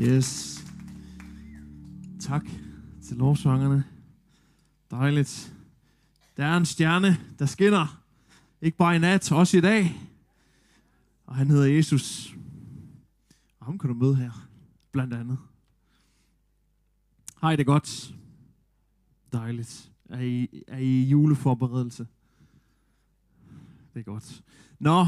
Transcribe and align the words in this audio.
Yes. 0.00 0.60
Tak 2.20 2.44
til 3.02 3.16
lovsangerne. 3.16 3.84
Dejligt. 4.90 5.54
Der 6.36 6.44
er 6.44 6.56
en 6.56 6.66
stjerne, 6.66 7.16
der 7.38 7.46
skinner. 7.46 8.02
Ikke 8.62 8.76
bare 8.76 8.96
i 8.96 8.98
nat, 8.98 9.32
også 9.32 9.56
i 9.56 9.60
dag. 9.60 10.00
Og 11.26 11.36
han 11.36 11.50
hedder 11.50 11.66
Jesus. 11.66 12.34
Og 13.60 13.66
ham 13.66 13.78
kan 13.78 13.88
du 13.88 13.94
møde 13.94 14.16
her, 14.16 14.48
blandt 14.92 15.14
andet. 15.14 15.38
Hej, 17.40 17.56
det 17.56 17.60
er 17.60 17.72
godt. 17.72 18.14
Dejligt. 19.32 19.90
Er 20.08 20.20
I, 20.20 20.64
er 20.68 20.78
I 20.78 21.02
juleforberedelse? 21.02 22.06
Det 23.94 24.00
er 24.00 24.04
godt. 24.04 24.42
Nå, 24.78 25.06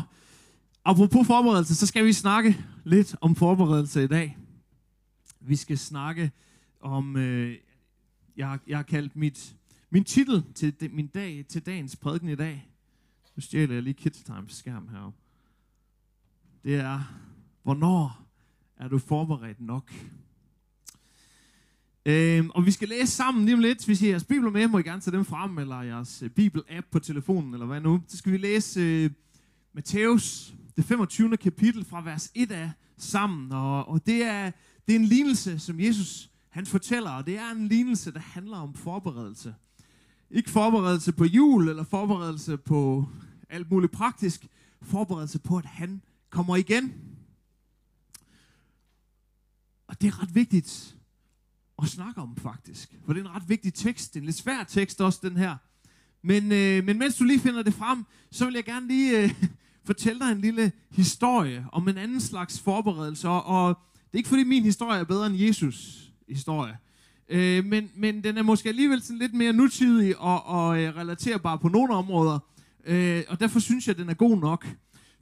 apropos 0.85 1.27
forberedelse, 1.27 1.75
så 1.75 1.87
skal 1.87 2.05
vi 2.05 2.13
snakke 2.13 2.65
lidt 2.85 3.17
om 3.21 3.37
forberedelse 3.37 4.05
i 4.05 4.07
dag. 4.07 4.39
Vi 5.45 5.57
skal 5.57 5.79
snakke 5.79 6.31
om, 6.81 7.17
øh, 7.17 7.59
jeg, 8.37 8.59
jeg 8.67 8.79
har 8.79 8.83
kaldt 8.83 9.17
mit, 9.17 9.57
min 9.91 10.05
titel 10.05 10.45
til 10.55 10.81
de, 10.81 10.89
min 10.89 11.07
dag, 11.07 11.45
til 11.49 11.67
dagens 11.67 11.97
prædiken 11.97 12.29
i 12.29 12.35
dag. 12.35 12.69
Nu 13.37 13.41
stjæler 13.41 13.75
jeg 13.75 13.83
lige 13.83 13.95
Kids 13.95 14.23
Times 14.23 14.57
skærm 14.57 14.89
her. 14.89 15.13
Det 16.65 16.75
er, 16.75 17.01
hvornår 17.63 18.27
er 18.77 18.89
du 18.89 18.99
forberedt 18.99 19.61
nok? 19.61 19.93
Øhm, 22.07 22.51
og 22.51 22.67
vi 22.67 22.71
skal 22.71 22.89
læse 22.89 23.13
sammen 23.13 23.45
lige 23.45 23.55
om 23.55 23.61
lidt. 23.61 23.87
Hvis 23.87 24.03
I 24.03 24.05
har 24.05 24.11
jeres 24.11 24.25
bibler 24.25 24.51
med, 24.51 24.69
må 24.69 24.79
I 24.79 24.83
gerne 24.83 25.01
tage 25.01 25.17
dem 25.17 25.25
frem, 25.25 25.59
eller 25.59 25.83
jeres 25.83 26.23
øh, 26.23 26.31
bibel-app 26.31 26.87
på 26.91 26.99
telefonen, 26.99 27.55
eller 27.55 27.67
hvad 27.67 27.81
nu. 27.81 28.03
Så 28.09 28.17
skal 28.17 28.33
vi 28.33 28.37
læse 28.37 28.81
øh, 28.81 29.11
Matthæus, 29.73 30.55
det 30.77 30.85
25. 30.85 31.37
kapitel 31.37 31.85
fra 31.85 32.03
vers 32.03 32.31
1 32.35 32.53
af 32.53 32.71
sammen. 32.97 33.53
Og, 33.53 33.89
og 33.89 34.07
det, 34.07 34.23
er, 34.23 34.51
det 34.87 34.95
er 34.95 34.99
en 34.99 35.05
lignelse, 35.05 35.59
som 35.59 35.81
Jesus 35.81 36.31
han 36.53 36.67
fortæller, 36.67 37.11
og 37.11 37.27
det 37.27 37.39
er 37.39 37.51
en 37.51 37.69
lignelse, 37.69 38.13
der 38.13 38.21
handler 38.21 38.57
om 38.57 38.75
forberedelse. 38.75 39.55
Ikke 40.31 40.51
forberedelse 40.51 41.13
på 41.13 41.25
jul, 41.25 41.69
eller 41.69 41.85
forberedelse 41.85 42.57
på 42.57 43.09
alt 43.49 43.71
muligt 43.71 43.93
praktisk. 43.93 44.47
Forberedelse 44.83 45.39
på, 45.39 45.57
at 45.57 45.67
han 45.67 46.03
kommer 46.31 46.57
igen. 46.57 46.93
Og 49.87 50.01
det 50.01 50.09
er 50.09 50.23
ret 50.23 50.35
vigtigt 50.35 50.97
at 51.83 51.89
snakke 51.89 52.21
om, 52.21 52.37
faktisk. 52.37 52.95
For 53.07 53.13
det 53.13 53.21
er 53.21 53.25
en 53.25 53.35
ret 53.35 53.49
vigtig 53.49 53.75
tekst. 53.75 54.15
Det 54.15 54.19
er 54.19 54.23
en 54.23 54.27
lidt 54.27 54.37
svær 54.37 54.65
tekst 54.65 55.01
også, 55.01 55.21
den 55.23 55.37
her. 55.37 55.57
Men, 56.23 56.53
øh, 56.53 56.85
men 56.85 56.99
mens 56.99 57.17
du 57.17 57.25
lige 57.25 57.41
finder 57.41 57.63
det 57.63 57.75
frem, 57.75 58.05
så 58.31 58.45
vil 58.45 58.55
jeg 58.55 58.65
gerne 58.65 58.89
lige 58.89 59.23
øh, 59.23 59.35
fortælle 59.85 60.21
dig 60.21 60.33
en 60.33 60.41
lille 60.41 60.73
historie 60.91 61.67
om 61.73 61.89
en 61.89 61.99
anden 61.99 62.21
slags 62.21 62.61
forberedelse. 62.61 63.29
Og, 63.29 63.45
og 63.45 63.79
det 64.13 64.17
er 64.17 64.19
ikke 64.19 64.29
fordi 64.29 64.45
min 64.45 64.63
historie 64.63 65.01
er 65.01 65.05
bedre 65.05 65.27
end 65.27 65.37
Jesus 65.37 66.09
historie. 66.29 66.79
Øh, 67.29 67.65
men, 67.65 67.91
men 67.97 68.25
den 68.25 68.39
er 68.39 68.43
måske 68.43 68.69
alligevel 68.69 69.03
sådan 69.03 69.19
lidt 69.19 69.35
mere 69.35 69.53
nutidig 69.53 70.19
og, 70.19 70.47
og 70.47 70.83
øh, 70.83 70.97
relaterbar 70.97 71.57
på 71.57 71.69
nogle 71.69 71.95
områder. 71.95 72.39
Øh, 72.85 73.23
og 73.29 73.41
derfor 73.41 73.61
synes 73.61 73.87
jeg, 73.87 73.95
at 73.95 73.99
den 73.99 74.09
er 74.09 74.15
god 74.15 74.39
nok. 74.39 74.67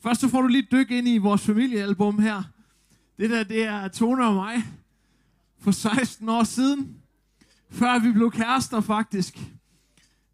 Først 0.02 0.20
så 0.20 0.28
får 0.28 0.42
du 0.42 0.48
lige 0.48 0.62
et 0.62 0.72
dyk 0.72 0.90
ind 0.90 1.08
i 1.08 1.18
vores 1.18 1.42
familiealbum 1.42 2.18
her. 2.18 2.42
Det 3.18 3.30
der, 3.30 3.42
det 3.42 3.64
er 3.64 3.88
Tone 3.88 4.26
og 4.26 4.34
mig 4.34 4.64
for 5.58 5.70
16 5.70 6.28
år 6.28 6.44
siden. 6.44 6.96
Før 7.70 7.98
vi 7.98 8.12
blev 8.12 8.30
kærester, 8.30 8.80
faktisk. 8.80 9.38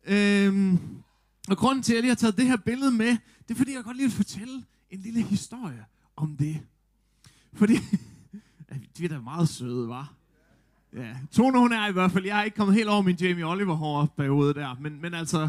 Øhm, 0.06 0.78
og 1.48 1.56
grunden 1.56 1.82
til, 1.82 1.92
at 1.92 1.94
jeg 1.94 2.02
lige 2.02 2.10
har 2.10 2.16
taget 2.16 2.36
det 2.36 2.46
her 2.46 2.56
billede 2.56 2.90
med, 2.90 3.16
det 3.48 3.50
er, 3.50 3.54
fordi 3.54 3.74
jeg 3.74 3.84
godt 3.84 3.96
lige 3.96 4.06
vil 4.06 4.16
fortælle 4.16 4.64
en 4.90 5.00
lille 5.00 5.22
historie 5.22 5.84
om 6.16 6.36
det. 6.36 6.60
Fordi, 7.52 7.74
de 8.98 9.04
er 9.04 9.08
da 9.08 9.20
meget 9.20 9.48
søde, 9.48 9.88
var. 9.88 10.12
Ja, 10.92 11.16
Tone 11.32 11.58
hun 11.58 11.72
er 11.72 11.88
i 11.88 11.92
hvert 11.92 12.12
fald, 12.12 12.24
jeg 12.24 12.38
er 12.38 12.42
ikke 12.42 12.56
kommet 12.56 12.76
helt 12.76 12.88
over 12.88 13.02
min 13.02 13.16
Jamie 13.16 13.44
Oliver 13.46 13.74
hår 13.74 14.14
periode 14.16 14.54
der, 14.54 14.76
men, 14.80 15.00
men 15.00 15.14
altså... 15.14 15.48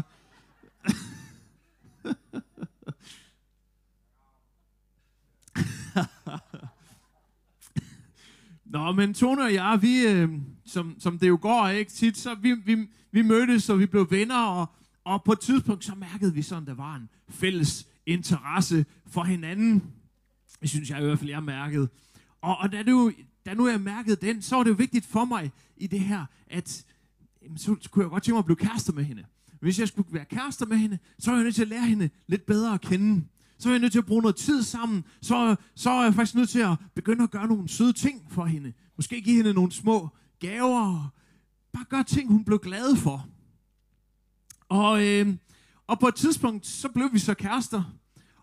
Nå, 8.64 8.92
men 8.92 9.14
Tone 9.14 9.42
og 9.42 9.54
jeg, 9.54 9.78
vi, 9.82 10.06
øh, 10.06 10.28
som, 10.66 10.96
som 10.98 11.18
det 11.18 11.28
jo 11.28 11.38
går 11.42 11.68
ikke 11.68 11.92
tit, 11.92 12.18
så 12.18 12.34
vi, 12.34 12.52
vi, 12.52 12.88
vi 13.10 13.22
mødtes, 13.22 13.70
og 13.70 13.78
vi 13.78 13.86
blev 13.86 14.10
venner, 14.10 14.42
og, 14.46 14.66
og 15.04 15.24
på 15.24 15.32
et 15.32 15.40
tidspunkt, 15.40 15.84
så 15.84 15.94
mærkede 15.94 16.34
vi 16.34 16.42
sådan, 16.42 16.66
der 16.66 16.74
var 16.74 16.94
en 16.94 17.08
fælles 17.28 17.86
interesse 18.06 18.86
for 19.06 19.22
hinanden. 19.22 19.84
Det 20.60 20.70
synes 20.70 20.90
jeg 20.90 21.00
i 21.00 21.04
hvert 21.04 21.18
fald, 21.18 21.30
jeg 21.30 21.42
mærkede. 21.42 21.88
Og, 22.40 22.56
og 22.56 22.72
da, 22.72 22.82
nu, 22.82 23.12
da 23.46 23.54
nu 23.54 23.68
jeg 23.68 23.80
mærkede 23.80 24.16
den, 24.16 24.42
så 24.42 24.56
var 24.56 24.62
det 24.62 24.70
jo 24.70 24.74
vigtigt 24.74 25.06
for 25.06 25.24
mig 25.24 25.52
i 25.76 25.86
det 25.86 26.00
her, 26.00 26.24
at 26.46 26.84
jamen, 27.42 27.58
så 27.58 27.76
kunne 27.90 28.02
jeg 28.02 28.10
godt 28.10 28.22
tænke 28.22 28.34
mig 28.34 28.38
at 28.38 28.44
blive 28.44 28.56
kærester 28.56 28.92
med 28.92 29.04
hende. 29.04 29.24
Hvis 29.60 29.78
jeg 29.78 29.88
skulle 29.88 30.08
være 30.12 30.24
kærester 30.24 30.66
med 30.66 30.76
hende, 30.76 30.98
så 31.18 31.30
var 31.30 31.38
jeg 31.38 31.44
nødt 31.44 31.54
til 31.54 31.62
at 31.62 31.68
lære 31.68 31.86
hende 31.86 32.10
lidt 32.26 32.46
bedre 32.46 32.74
at 32.74 32.80
kende 32.80 33.24
så 33.58 33.68
var 33.68 33.74
jeg 33.74 33.80
nødt 33.80 33.92
til 33.92 33.98
at 33.98 34.06
bruge 34.06 34.22
noget 34.22 34.36
tid 34.36 34.62
sammen, 34.62 35.04
så, 35.22 35.56
så 35.74 35.90
var 35.90 36.04
jeg 36.04 36.14
faktisk 36.14 36.34
nødt 36.34 36.48
til 36.48 36.58
at 36.58 36.76
begynde 36.94 37.22
at 37.22 37.30
gøre 37.30 37.46
nogle 37.46 37.68
søde 37.68 37.92
ting 37.92 38.26
for 38.30 38.44
hende. 38.44 38.72
Måske 38.96 39.20
give 39.20 39.36
hende 39.36 39.54
nogle 39.54 39.72
små 39.72 40.08
gaver, 40.40 41.12
bare 41.72 41.84
gøre 41.88 42.04
ting, 42.04 42.28
hun 42.28 42.44
blev 42.44 42.58
glad 42.58 42.96
for. 42.96 43.28
Og, 44.68 45.06
øh, 45.06 45.34
og 45.86 46.00
på 46.00 46.08
et 46.08 46.14
tidspunkt, 46.14 46.66
så 46.66 46.88
blev 46.88 47.12
vi 47.12 47.18
så 47.18 47.34
kærester, 47.34 47.82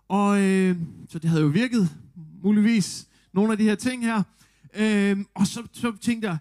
og 0.07 0.41
øh, 0.41 0.77
så 1.09 1.19
det 1.19 1.29
havde 1.29 1.43
jo 1.43 1.49
virket, 1.49 1.97
muligvis, 2.43 3.07
nogle 3.35 3.51
af 3.51 3.57
de 3.57 3.63
her 3.63 3.75
ting 3.75 4.03
her. 4.03 4.23
Øh, 4.75 5.17
og 5.33 5.47
så, 5.47 5.67
så 5.73 5.97
tænkte 6.01 6.27
jeg, 6.27 6.37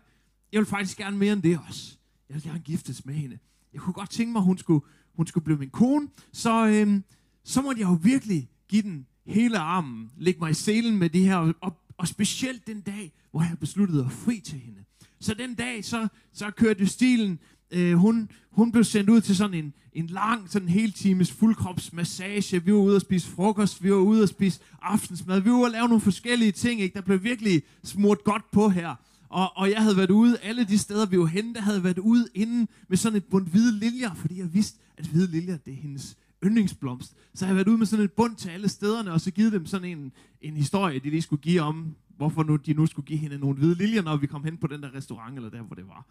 jeg 0.53 0.59
vil 0.59 0.67
faktisk 0.67 0.99
gerne 0.99 1.17
mere 1.17 1.33
end 1.33 1.43
det 1.43 1.59
også. 1.69 1.97
Jeg 2.29 2.35
vil 2.35 2.43
gerne 2.43 2.59
giftes 2.59 3.05
med 3.07 3.15
hende. 3.15 3.39
Jeg 3.73 3.81
kunne 3.81 3.93
godt 3.93 4.11
tænke 4.11 4.33
mig, 4.33 4.41
at 4.41 4.45
hun 4.45 4.59
skulle, 4.59 4.85
hun 5.15 5.27
skulle 5.27 5.45
blive 5.45 5.59
min 5.59 5.71
kone. 5.71 6.09
Så, 6.33 6.67
øh, 6.67 7.01
så 7.45 7.63
måtte 7.63 7.81
jeg 7.81 7.89
jo 7.89 7.99
virkelig 8.03 8.49
give 8.69 8.83
den 8.83 9.07
hele 9.27 9.59
armen, 9.59 10.11
lægge 10.17 10.41
mig 10.41 10.51
i 10.51 10.55
selen 10.55 10.99
med 10.99 11.11
det 11.11 11.21
her, 11.21 11.53
og, 11.61 11.81
og 11.97 12.09
specielt 12.09 12.67
den 12.67 12.81
dag, 12.81 13.13
hvor 13.31 13.43
jeg 13.43 13.59
besluttede 13.61 14.05
at 14.05 14.13
fri 14.13 14.41
til 14.41 14.59
hende. 14.59 14.85
Så 15.21 15.35
den 15.35 15.55
dag, 15.55 15.85
så, 15.85 16.09
så 16.33 16.51
kørte 16.51 16.87
stilen, 16.87 17.39
øh, 17.71 17.95
hun, 17.95 18.31
hun 18.51 18.73
blev 18.73 18.85
sendt 18.85 19.11
ud 19.11 19.21
til 19.21 19.37
sådan 19.37 19.55
en, 19.55 19.73
en 19.93 20.07
lang, 20.07 20.51
sådan 20.51 20.69
en 20.69 20.93
times 20.93 21.33
fuldkropsmassage. 21.33 22.65
Vi 22.65 22.73
var 22.73 22.79
ude 22.79 22.97
at 22.97 23.03
spise 23.03 23.31
frokost, 23.31 23.83
vi 23.83 23.91
var 23.91 23.97
ude 23.97 24.23
at 24.23 24.29
spise 24.29 24.61
aftensmad, 24.83 25.41
vi 25.41 25.51
var 25.51 25.57
ude 25.57 25.65
og 25.65 25.71
lave 25.71 25.89
nogle 25.89 26.01
forskellige 26.01 26.53
ting, 26.53 26.81
ikke? 26.81 26.95
der 26.95 27.01
blev 27.01 27.23
virkelig 27.23 27.63
smurt 27.85 28.25
godt 28.25 28.51
på 28.51 28.69
her. 28.69 28.95
Og, 29.29 29.57
og 29.57 29.71
jeg 29.71 29.83
havde 29.83 29.97
været 29.97 30.11
ude, 30.11 30.39
alle 30.43 30.65
de 30.65 30.79
steder, 30.79 31.07
vi 31.07 31.19
var 31.19 31.27
henne, 31.27 31.55
der 31.55 31.61
havde 31.61 31.85
været 31.85 31.99
ude 31.99 32.29
inden 32.35 32.69
med 32.89 32.97
sådan 32.97 33.17
et 33.17 33.25
bund 33.25 33.47
hvide 33.47 33.79
liljer, 33.79 34.15
fordi 34.15 34.39
jeg 34.39 34.55
vidste, 34.55 34.79
at 34.97 35.07
hvide 35.07 35.31
liljer, 35.31 35.57
det 35.57 35.73
er 35.73 35.77
hendes 35.77 36.17
yndlingsblomst. 36.45 37.17
Så 37.35 37.45
jeg 37.45 37.49
jeg 37.49 37.57
været 37.57 37.69
ude 37.69 37.79
med 37.79 37.87
sådan 37.87 38.05
et 38.05 38.13
bund 38.13 38.37
til 38.37 38.49
alle 38.49 38.69
stederne, 38.69 39.13
og 39.13 39.21
så 39.21 39.31
givet 39.31 39.53
dem 39.53 39.67
sådan 39.67 39.99
en, 39.99 40.13
en 40.43 40.57
historie, 40.57 40.99
de 40.99 41.11
lige 41.11 41.23
skulle 41.23 41.43
give 41.43 41.61
om, 41.61 41.95
hvorfor 42.17 42.43
nu, 42.43 42.57
de 42.57 42.75
nu 42.75 42.87
skulle 42.87 43.07
give 43.07 43.19
hende 43.19 43.39
nogle 43.39 43.57
hvide 43.57 43.75
liljer, 43.75 44.03
når 44.03 44.17
vi 44.17 44.27
kom 44.27 44.45
hen 44.45 44.57
på 44.57 44.67
den 44.67 44.83
der 44.83 44.95
restaurant, 44.95 45.37
eller 45.37 45.51
der, 45.51 45.63
hvor 45.63 45.75
det 45.75 45.89
var. 45.89 46.07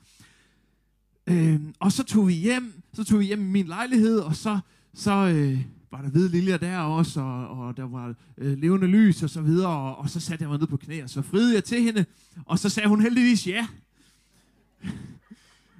Øh, 1.27 1.59
og 1.79 1.91
så 1.91 2.03
tog 2.03 2.27
vi 2.27 2.33
hjem, 2.33 2.81
så 2.93 3.03
tog 3.03 3.19
vi 3.19 3.25
hjem 3.25 3.41
i 3.41 3.51
min 3.51 3.67
lejlighed, 3.67 4.19
og 4.19 4.35
så, 4.35 4.59
så 4.93 5.11
øh, 5.11 5.59
var 5.91 6.01
der 6.01 6.09
hvide 6.09 6.29
liljer 6.29 6.57
der 6.57 6.77
også, 6.79 7.21
og, 7.21 7.47
og 7.47 7.77
der 7.77 7.83
var 7.83 8.15
øh, 8.37 8.57
levende 8.57 8.87
lys 8.87 9.23
og 9.23 9.29
så 9.29 9.41
videre, 9.41 9.69
og, 9.69 9.97
og 9.97 10.09
så 10.09 10.19
satte 10.19 10.41
jeg 10.43 10.49
mig 10.49 10.59
ned 10.59 10.67
på 10.67 10.77
knæ, 10.77 11.03
og 11.03 11.09
så 11.09 11.21
friede 11.21 11.53
jeg 11.53 11.63
til 11.63 11.81
hende, 11.81 12.05
og 12.45 12.59
så 12.59 12.69
sagde 12.69 12.89
hun 12.89 13.01
heldigvis 13.01 13.47
ja. 13.47 13.67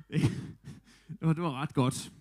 det, 1.08 1.22
var, 1.22 1.34
det 1.34 1.44
var 1.44 1.62
ret 1.62 1.74
godt. 1.74 2.12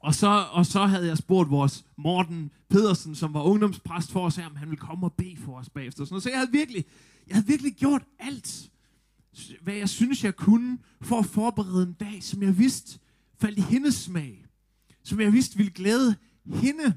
Og 0.00 0.14
så, 0.14 0.46
og 0.50 0.66
så 0.66 0.86
havde 0.86 1.06
jeg 1.06 1.18
spurgt 1.18 1.50
vores 1.50 1.84
Morten 1.96 2.50
Pedersen, 2.68 3.14
som 3.14 3.34
var 3.34 3.42
ungdomspræst 3.42 4.12
for 4.12 4.26
os, 4.26 4.36
her, 4.36 4.46
om 4.46 4.56
han 4.56 4.68
ville 4.70 4.80
komme 4.80 5.06
og 5.06 5.12
bede 5.12 5.36
for 5.44 5.56
os 5.56 5.68
bagefter. 5.68 6.04
Så 6.04 6.28
jeg 6.30 6.38
havde 6.38 6.52
virkelig, 6.52 6.84
jeg 7.28 7.36
havde 7.36 7.46
virkelig 7.46 7.72
gjort 7.72 8.02
alt, 8.18 8.70
hvad 9.62 9.74
jeg 9.74 9.88
synes, 9.88 10.24
jeg 10.24 10.36
kunne, 10.36 10.78
for 11.00 11.18
at 11.18 11.26
forberede 11.26 11.82
en 11.82 11.92
dag, 11.92 12.22
som 12.22 12.42
jeg 12.42 12.58
vidste 12.58 12.98
faldt 13.38 13.58
i 13.58 13.60
hendes 13.60 13.94
smag. 13.94 14.44
Som 15.02 15.20
jeg 15.20 15.32
vidste 15.32 15.56
ville 15.56 15.72
glæde 15.72 16.16
hende. 16.46 16.94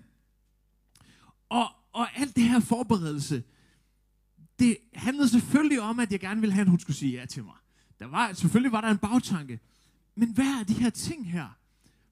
Og, 1.50 1.68
og 1.94 2.20
alt 2.20 2.36
det 2.36 2.44
her 2.44 2.60
forberedelse, 2.60 3.44
det 4.60 4.78
handlede 4.94 5.30
selvfølgelig 5.30 5.82
om, 5.82 6.00
at 6.00 6.12
jeg 6.12 6.20
gerne 6.20 6.42
ville 6.42 6.54
have, 6.54 6.62
at 6.62 6.70
hun 6.70 6.80
skulle 6.80 6.98
sige 6.98 7.20
ja 7.20 7.26
til 7.26 7.44
mig. 7.44 7.56
Der 8.00 8.06
var, 8.06 8.34
selvfølgelig 8.34 8.72
var 8.72 8.82
der 8.82 8.88
en 8.88 8.98
bagtanke. 8.98 9.60
Men 10.16 10.34
hvad 10.34 10.60
er 10.60 10.64
de 10.64 10.74
her 10.74 10.90
ting 10.90 11.32
her? 11.32 11.48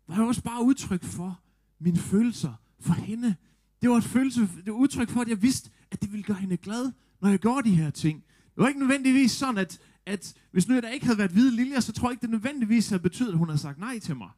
var 0.10 0.22
jo 0.22 0.28
også 0.28 0.44
bare 0.44 0.64
udtryk 0.64 1.04
for 1.04 1.40
mine 1.80 1.98
følelser 1.98 2.54
for 2.80 2.94
hende. 2.94 3.36
Det 3.82 3.90
var 3.90 3.98
et 3.98 4.04
følelse, 4.04 4.42
det 4.42 4.74
var 4.74 4.80
udtryk 4.80 5.10
for, 5.10 5.22
at 5.22 5.28
jeg 5.28 5.42
vidste, 5.42 5.70
at 5.92 6.02
det 6.02 6.12
ville 6.12 6.24
gøre 6.24 6.38
hende 6.38 6.58
glad, 6.58 6.92
når 7.22 7.30
jeg 7.30 7.40
gjorde 7.40 7.70
de 7.70 7.76
her 7.76 7.90
ting. 7.90 8.24
Det 8.56 8.62
var 8.62 8.68
ikke 8.68 8.80
nødvendigvis 8.80 9.32
sådan, 9.32 9.58
at, 9.58 9.80
at 10.10 10.34
hvis 10.52 10.68
nu 10.68 10.76
der 10.76 10.90
ikke 10.90 11.06
havde 11.06 11.18
været 11.18 11.32
hvide 11.32 11.56
liljer, 11.56 11.80
så 11.80 11.92
tror 11.92 12.08
jeg 12.10 12.14
ikke, 12.14 12.22
det 12.22 12.30
nødvendigvis 12.30 12.90
havde 12.90 13.02
betydet, 13.04 13.32
at 13.32 13.38
hun 13.38 13.50
havde 13.50 13.62
sagt 13.62 13.80
nej 13.80 14.00
til 14.00 14.16
mig. 14.16 14.30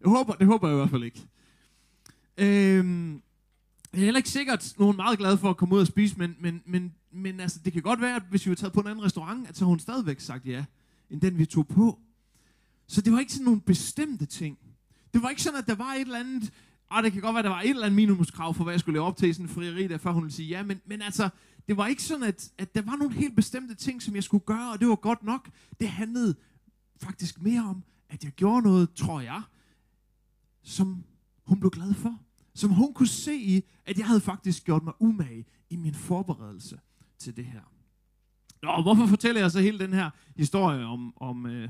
Jeg 0.00 0.10
håber, 0.10 0.32
det 0.32 0.46
håber 0.46 0.68
jeg 0.68 0.74
i 0.74 0.78
hvert 0.78 0.90
fald 0.90 1.04
ikke. 1.04 1.26
Øhm, 2.38 3.12
Jeg 3.92 4.00
er 4.00 4.04
heller 4.04 4.18
ikke 4.18 4.28
sikkert, 4.28 4.74
hun 4.78 4.88
er 4.88 4.92
meget 4.96 5.18
glad 5.18 5.36
for 5.38 5.50
at 5.50 5.56
komme 5.56 5.74
ud 5.74 5.80
og 5.80 5.86
spise, 5.86 6.18
men, 6.18 6.36
men, 6.40 6.62
men, 6.66 6.94
men 7.12 7.40
altså, 7.40 7.58
det 7.64 7.72
kan 7.72 7.82
godt 7.82 8.00
være, 8.00 8.16
at 8.16 8.22
hvis 8.30 8.46
vi 8.46 8.50
var 8.50 8.54
taget 8.54 8.72
på 8.72 8.80
en 8.80 8.86
anden 8.86 9.04
restaurant, 9.04 9.48
at 9.48 9.56
så 9.56 9.64
hun 9.64 9.78
stadigvæk 9.78 10.20
sagt 10.20 10.46
ja, 10.46 10.64
end 11.10 11.20
den 11.20 11.38
vi 11.38 11.46
tog 11.46 11.68
på. 11.68 11.98
Så 12.86 13.00
det 13.00 13.12
var 13.12 13.18
ikke 13.18 13.32
sådan 13.32 13.44
nogle 13.44 13.60
bestemte 13.60 14.26
ting. 14.26 14.58
Det 15.14 15.22
var 15.22 15.28
ikke 15.28 15.42
sådan, 15.42 15.58
at 15.58 15.66
der 15.66 15.74
var 15.74 15.92
et 15.94 16.00
eller 16.00 16.18
andet, 16.18 16.52
og 16.90 17.02
det 17.02 17.12
kan 17.12 17.22
godt 17.22 17.34
være, 17.34 17.42
der 17.42 17.48
var 17.48 17.60
et 17.60 17.70
eller 17.70 17.82
andet 17.82 17.96
minimumskrav 17.96 18.54
for, 18.54 18.64
hvad 18.64 18.74
jeg 18.74 18.80
skulle 18.80 18.96
leve 18.96 19.06
op 19.06 19.16
til 19.16 19.28
i 19.28 19.32
sådan 19.32 19.46
en 19.46 19.50
frieri, 19.50 19.86
der 19.86 19.98
før 19.98 20.10
hun 20.10 20.22
ville 20.22 20.34
sige 20.34 20.48
ja, 20.48 20.62
men, 20.62 20.80
men 20.86 21.02
altså, 21.02 21.28
det 21.68 21.76
var 21.76 21.86
ikke 21.86 22.02
sådan, 22.02 22.22
at, 22.22 22.50
at 22.58 22.74
der 22.74 22.82
var 22.82 22.96
nogle 22.96 23.14
helt 23.14 23.36
bestemte 23.36 23.74
ting, 23.74 24.02
som 24.02 24.14
jeg 24.14 24.24
skulle 24.24 24.44
gøre, 24.44 24.72
og 24.72 24.80
det 24.80 24.88
var 24.88 24.94
godt 24.94 25.22
nok. 25.22 25.50
Det 25.80 25.88
handlede 25.88 26.34
faktisk 26.96 27.42
mere 27.42 27.64
om, 27.64 27.84
at 28.08 28.24
jeg 28.24 28.32
gjorde 28.32 28.62
noget, 28.62 28.94
tror 28.94 29.20
jeg, 29.20 29.42
som 30.62 31.04
hun 31.46 31.60
blev 31.60 31.70
glad 31.70 31.94
for. 31.94 32.18
Som 32.54 32.70
hun 32.70 32.94
kunne 32.94 33.08
se 33.08 33.36
i, 33.36 33.64
at 33.86 33.98
jeg 33.98 34.06
havde 34.06 34.20
faktisk 34.20 34.64
gjort 34.64 34.84
mig 34.84 34.92
umage 35.00 35.44
i 35.70 35.76
min 35.76 35.94
forberedelse 35.94 36.80
til 37.18 37.36
det 37.36 37.44
her. 37.44 37.60
Nå, 38.62 38.82
hvorfor 38.82 39.06
fortæller 39.06 39.40
jeg 39.40 39.50
så 39.50 39.60
hele 39.60 39.78
den 39.78 39.92
her 39.92 40.10
historie 40.36 40.84
om, 40.84 41.12
om, 41.16 41.46
øh, 41.46 41.68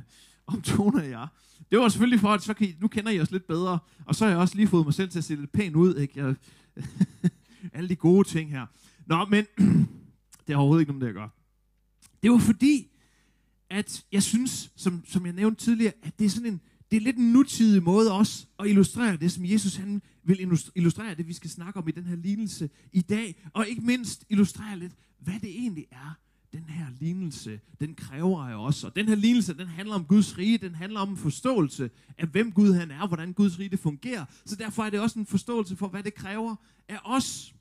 om 0.49 0.62
Tone 0.62 1.03
og 1.03 1.11
jeg? 1.11 1.27
Det 1.71 1.79
var 1.79 1.89
selvfølgelig 1.89 2.21
for, 2.21 2.29
at 2.29 2.43
så 2.43 2.55
kan 2.55 2.69
I, 2.69 2.75
nu 2.81 2.89
kender 2.89 3.11
I 3.11 3.21
os 3.21 3.31
lidt 3.31 3.47
bedre, 3.47 3.79
og 4.05 4.15
så 4.15 4.25
har 4.25 4.31
jeg 4.31 4.41
også 4.41 4.56
lige 4.56 4.69
fået 4.69 4.85
mig 4.87 4.95
selv 4.95 5.11
til 5.11 5.19
at 5.19 5.25
se 5.25 5.35
lidt 5.37 5.53
pænt 5.53 5.77
ud. 5.77 5.95
Ikke? 5.95 6.25
Jeg, 6.25 6.35
alle 7.73 7.89
de 7.89 7.97
gode 7.97 8.29
ting 8.29 8.50
her. 8.50 8.67
Nå, 9.06 9.25
men 9.25 9.45
det 10.47 10.53
er 10.53 10.56
overhovedet 10.56 10.83
ikke 10.83 10.93
noget, 10.93 11.00
det 11.00 11.06
jeg 11.06 11.15
gør. 11.15 11.29
Det 12.23 12.31
var 12.31 12.39
fordi, 12.39 12.89
at 13.71 14.05
jeg 14.12 14.23
synes, 14.23 14.73
som, 14.77 15.05
som 15.06 15.27
jeg 15.27 15.35
nævnte 15.35 15.65
tidligere, 15.65 15.93
at 16.03 16.19
det 16.19 16.25
er 16.25 16.31
sådan 16.31 16.53
en, 16.53 16.61
det 16.91 16.97
er 16.97 17.01
lidt 17.01 17.17
en 17.17 17.33
nutidig 17.33 17.83
måde 17.83 18.12
også 18.12 18.47
at 18.59 18.67
illustrere 18.67 19.17
det, 19.17 19.33
som 19.33 19.44
Jesus 19.44 19.77
han 19.77 20.03
vil 20.25 20.61
illustrere 20.75 21.15
det, 21.15 21.29
vi 21.29 21.33
skal 21.33 21.51
snakke 21.51 21.79
om 21.79 21.89
i 21.89 21.91
den 21.91 22.05
her 22.05 22.17
lignelse 22.17 22.71
i 22.93 23.01
dag. 23.01 23.43
Og 23.53 23.69
ikke 23.69 23.83
mindst 23.83 24.25
illustrere 24.29 24.79
lidt, 24.79 24.93
hvad 25.19 25.35
det 25.41 25.51
egentlig 25.51 25.87
er, 25.91 26.19
den 26.53 26.65
her 26.69 26.87
lignelse, 27.00 27.61
den 27.81 27.95
kræver 27.95 28.45
af 28.45 28.55
os. 28.55 28.85
Og 28.85 28.97
den 28.97 29.09
her 29.09 29.15
lignelse, 29.15 29.55
den 29.55 29.67
handler 29.67 29.95
om 29.95 30.05
Guds 30.05 30.39
rige, 30.39 30.59
den 30.59 30.75
handler 30.75 31.00
om 31.00 31.11
en 31.11 31.17
forståelse 31.17 31.91
af, 32.19 32.27
hvem 32.27 32.53
Gud 32.53 32.73
han 32.73 32.91
er, 32.91 33.06
hvordan 33.06 33.33
Guds 33.33 33.59
rige 33.59 33.69
det 33.69 33.79
fungerer. 33.79 34.25
Så 34.45 34.56
derfor 34.56 34.83
er 34.83 34.91
det 34.91 35.00
også 35.00 35.19
en 35.19 35.27
forståelse 35.27 35.77
for, 35.77 35.89
hvad 35.89 36.03
det 36.03 36.15
kræver 36.15 36.56
af 36.89 36.99
os. 37.05 37.55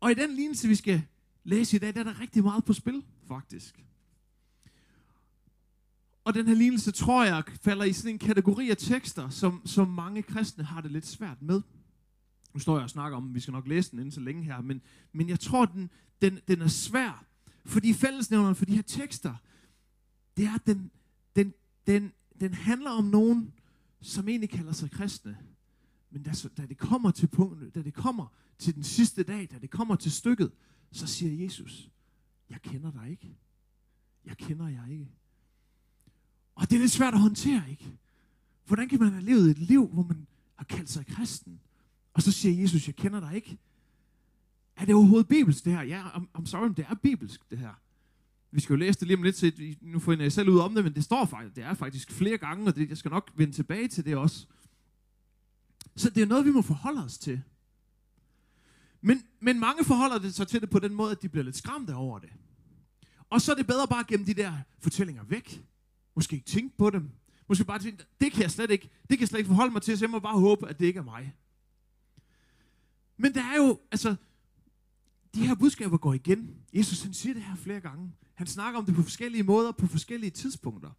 Og 0.00 0.10
i 0.10 0.14
den 0.14 0.34
lignelse, 0.34 0.68
vi 0.68 0.74
skal 0.74 1.02
læse 1.44 1.76
i 1.76 1.78
dag, 1.78 1.94
der 1.94 2.00
er 2.00 2.04
der 2.04 2.20
rigtig 2.20 2.42
meget 2.42 2.64
på 2.64 2.72
spil, 2.72 3.04
faktisk. 3.28 3.84
Og 6.24 6.34
den 6.34 6.48
her 6.48 6.54
lignelse, 6.54 6.90
tror 6.90 7.24
jeg, 7.24 7.42
falder 7.62 7.84
i 7.84 7.92
sådan 7.92 8.14
en 8.14 8.18
kategori 8.18 8.70
af 8.70 8.76
tekster, 8.76 9.28
som, 9.28 9.62
som 9.66 9.88
mange 9.88 10.22
kristne 10.22 10.64
har 10.64 10.80
det 10.80 10.90
lidt 10.90 11.06
svært 11.06 11.42
med. 11.42 11.62
Nu 12.54 12.60
står 12.60 12.76
jeg 12.76 12.84
og 12.84 12.90
snakker 12.90 13.16
om, 13.16 13.34
vi 13.34 13.40
skal 13.40 13.52
nok 13.52 13.68
læse 13.68 13.90
den 13.90 13.98
inden 13.98 14.12
så 14.12 14.20
længe 14.20 14.42
her, 14.42 14.60
men, 14.60 14.82
men 15.12 15.28
jeg 15.28 15.40
tror, 15.40 15.64
den, 15.64 15.90
den, 16.22 16.38
den 16.48 16.62
er 16.62 16.68
svær, 16.68 17.24
fordi 17.64 17.92
fællesnævneren 17.92 18.54
for 18.54 18.64
de 18.64 18.74
her 18.74 18.82
tekster, 18.82 19.34
det 20.36 20.44
er, 20.44 20.54
at 20.54 20.66
den, 20.66 20.90
den, 21.36 21.54
den, 21.86 22.12
den 22.40 22.54
handler 22.54 22.90
om 22.90 23.04
nogen, 23.04 23.52
som 24.00 24.28
egentlig 24.28 24.50
kalder 24.50 24.72
sig 24.72 24.90
kristne. 24.90 25.38
Men 26.10 26.22
da, 26.22 26.32
da 26.56 26.66
det 26.66 26.78
kommer 26.78 27.10
til 27.10 27.26
punktet, 27.26 27.74
da 27.74 27.82
det 27.82 27.94
kommer 27.94 28.26
til 28.58 28.74
den 28.74 28.84
sidste 28.84 29.22
dag, 29.22 29.48
da 29.50 29.58
det 29.58 29.70
kommer 29.70 29.96
til 29.96 30.12
stykket, 30.12 30.52
så 30.92 31.06
siger 31.06 31.44
Jesus, 31.44 31.90
jeg 32.50 32.62
kender 32.62 32.90
dig 32.90 33.10
ikke. 33.10 33.36
Jeg 34.24 34.36
kender 34.36 34.68
jer 34.68 34.86
ikke. 34.86 35.08
Og 36.54 36.70
det 36.70 36.76
er 36.76 36.80
lidt 36.80 36.92
svært 36.92 37.14
at 37.14 37.20
håndtere, 37.20 37.70
ikke? 37.70 37.92
Hvordan 38.66 38.88
kan 38.88 38.98
man 39.00 39.12
have 39.12 39.24
levet 39.24 39.50
et 39.50 39.58
liv, 39.58 39.86
hvor 39.86 40.02
man 40.02 40.26
har 40.54 40.64
kaldt 40.64 40.90
sig 40.90 41.06
kristen, 41.06 41.60
og 42.12 42.22
så 42.22 42.32
siger 42.32 42.62
Jesus, 42.62 42.86
jeg 42.86 42.96
kender 42.96 43.20
dig 43.20 43.34
ikke? 43.34 43.58
Er 44.82 44.86
det 44.86 44.94
overhovedet 44.94 45.28
bibelsk, 45.28 45.64
det 45.64 45.72
her? 45.72 45.82
Ja, 45.82 46.02
I'm, 46.08 46.24
I'm 46.38 46.46
sorry, 46.46 46.66
men 46.66 46.72
det 46.72 46.86
er 46.88 46.94
bibelsk, 46.94 47.50
det 47.50 47.58
her. 47.58 47.80
Vi 48.50 48.60
skal 48.60 48.72
jo 48.72 48.78
læse 48.78 49.00
det 49.00 49.08
lige 49.08 49.16
om 49.16 49.22
lidt, 49.22 49.36
så 49.36 49.52
nu 49.80 49.98
finder 49.98 50.24
jeg 50.24 50.32
selv 50.32 50.48
ud 50.48 50.58
om 50.58 50.74
det, 50.74 50.84
men 50.84 50.94
det 50.94 51.04
står 51.04 51.24
faktisk, 51.24 51.56
det 51.56 51.64
er 51.64 51.74
faktisk 51.74 52.10
flere 52.10 52.38
gange, 52.38 52.66
og 52.66 52.76
det, 52.76 52.88
jeg 52.88 52.96
skal 52.96 53.10
nok 53.10 53.32
vende 53.36 53.52
tilbage 53.52 53.88
til 53.88 54.04
det 54.04 54.16
også. 54.16 54.46
Så 55.96 56.10
det 56.10 56.22
er 56.22 56.26
noget, 56.26 56.44
vi 56.44 56.50
må 56.50 56.62
forholde 56.62 57.04
os 57.04 57.18
til. 57.18 57.42
Men, 59.00 59.22
men 59.40 59.60
mange 59.60 59.84
forholder 59.84 60.18
det 60.18 60.34
sig 60.34 60.48
til 60.48 60.60
det 60.60 60.70
på 60.70 60.78
den 60.78 60.94
måde, 60.94 61.10
at 61.10 61.22
de 61.22 61.28
bliver 61.28 61.44
lidt 61.44 61.56
skræmte 61.56 61.94
over 61.94 62.18
det. 62.18 62.30
Og 63.30 63.40
så 63.40 63.52
er 63.52 63.56
det 63.56 63.66
bedre 63.66 63.88
bare 63.88 64.00
at 64.00 64.06
gemme 64.06 64.26
de 64.26 64.34
der 64.34 64.52
fortællinger 64.78 65.24
væk. 65.24 65.64
Måske 66.14 66.34
ikke 66.34 66.46
tænke 66.46 66.76
på 66.76 66.90
dem. 66.90 67.10
Måske 67.48 67.64
bare 67.64 67.78
tænke, 67.78 68.04
det 68.20 68.32
kan 68.32 68.42
jeg 68.42 68.50
slet 68.50 68.70
ikke, 68.70 68.90
det 69.00 69.08
kan 69.08 69.20
jeg 69.20 69.28
slet 69.28 69.38
ikke 69.38 69.48
forholde 69.48 69.72
mig 69.72 69.82
til, 69.82 69.98
så 69.98 70.04
jeg 70.04 70.10
må 70.10 70.18
bare 70.18 70.40
håbe, 70.40 70.68
at 70.68 70.78
det 70.78 70.86
ikke 70.86 70.98
er 70.98 71.04
mig. 71.04 71.34
Men 73.16 73.34
der 73.34 73.42
er 73.42 73.56
jo, 73.56 73.80
altså, 73.90 74.16
de 75.34 75.46
her 75.46 75.54
budskaber 75.54 75.98
går 75.98 76.14
igen. 76.14 76.56
Jesus 76.72 77.02
han 77.02 77.14
siger 77.14 77.34
det 77.34 77.42
her 77.42 77.56
flere 77.56 77.80
gange. 77.80 78.12
Han 78.34 78.46
snakker 78.46 78.80
om 78.80 78.86
det 78.86 78.94
på 78.94 79.02
forskellige 79.02 79.42
måder, 79.42 79.72
på 79.72 79.86
forskellige 79.86 80.30
tidspunkter. 80.30 80.90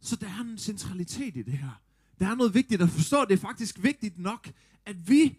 Så 0.00 0.16
der 0.16 0.26
er 0.26 0.40
en 0.40 0.58
centralitet 0.58 1.36
i 1.36 1.42
det 1.42 1.58
her. 1.58 1.82
Der 2.20 2.26
er 2.28 2.34
noget 2.34 2.54
vigtigt 2.54 2.82
at 2.82 2.88
forstå. 2.88 3.24
Det 3.24 3.32
er 3.32 3.38
faktisk 3.38 3.82
vigtigt 3.82 4.18
nok, 4.18 4.52
at 4.86 5.08
vi 5.08 5.38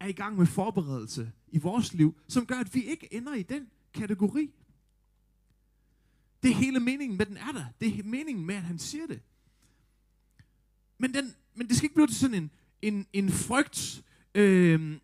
er 0.00 0.06
i 0.06 0.12
gang 0.12 0.38
med 0.38 0.46
forberedelse 0.46 1.32
i 1.48 1.58
vores 1.58 1.94
liv, 1.94 2.20
som 2.28 2.46
gør, 2.46 2.58
at 2.58 2.74
vi 2.74 2.84
ikke 2.84 3.14
ender 3.14 3.34
i 3.34 3.42
den 3.42 3.66
kategori. 3.94 4.50
Det 6.42 6.50
er 6.50 6.54
hele 6.54 6.80
meningen 6.80 7.18
med, 7.18 7.26
den 7.26 7.36
er 7.36 7.52
der. 7.52 7.64
Det 7.80 7.98
er 7.98 8.02
meningen 8.02 8.46
med, 8.46 8.54
at 8.54 8.62
han 8.62 8.78
siger 8.78 9.06
det. 9.06 9.20
Men, 10.98 11.14
den, 11.14 11.34
men 11.54 11.68
det 11.68 11.76
skal 11.76 11.84
ikke 11.84 11.94
blive 11.94 12.06
til 12.06 12.16
sådan 12.16 12.42
en, 12.42 12.50
en, 12.82 13.06
en 13.12 13.30
frygt, 13.30 14.04
øh, 14.34 14.98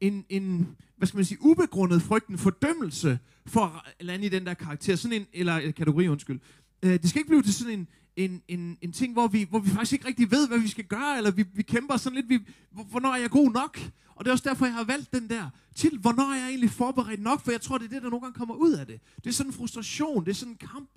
en, 0.00 0.24
en, 0.28 0.76
hvad 0.96 1.08
skal 1.08 1.18
man 1.18 1.24
sige, 1.24 1.38
ubegrundet 1.40 2.02
frygt, 2.02 2.28
en 2.28 2.38
fordømmelse 2.38 3.18
for 3.46 3.84
at 3.98 4.06
lande 4.06 4.26
i 4.26 4.28
den 4.28 4.46
der 4.46 4.54
karakter, 4.54 4.96
sådan 4.96 5.20
en, 5.20 5.26
eller 5.32 5.70
kategori, 5.70 6.08
undskyld. 6.08 6.40
Øh, 6.82 6.90
det 6.90 7.10
skal 7.10 7.20
ikke 7.20 7.28
blive 7.28 7.42
til 7.42 7.54
sådan 7.54 7.78
en, 7.78 7.88
en, 8.16 8.42
en, 8.48 8.78
en 8.80 8.92
ting, 8.92 9.12
hvor 9.12 9.26
vi, 9.26 9.46
hvor 9.50 9.58
vi 9.58 9.70
faktisk 9.70 9.92
ikke 9.92 10.08
rigtig 10.08 10.30
ved, 10.30 10.48
hvad 10.48 10.58
vi 10.58 10.68
skal 10.68 10.84
gøre, 10.84 11.16
eller 11.16 11.30
vi, 11.30 11.44
vi 11.54 11.62
kæmper 11.62 11.96
sådan 11.96 12.16
lidt, 12.16 12.28
vi, 12.28 12.38
hvornår 12.70 13.12
er 13.12 13.16
jeg 13.16 13.30
god 13.30 13.52
nok? 13.52 13.78
Og 14.14 14.24
det 14.24 14.30
er 14.30 14.32
også 14.32 14.48
derfor, 14.48 14.66
jeg 14.66 14.74
har 14.74 14.84
valgt 14.84 15.12
den 15.12 15.30
der 15.30 15.50
til, 15.74 15.98
hvornår 15.98 16.32
er 16.32 16.38
jeg 16.38 16.48
egentlig 16.48 16.70
forberedt 16.70 17.22
nok, 17.22 17.40
for 17.40 17.50
jeg 17.50 17.60
tror, 17.60 17.78
det 17.78 17.84
er 17.84 17.88
det, 17.88 18.02
der 18.02 18.10
nogle 18.10 18.20
gange 18.20 18.38
kommer 18.38 18.54
ud 18.54 18.72
af 18.72 18.86
det. 18.86 19.00
Det 19.16 19.26
er 19.26 19.34
sådan 19.34 19.50
en 19.50 19.54
frustration, 19.54 20.24
det 20.24 20.30
er 20.30 20.34
sådan 20.34 20.52
en 20.52 20.58
kamp. 20.58 20.90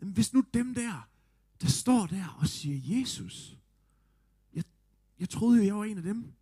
Men 0.00 0.08
hvis 0.08 0.34
nu 0.34 0.44
dem 0.54 0.74
der, 0.74 1.08
der 1.60 1.68
står 1.68 2.06
der 2.06 2.38
og 2.40 2.48
siger, 2.48 2.98
Jesus, 2.98 3.56
jeg, 4.54 4.64
jeg 5.20 5.28
troede 5.28 5.58
jo, 5.58 5.64
jeg 5.64 5.76
var 5.76 5.84
en 5.84 5.96
af 5.96 6.02
dem, 6.02 6.32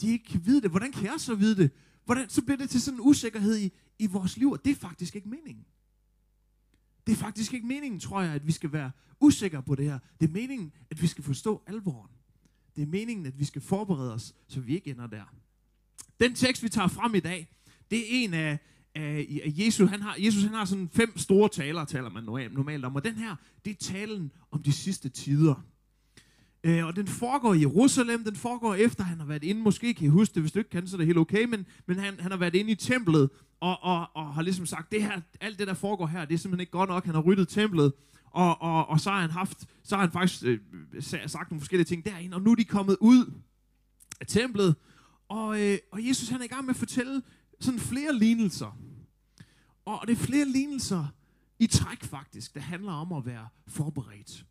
de 0.00 0.10
ikke 0.10 0.24
kan 0.24 0.46
vide 0.46 0.62
det. 0.62 0.70
Hvordan 0.70 0.92
kan 0.92 1.04
jeg 1.04 1.14
så 1.18 1.34
vide 1.34 1.56
det? 1.56 1.70
Hvordan, 2.04 2.28
så 2.28 2.42
bliver 2.42 2.56
det 2.56 2.70
til 2.70 2.82
sådan 2.82 3.00
en 3.00 3.06
usikkerhed 3.06 3.58
i, 3.58 3.72
i 3.98 4.06
vores 4.06 4.36
liv, 4.36 4.50
og 4.50 4.64
det 4.64 4.70
er 4.70 4.74
faktisk 4.74 5.16
ikke 5.16 5.28
meningen. 5.28 5.64
Det 7.06 7.12
er 7.12 7.16
faktisk 7.16 7.54
ikke 7.54 7.66
meningen, 7.66 8.00
tror 8.00 8.22
jeg, 8.22 8.34
at 8.34 8.46
vi 8.46 8.52
skal 8.52 8.72
være 8.72 8.90
usikre 9.20 9.62
på 9.62 9.74
det 9.74 9.84
her. 9.84 9.98
Det 10.20 10.28
er 10.28 10.32
meningen, 10.32 10.72
at 10.90 11.02
vi 11.02 11.06
skal 11.06 11.24
forstå 11.24 11.62
alvoren. 11.66 12.10
Det 12.76 12.82
er 12.82 12.86
meningen, 12.86 13.26
at 13.26 13.38
vi 13.38 13.44
skal 13.44 13.62
forberede 13.62 14.14
os, 14.14 14.34
så 14.48 14.60
vi 14.60 14.74
ikke 14.74 14.90
ender 14.90 15.06
der. 15.06 15.34
Den 16.20 16.34
tekst, 16.34 16.62
vi 16.62 16.68
tager 16.68 16.88
frem 16.88 17.14
i 17.14 17.20
dag, 17.20 17.48
det 17.90 17.98
er 17.98 18.04
en 18.08 18.34
af, 18.34 18.58
af, 18.94 19.40
af 19.44 19.52
Jesus. 19.58 19.90
Han 19.90 20.02
har, 20.02 20.16
Jesus 20.18 20.42
han 20.42 20.54
har 20.54 20.64
sådan 20.64 20.88
fem 20.88 21.18
store 21.18 21.48
taler, 21.48 21.84
taler 21.84 22.10
man 22.10 22.24
normalt 22.24 22.84
om. 22.84 22.96
Og 22.96 23.04
den 23.04 23.14
her, 23.14 23.36
det 23.64 23.70
er 23.70 23.74
talen 23.74 24.32
om 24.50 24.62
de 24.62 24.72
sidste 24.72 25.08
tider. 25.08 25.66
Øh, 26.64 26.86
og 26.86 26.96
den 26.96 27.06
foregår 27.06 27.54
i 27.54 27.60
Jerusalem, 27.60 28.24
den 28.24 28.36
foregår 28.36 28.74
efter, 28.74 29.04
han 29.04 29.18
har 29.18 29.26
været 29.26 29.44
inde, 29.44 29.60
måske 29.60 29.94
kan 29.94 30.06
I 30.06 30.08
huske 30.08 30.34
det, 30.34 30.42
hvis 30.42 30.52
du 30.52 30.58
ikke 30.58 30.70
kan, 30.70 30.86
så 30.86 30.96
er 30.96 30.98
det 30.98 31.06
helt 31.06 31.18
okay, 31.18 31.44
men, 31.44 31.66
men 31.86 31.98
han, 31.98 32.20
han 32.20 32.30
har 32.30 32.38
været 32.38 32.54
inde 32.54 32.70
i 32.70 32.74
templet, 32.74 33.30
og, 33.60 33.82
og, 33.82 34.06
og 34.14 34.34
har 34.34 34.42
ligesom 34.42 34.66
sagt, 34.66 34.92
det 34.92 35.02
her, 35.02 35.20
alt 35.40 35.58
det, 35.58 35.66
der 35.66 35.74
foregår 35.74 36.06
her, 36.06 36.24
det 36.24 36.34
er 36.34 36.38
simpelthen 36.38 36.60
ikke 36.60 36.72
godt 36.72 36.90
nok, 36.90 37.04
han 37.04 37.14
har 37.14 37.22
ryddet 37.22 37.48
templet, 37.48 37.92
og, 38.30 38.62
og, 38.62 38.88
og 38.88 39.00
så 39.00 39.10
har 39.10 39.20
han 39.20 39.30
haft, 39.30 39.66
så 39.82 39.96
har 39.96 40.02
han 40.02 40.12
faktisk 40.12 40.44
øh, 40.44 40.58
sagt 41.26 41.50
nogle 41.50 41.60
forskellige 41.60 41.84
ting 41.84 42.04
derinde, 42.04 42.34
og 42.34 42.42
nu 42.42 42.50
er 42.50 42.54
de 42.54 42.64
kommet 42.64 42.96
ud 43.00 43.32
af 44.20 44.26
templet, 44.26 44.74
og, 45.28 45.60
øh, 45.62 45.78
og 45.92 46.08
Jesus 46.08 46.28
han 46.28 46.40
er 46.40 46.44
i 46.44 46.48
gang 46.48 46.64
med 46.64 46.74
at 46.74 46.78
fortælle 46.78 47.22
sådan 47.60 47.80
flere 47.80 48.14
lignelser. 48.14 48.78
Og 49.84 50.06
det 50.06 50.12
er 50.12 50.16
flere 50.16 50.44
lignelser 50.44 51.06
i 51.58 51.66
træk 51.66 52.04
faktisk, 52.04 52.54
der 52.54 52.60
handler 52.60 52.92
om 52.92 53.12
at 53.12 53.26
være 53.26 53.48
forberedt. 53.68 54.44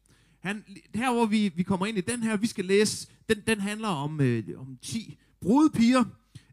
Han, 0.44 0.64
her 0.96 1.14
hvor 1.14 1.26
vi, 1.26 1.52
vi 1.56 1.64
kommer 1.64 1.86
ind 1.86 1.98
i 1.98 2.02
den 2.02 2.24
her, 2.24 2.38
vi 2.38 2.48
skal 2.48 2.66
læse, 2.66 3.08
den, 3.30 3.38
den 3.48 3.60
handler 3.60 3.88
om, 3.88 4.22
øh, 4.22 4.44
om 4.58 4.78
10 4.82 5.18
brudepiger. 5.42 6.04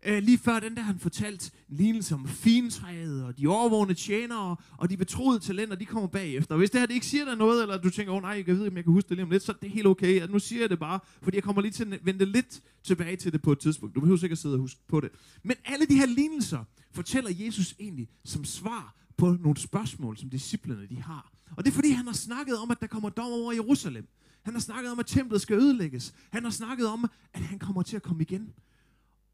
Øh, 0.07 0.23
lige 0.23 0.39
før 0.39 0.61
den 0.61 0.77
der 0.77 0.83
han 0.83 0.99
fortalt 0.99 1.53
en 1.69 1.77
lignelse 1.77 2.15
om 2.15 2.29
fintræet, 2.29 3.25
og 3.25 3.39
de 3.39 3.47
overvågne 3.47 3.95
tjenere, 3.95 4.57
og 4.79 4.91
de 4.91 4.97
betroede 4.97 5.39
talenter, 5.39 5.77
de 5.77 5.85
kommer 5.85 6.09
bagefter. 6.09 6.55
Og 6.55 6.59
hvis 6.59 6.71
det 6.71 6.81
her 6.81 6.87
det 6.87 6.95
ikke 6.95 7.07
siger 7.07 7.25
dig 7.25 7.37
noget, 7.37 7.63
eller 7.63 7.79
du 7.79 7.91
tænker, 7.91 8.13
åh 8.13 8.17
oh, 8.17 8.23
nej, 8.23 8.45
jeg 8.47 8.47
ved 8.47 8.55
ikke, 8.55 8.71
om 8.71 8.77
jeg 8.77 8.85
kan 8.85 8.93
huske 8.93 9.09
det 9.09 9.17
lige 9.17 9.25
om 9.25 9.31
lidt, 9.31 9.43
så 9.43 9.53
det 9.61 9.67
er 9.67 9.71
helt 9.71 9.87
okay. 9.87 10.27
Nu 10.29 10.39
siger 10.39 10.61
jeg 10.61 10.71
det 10.71 10.79
bare, 10.79 11.01
fordi 11.23 11.37
jeg 11.37 11.45
kommer 11.45 11.63
lige 11.63 11.73
til 11.73 11.93
at 11.93 12.07
vende 12.07 12.25
lidt 12.25 12.61
tilbage 12.85 13.17
til 13.17 13.33
det 13.33 13.43
på 13.43 13.53
et 13.53 13.59
tidspunkt. 13.59 13.95
Du 13.95 14.01
behøver 14.01 14.19
sikkert 14.19 14.39
sidde 14.39 14.55
og 14.55 14.61
huske 14.61 14.81
på 14.89 15.01
det. 15.01 15.11
Men 15.43 15.57
alle 15.65 15.87
de 15.87 15.95
her 15.95 16.07
lignelser 16.07 16.65
fortæller 16.93 17.31
Jesus 17.35 17.75
egentlig 17.81 18.09
som 18.25 18.45
svar 18.45 19.00
på 19.21 19.37
nogle 19.41 19.57
spørgsmål, 19.57 20.17
som 20.17 20.31
disciplerne 20.31 20.87
de 20.87 21.03
har. 21.03 21.33
Og 21.57 21.65
det 21.65 21.71
er 21.71 21.75
fordi, 21.75 21.91
han 21.91 22.07
har 22.07 22.13
snakket 22.13 22.59
om, 22.59 22.71
at 22.71 22.81
der 22.81 22.87
kommer 22.87 23.09
dom 23.09 23.33
over 23.33 23.53
Jerusalem. 23.53 24.09
Han 24.43 24.55
har 24.55 24.61
snakket 24.61 24.93
om, 24.93 24.99
at 24.99 25.07
templet 25.07 25.41
skal 25.41 25.57
ødelægges. 25.57 26.15
Han 26.31 26.45
har 26.45 26.51
snakket 26.51 26.87
om, 26.87 27.11
at 27.33 27.43
han 27.43 27.59
kommer 27.59 27.83
til 27.83 27.97
at 27.97 28.03
komme 28.03 28.23
igen. 28.23 28.53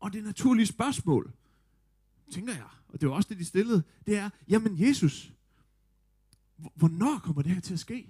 Og 0.00 0.12
det 0.12 0.24
naturlige 0.24 0.66
spørgsmål, 0.66 1.32
tænker 2.30 2.52
jeg, 2.52 2.64
og 2.88 3.00
det 3.00 3.08
var 3.08 3.14
også 3.14 3.28
det, 3.28 3.38
de 3.38 3.44
stillede, 3.44 3.82
det 4.06 4.16
er, 4.16 4.30
jamen 4.48 4.80
Jesus, 4.80 5.32
hvornår 6.74 7.18
kommer 7.18 7.42
det 7.42 7.52
her 7.52 7.60
til 7.60 7.72
at 7.72 7.80
ske? 7.80 8.08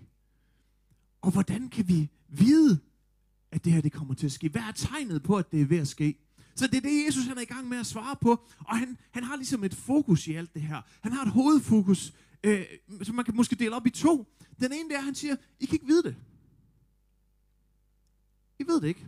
Og 1.21 1.31
hvordan 1.31 1.69
kan 1.69 1.89
vi 1.89 2.11
vide, 2.29 2.79
at 3.51 3.65
det 3.65 3.73
her 3.73 3.81
det 3.81 3.93
kommer 3.93 4.15
til 4.15 4.27
at 4.27 4.33
ske? 4.33 4.49
Hvad 4.49 4.63
er 4.63 4.73
tegnet 4.73 5.23
på, 5.23 5.37
at 5.37 5.53
det 5.53 5.61
er 5.61 5.67
ved 5.67 5.79
at 5.79 5.89
ske? 5.89 6.26
Så 6.57 6.67
det 6.67 6.77
er 6.77 6.81
det, 6.81 7.07
Jesus 7.07 7.25
han 7.25 7.37
er 7.37 7.43
i 7.43 7.45
gang 7.45 7.69
med 7.69 7.79
at 7.79 7.87
svare 7.87 8.17
på. 8.21 8.47
Og 8.59 8.79
han, 8.79 8.99
han 9.11 9.25
har 9.25 9.37
ligesom 9.37 9.65
et 9.65 9.75
fokus 9.75 10.27
i 10.27 10.35
alt 10.35 10.55
det 10.55 10.63
her. 10.63 10.83
Han 11.01 11.13
har 11.13 11.23
et 11.23 11.31
hovedfokus, 11.31 12.13
øh, 12.43 12.65
som 13.03 13.15
man 13.15 13.25
kan 13.25 13.37
måske 13.37 13.57
dele 13.57 13.75
op 13.77 13.87
i 13.87 13.91
to. 13.91 14.27
Den 14.61 14.73
ene 14.73 14.91
der, 14.91 15.01
han 15.01 15.15
siger, 15.15 15.37
I 15.61 15.67
kan 15.67 15.75
ikke 15.75 15.87
vide 15.87 16.03
det. 16.03 16.17
I 18.59 18.67
ved 18.67 18.81
det 18.81 18.89
ikke. 18.89 19.07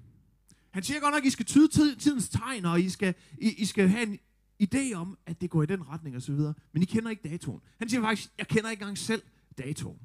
Han 0.70 0.82
siger 0.82 1.00
godt 1.00 1.14
nok, 1.14 1.24
I 1.24 1.30
skal 1.30 1.46
tyde 1.46 1.96
tidens 1.96 2.28
tegn, 2.28 2.64
og 2.64 2.80
I 2.80 2.88
skal, 2.88 3.14
I, 3.38 3.48
I 3.48 3.64
skal 3.64 3.88
have 3.88 4.02
en 4.02 4.18
idé 4.62 4.94
om, 4.94 5.18
at 5.26 5.40
det 5.40 5.50
går 5.50 5.62
i 5.62 5.66
den 5.66 5.88
retning 5.88 6.16
og 6.16 6.22
så 6.22 6.32
videre. 6.32 6.54
Men 6.72 6.82
I 6.82 6.84
kender 6.84 7.10
ikke 7.10 7.28
datoen. 7.28 7.60
Han 7.78 7.88
siger 7.88 8.00
faktisk, 8.00 8.30
jeg 8.38 8.48
kender 8.48 8.70
ikke 8.70 8.82
engang 8.82 8.98
selv 8.98 9.22
datoen. 9.58 9.98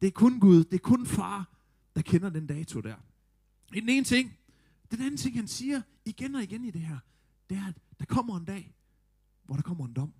Det 0.00 0.06
er 0.06 0.10
kun 0.10 0.40
Gud, 0.40 0.64
det 0.64 0.74
er 0.74 0.78
kun 0.78 1.06
far, 1.06 1.50
der 1.94 2.02
kender 2.02 2.30
den 2.30 2.46
dato 2.46 2.80
der. 2.80 2.96
Den 3.72 3.88
ene 3.88 4.04
ting. 4.04 4.38
Den 4.90 5.00
anden 5.00 5.16
ting, 5.16 5.36
han 5.36 5.48
siger 5.48 5.82
igen 6.04 6.34
og 6.34 6.42
igen 6.42 6.64
i 6.64 6.70
det 6.70 6.80
her, 6.80 6.98
det 7.50 7.56
er, 7.56 7.66
at 7.66 7.74
der 7.98 8.04
kommer 8.04 8.36
en 8.36 8.44
dag, 8.44 8.74
hvor 9.42 9.54
der 9.54 9.62
kommer 9.62 9.86
en 9.86 9.92
dom. 9.92 10.12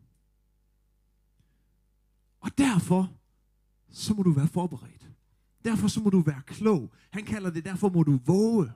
Og 2.40 2.58
derfor, 2.58 3.12
så 3.90 4.14
må 4.14 4.22
du 4.22 4.32
være 4.32 4.48
forberedt. 4.48 5.08
Derfor 5.64 5.88
så 5.88 6.00
må 6.00 6.10
du 6.10 6.20
være 6.20 6.42
klog. 6.46 6.92
Han 7.10 7.24
kalder 7.24 7.50
det, 7.50 7.64
derfor 7.64 7.88
må 7.88 8.02
du 8.02 8.20
våge. 8.26 8.72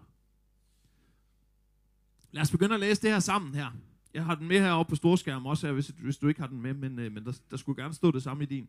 Lad 2.30 2.42
os 2.42 2.50
begynde 2.50 2.74
at 2.74 2.80
læse 2.80 3.02
det 3.02 3.10
her 3.10 3.20
sammen 3.20 3.54
her. 3.54 3.72
Jeg 4.14 4.24
har 4.24 4.34
den 4.34 4.48
med 4.48 4.60
heroppe 4.60 4.90
på 4.90 4.96
storskærm 4.96 5.46
også, 5.46 5.66
her, 5.66 5.74
hvis, 5.74 5.88
hvis 5.88 6.16
du 6.16 6.28
ikke 6.28 6.40
har 6.40 6.48
den 6.48 6.62
med, 6.62 6.74
men, 6.74 6.98
øh, 6.98 7.12
men 7.12 7.24
der, 7.24 7.40
der 7.50 7.56
skulle 7.56 7.82
gerne 7.82 7.94
stå 7.94 8.10
det 8.10 8.22
samme 8.22 8.42
i 8.42 8.46
din. 8.46 8.68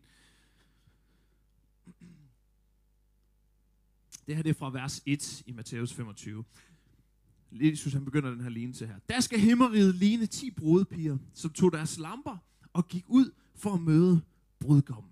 Det 4.26 4.36
her 4.36 4.42
det 4.42 4.50
er 4.50 4.54
fra 4.54 4.70
vers 4.70 5.02
1 5.06 5.42
i 5.46 5.52
Matthæus 5.52 5.92
25. 5.92 6.44
Jesus 7.52 7.92
han 7.92 8.04
begynder 8.04 8.30
den 8.30 8.40
her 8.40 8.48
lignelse 8.48 8.86
her. 8.86 8.94
Der 9.08 9.20
skal 9.20 9.40
himmeriget 9.40 9.94
ligne 9.94 10.26
10 10.26 10.50
brudepiger, 10.50 11.18
som 11.34 11.50
tog 11.50 11.72
deres 11.72 11.98
lamper 11.98 12.36
og 12.72 12.88
gik 12.88 13.04
ud 13.08 13.30
for 13.56 13.74
at 13.74 13.80
møde 13.80 14.20
brudgommen. 14.60 15.10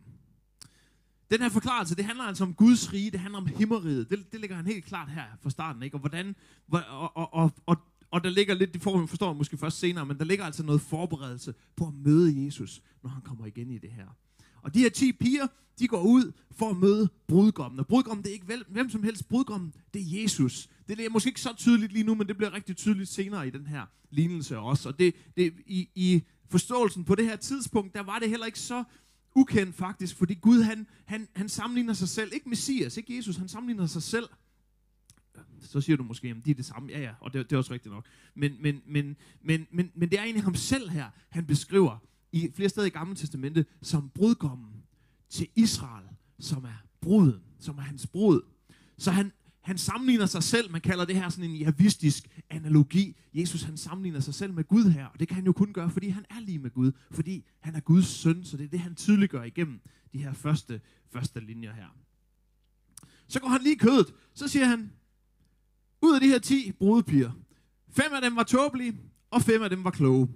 Den 1.31 1.41
her 1.41 1.49
forklarelse, 1.49 1.97
det 1.97 2.05
handler 2.05 2.25
altså 2.25 2.45
om 2.45 2.55
Guds 2.55 2.93
rige, 2.93 3.11
det 3.11 3.21
handler 3.21 3.39
om 3.39 3.47
himmeriget. 3.47 4.11
Det, 4.11 4.33
det 4.33 4.41
ligger 4.41 4.57
han 4.57 4.67
helt 4.67 4.85
klart 4.85 5.11
her 5.11 5.25
fra 5.43 5.51
starten, 5.51 5.83
ikke? 5.83 5.97
Og 5.97 6.01
hvordan, 6.01 6.37
og, 6.71 7.17
og, 7.17 7.35
og, 7.35 7.53
og, 7.67 7.77
og 8.11 8.25
der 8.25 8.31
ligger 8.31 8.55
lidt, 8.55 8.75
det 8.75 8.83
får 8.83 8.97
man 8.97 9.09
forstår 9.09 9.33
måske 9.33 9.57
først 9.57 9.79
senere, 9.79 10.07
men 10.07 10.19
der 10.19 10.25
ligger 10.25 10.45
altså 10.45 10.63
noget 10.63 10.81
forberedelse 10.81 11.55
på 11.77 11.87
at 11.87 11.95
møde 11.95 12.45
Jesus, 12.45 12.83
når 13.03 13.11
han 13.11 13.23
kommer 13.23 13.47
igen 13.47 13.71
i 13.71 13.79
det 13.79 13.91
her. 13.91 14.07
Og 14.67 14.75
de 14.75 14.79
her 14.79 14.89
10 14.89 15.13
piger, 15.13 15.47
de 15.79 15.89
går 15.89 16.03
ud 16.03 16.33
for 16.53 16.71
at 16.71 16.77
møde 16.77 17.09
brudgommen. 17.27 17.81
Og 17.81 17.87
brudgommen, 17.87 18.25
det 18.25 18.31
er 18.31 18.35
ikke 18.35 18.65
hvem 18.69 18.91
som 18.91 19.03
helst. 19.03 19.29
Brudgommen, 19.29 19.75
det 19.95 20.03
er 20.03 20.23
Jesus. 20.23 20.69
Det 20.89 21.01
er 21.01 21.11
måske 21.11 21.29
ikke 21.29 21.41
så 21.41 21.55
tydeligt 21.57 21.93
lige 21.93 22.05
nu, 22.05 22.15
men 22.15 22.29
det 22.29 22.37
bliver 22.37 22.53
rigtig 22.53 22.77
tydeligt 22.77 23.09
senere 23.09 23.47
i 23.47 23.51
den 23.51 23.67
her 23.67 23.87
lignelse 24.11 24.59
også. 24.59 24.89
Og 24.89 24.99
det, 24.99 25.15
det, 25.37 25.55
i, 25.67 25.89
i 25.95 26.23
forståelsen 26.49 27.05
på 27.05 27.15
det 27.15 27.25
her 27.25 27.37
tidspunkt, 27.37 27.95
der 27.95 28.03
var 28.03 28.19
det 28.19 28.29
heller 28.29 28.47
ikke 28.47 28.59
så 28.59 28.85
ukendt 29.35 29.75
faktisk, 29.75 30.17
fordi 30.17 30.35
Gud 30.35 30.63
han, 30.63 30.87
han, 31.05 31.29
han 31.37 31.49
sammenligner 31.49 31.93
sig 31.93 32.09
selv, 32.09 32.31
ikke 32.35 32.49
Messias, 32.49 32.97
ikke 32.97 33.17
Jesus, 33.17 33.37
han 33.37 33.49
sammenligner 33.49 33.87
sig 33.87 34.03
selv. 34.03 34.29
Så 35.61 35.81
siger 35.81 35.97
du 35.97 36.03
måske, 36.03 36.29
at 36.29 36.37
de 36.45 36.51
er 36.51 36.55
det 36.55 36.65
samme. 36.65 36.89
Ja, 36.93 37.01
ja, 37.01 37.13
og 37.21 37.33
det, 37.33 37.51
det 37.51 37.57
er 37.57 37.59
også 37.59 37.73
rigtigt 37.73 37.95
nok. 37.95 38.07
Men, 38.35 38.57
men, 38.61 38.83
men, 38.87 39.17
men, 39.43 39.67
men, 39.73 39.93
men 39.95 40.11
det 40.11 40.19
er 40.19 40.23
egentlig 40.23 40.45
ham 40.45 40.55
selv 40.55 40.91
her, 40.91 41.11
han 41.29 41.47
beskriver 41.47 41.99
i 42.37 42.53
flere 42.55 42.69
steder 42.69 42.87
i 42.87 42.91
Gamle 42.91 43.17
Testamente 43.17 43.65
som 43.83 44.11
brudgommen 44.15 44.83
til 45.31 45.49
Israel, 45.55 46.05
som 46.39 46.65
er 46.65 46.85
bruden, 47.01 47.41
som 47.61 47.79
er 47.79 47.83
hans 47.83 48.07
brud. 48.07 48.41
Så 48.99 49.11
han, 49.11 49.33
han 49.61 49.79
sammenligner 49.79 50.27
sig 50.27 50.43
selv, 50.43 50.71
man 50.71 50.81
kalder 50.81 51.05
det 51.05 51.17
her 51.17 51.29
sådan 51.29 51.51
en 51.51 51.57
javistisk 51.57 52.29
analogi. 52.51 53.17
Jesus 53.35 53.63
han 53.63 53.77
sammenligner 53.77 54.21
sig 54.21 54.35
selv 54.35 54.53
med 54.53 54.65
Gud 54.65 54.85
her, 54.85 55.07
og 55.07 55.21
det 55.21 55.29
kan 55.29 55.35
han 55.35 55.47
jo 55.47 55.53
kun 55.53 55.73
gøre, 55.73 55.91
fordi 55.91 56.09
han 56.09 56.25
er 56.31 56.41
lige 56.41 56.59
med 56.59 56.71
Gud, 56.71 56.93
fordi 57.11 57.45
han 57.61 57.75
er 57.75 57.81
Guds 57.81 58.07
søn, 58.07 58.45
så 58.45 58.57
det 58.57 58.65
er 58.65 58.69
det, 58.69 58.81
han 58.81 58.95
tydeliggør 58.95 59.43
igennem 59.43 59.81
de 60.13 60.19
her 60.19 60.33
første, 60.33 60.81
første 61.13 61.41
linjer 61.41 61.73
her. 61.73 61.97
Så 63.29 63.41
går 63.41 63.49
han 63.49 63.63
lige 63.63 63.79
kødet, 63.79 64.15
så 64.35 64.49
siger 64.49 64.67
han, 64.67 64.93
ud 66.03 66.15
af 66.15 66.21
de 66.21 66.29
her 66.29 66.39
10 66.39 66.73
brudepiger, 66.73 67.31
fem 67.91 68.13
af 68.13 68.23
dem 68.23 68.37
var 68.37 68.43
tåbelige, 68.43 69.01
og 69.31 69.43
fem 69.43 69.63
af 69.63 69.71
dem 69.71 69.85
var 69.85 69.91
kloge. 69.91 70.29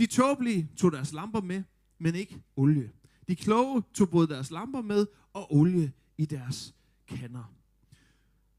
De 0.00 0.06
tåbelige 0.06 0.68
tog 0.76 0.92
deres 0.92 1.12
lamper 1.12 1.40
med, 1.40 1.62
men 1.98 2.14
ikke 2.14 2.42
olie. 2.56 2.90
De 3.28 3.36
kloge 3.36 3.82
tog 3.94 4.10
både 4.10 4.28
deres 4.28 4.50
lamper 4.50 4.82
med 4.82 5.06
og 5.32 5.54
olie 5.54 5.92
i 6.18 6.26
deres 6.26 6.74
kander. 7.08 7.54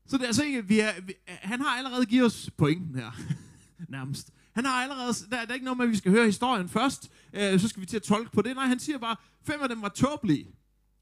Så 0.08 0.18
det 0.18 0.24
er 0.24 0.28
altså 0.28 0.44
ikke, 0.44 0.68
vi 0.68 0.80
er, 0.80 1.02
vi, 1.02 1.14
han 1.28 1.62
har 1.62 1.78
allerede 1.78 2.06
givet 2.06 2.26
os 2.26 2.50
pointen 2.58 2.96
her, 2.96 3.12
nærmest. 3.90 4.34
Han 4.54 4.66
har 4.66 4.72
allerede, 4.84 5.14
der, 5.30 5.42
der 5.42 5.50
er 5.50 5.54
ikke 5.54 5.66
noget 5.66 5.78
med, 5.78 5.86
at 5.86 5.92
vi 5.92 5.96
skal 5.96 6.12
høre 6.12 6.26
historien 6.26 6.70
først, 6.70 7.12
øh, 7.34 7.60
så 7.60 7.68
skal 7.68 7.82
vi 7.82 7.86
til 7.86 7.96
at 7.98 8.04
tolke 8.04 8.32
på 8.32 8.42
det. 8.42 8.56
Nej, 8.56 8.66
han 8.66 8.80
siger 8.80 8.98
bare, 8.98 9.16
fem 9.44 9.62
af 9.62 9.70
dem 9.70 9.82
var 9.82 9.90
tåbelige, 9.90 10.56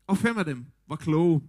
og 0.07 0.17
fem 0.17 0.37
af 0.37 0.45
dem 0.45 0.65
var 0.87 0.95
kloge. 0.95 1.41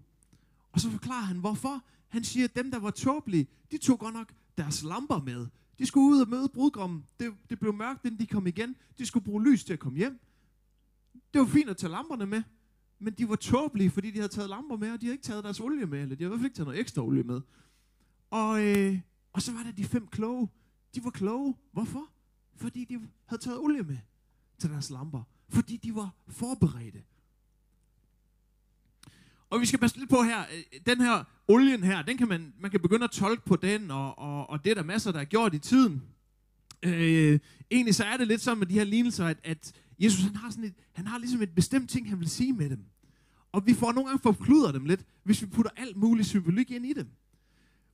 Og 0.73 0.81
så 0.81 0.91
forklarer 0.91 1.25
han, 1.25 1.39
hvorfor. 1.39 1.85
Han 2.09 2.25
siger, 2.25 2.45
at 2.45 2.57
dem, 2.57 2.71
der 2.71 2.79
var 2.79 2.91
tåbelige, 2.91 3.47
de 3.71 3.79
tog 3.79 3.99
godt 3.99 4.15
nok 4.15 4.33
deres 4.59 4.83
lamper 4.83 5.21
med. 5.23 5.47
De 5.81 5.87
skulle 5.87 6.07
ud 6.07 6.21
og 6.21 6.29
møde 6.29 6.49
brudgommen. 6.49 7.05
Det, 7.21 7.35
det 7.51 7.61
blev 7.61 7.75
mørkt, 7.75 8.05
inden 8.05 8.21
de 8.21 8.27
kom 8.27 8.47
igen. 8.47 8.77
De 8.99 9.07
skulle 9.07 9.25
bruge 9.25 9.45
lys 9.45 9.65
til 9.65 9.73
at 9.73 9.79
komme 9.79 9.99
hjem. 9.99 10.21
Det 11.35 11.41
var 11.41 11.47
fint 11.47 11.71
at 11.71 11.77
tage 11.77 11.91
lamperne 11.91 12.27
med, 12.27 12.43
men 12.99 13.15
de 13.15 13.29
var 13.29 13.37
tåbelige, 13.37 13.91
fordi 13.91 14.11
de 14.11 14.17
havde 14.19 14.29
taget 14.29 14.51
lamper 14.51 14.77
med, 14.77 14.93
og 14.93 15.01
de 15.01 15.07
havde 15.07 15.15
ikke 15.15 15.25
taget 15.25 15.45
deres 15.45 15.61
olie 15.61 15.87
med, 15.87 16.03
eller 16.03 16.17
de 16.17 16.25
havde 16.25 16.29
i 16.29 16.39
hvert 16.39 16.41
fald 16.41 16.45
ikke 16.47 16.57
taget 16.57 16.67
noget 16.67 16.81
ekstra 16.81 17.03
olie 17.03 17.23
med. 17.23 17.41
Og, 18.31 18.67
øh, 18.67 19.01
og 19.33 19.43
så 19.43 19.53
var 19.53 19.63
der 19.63 19.73
de 19.73 19.85
fem 19.85 20.07
kloge. 20.07 20.49
De 20.95 21.05
var 21.05 21.11
kloge. 21.11 21.55
Hvorfor? 21.73 22.11
Fordi 22.57 22.85
de 22.85 23.09
havde 23.27 23.43
taget 23.43 23.59
olie 23.59 23.83
med 23.83 23.99
til 24.59 24.71
deres 24.71 24.91
lamper. 24.91 25.23
Fordi 25.49 25.77
de 25.77 25.95
var 25.95 26.15
forberedte. 26.29 27.03
Og 29.51 29.61
vi 29.61 29.67
skal 29.67 29.79
passe 29.79 29.99
lidt 29.99 30.11
på 30.11 30.23
her, 30.23 30.41
øh, 30.41 30.81
den 30.87 31.01
her 31.01 31.25
olien 31.49 31.83
her, 31.83 32.03
den 32.03 32.17
kan 32.17 32.29
man, 32.29 32.53
man 32.61 32.71
kan 32.71 32.81
begynde 32.81 33.05
at 33.05 33.11
tolke 33.11 33.43
på 33.45 33.57
den, 33.57 33.91
og, 33.91 34.19
og, 34.19 34.51
og 34.51 34.65
det 34.65 34.71
er 34.71 34.75
der 34.75 34.83
masser, 34.83 35.13
der 35.13 35.21
er 35.21 35.25
gjort 35.25 35.55
i 35.55 35.59
tiden. 35.59 36.03
Øh, 36.83 37.39
egentlig 37.71 37.95
så 37.95 38.05
er 38.05 38.17
det 38.17 38.29
lidt 38.29 38.41
sådan 38.41 38.59
med 38.59 38.67
de 38.67 38.75
her 38.75 38.85
lignelser, 38.85 39.27
at, 39.27 39.39
at 39.45 39.73
Jesus 39.99 40.25
han 40.25 40.37
har, 40.37 40.51
sådan 40.51 40.65
et, 40.65 40.75
han 40.93 41.07
har 41.07 41.19
ligesom 41.19 41.43
et 41.43 41.55
bestemt 41.55 41.91
ting, 41.91 42.09
han 42.09 42.21
vil 42.21 42.31
sige 42.31 42.53
med 42.53 42.71
dem. 42.71 42.85
Og 43.53 43.67
vi 43.67 43.75
får 43.75 43.93
nogle 43.93 44.09
gange 44.09 44.23
forkludret 44.23 44.75
dem 44.75 44.85
lidt, 44.85 45.01
hvis 45.25 45.43
vi 45.43 45.47
putter 45.47 45.71
alt 45.77 45.97
muligt 45.97 46.29
symbolik 46.29 46.71
ind 46.71 46.87
i 46.87 46.93
dem. 46.93 47.07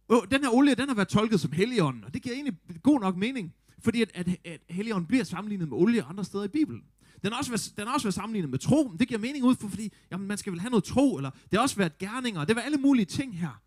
Og 0.09 0.27
den 0.31 0.41
her 0.43 0.51
olie, 0.51 0.75
den 0.75 0.89
har 0.89 0.95
været 0.95 1.09
tolket 1.09 1.41
som 1.41 1.53
helligånden, 1.53 2.05
og 2.05 2.15
det 2.15 2.23
giver 2.23 2.35
egentlig 2.35 2.57
god 2.83 3.01
nok 3.01 3.17
mening, 3.17 3.55
fordi 3.79 4.03
at, 4.03 4.11
at, 4.15 4.29
at 4.45 4.61
helligånden 4.71 5.07
bliver 5.07 5.25
sammenlignet 5.25 5.69
med 5.69 5.77
olie 5.77 6.03
andre 6.03 6.25
steder 6.25 6.45
i 6.45 6.49
Bibelen. 6.49 6.83
Den 7.23 7.33
har 7.33 7.39
også 7.39 7.51
været, 7.51 7.73
den 7.77 7.87
har 7.87 7.95
også 7.95 8.07
været 8.07 8.15
sammenlignet 8.15 8.51
med 8.51 8.59
tro. 8.59 8.93
Det 8.99 9.09
giver 9.09 9.21
mening 9.21 9.45
ud 9.45 9.55
for, 9.55 9.69
fordi 9.69 9.93
jamen, 10.11 10.27
man 10.27 10.39
skal 10.39 10.53
vel 10.53 10.61
have 10.61 10.71
noget 10.71 10.85
tro, 10.85 11.17
eller 11.17 11.31
det 11.31 11.53
har 11.53 11.61
også 11.61 11.77
været 11.77 11.99
gerninger, 11.99 12.45
det 12.45 12.57
var 12.57 12.63
alle 12.63 12.79
mulige 12.79 13.07
ting 13.07 13.39
her. 13.39 13.63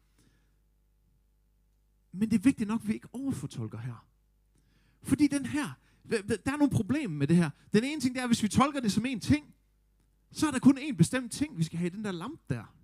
Men 2.11 2.31
det 2.31 2.37
er 2.37 2.43
vigtigt 2.43 2.67
nok, 2.67 2.81
at 2.81 2.87
vi 2.87 2.93
ikke 2.93 3.07
overfortolker 3.13 3.77
her. 3.77 4.05
Fordi 5.03 5.27
den 5.27 5.45
her, 5.45 5.79
der 6.09 6.51
er 6.51 6.57
nogle 6.57 6.71
problemer 6.71 7.15
med 7.15 7.27
det 7.27 7.35
her. 7.35 7.49
Den 7.73 7.83
ene 7.83 8.01
ting, 8.01 8.15
det 8.15 8.19
er, 8.19 8.23
at 8.23 8.29
hvis 8.29 8.43
vi 8.43 8.47
tolker 8.47 8.79
det 8.79 8.91
som 8.91 9.05
en 9.05 9.19
ting, 9.19 9.53
så 10.31 10.47
er 10.47 10.51
der 10.51 10.59
kun 10.59 10.77
én 10.77 10.95
bestemt 10.95 11.31
ting, 11.31 11.57
vi 11.57 11.63
skal 11.63 11.79
have 11.79 11.87
i 11.87 11.95
den 11.95 12.03
der 12.03 12.11
lampe 12.11 12.43
der. 12.49 12.75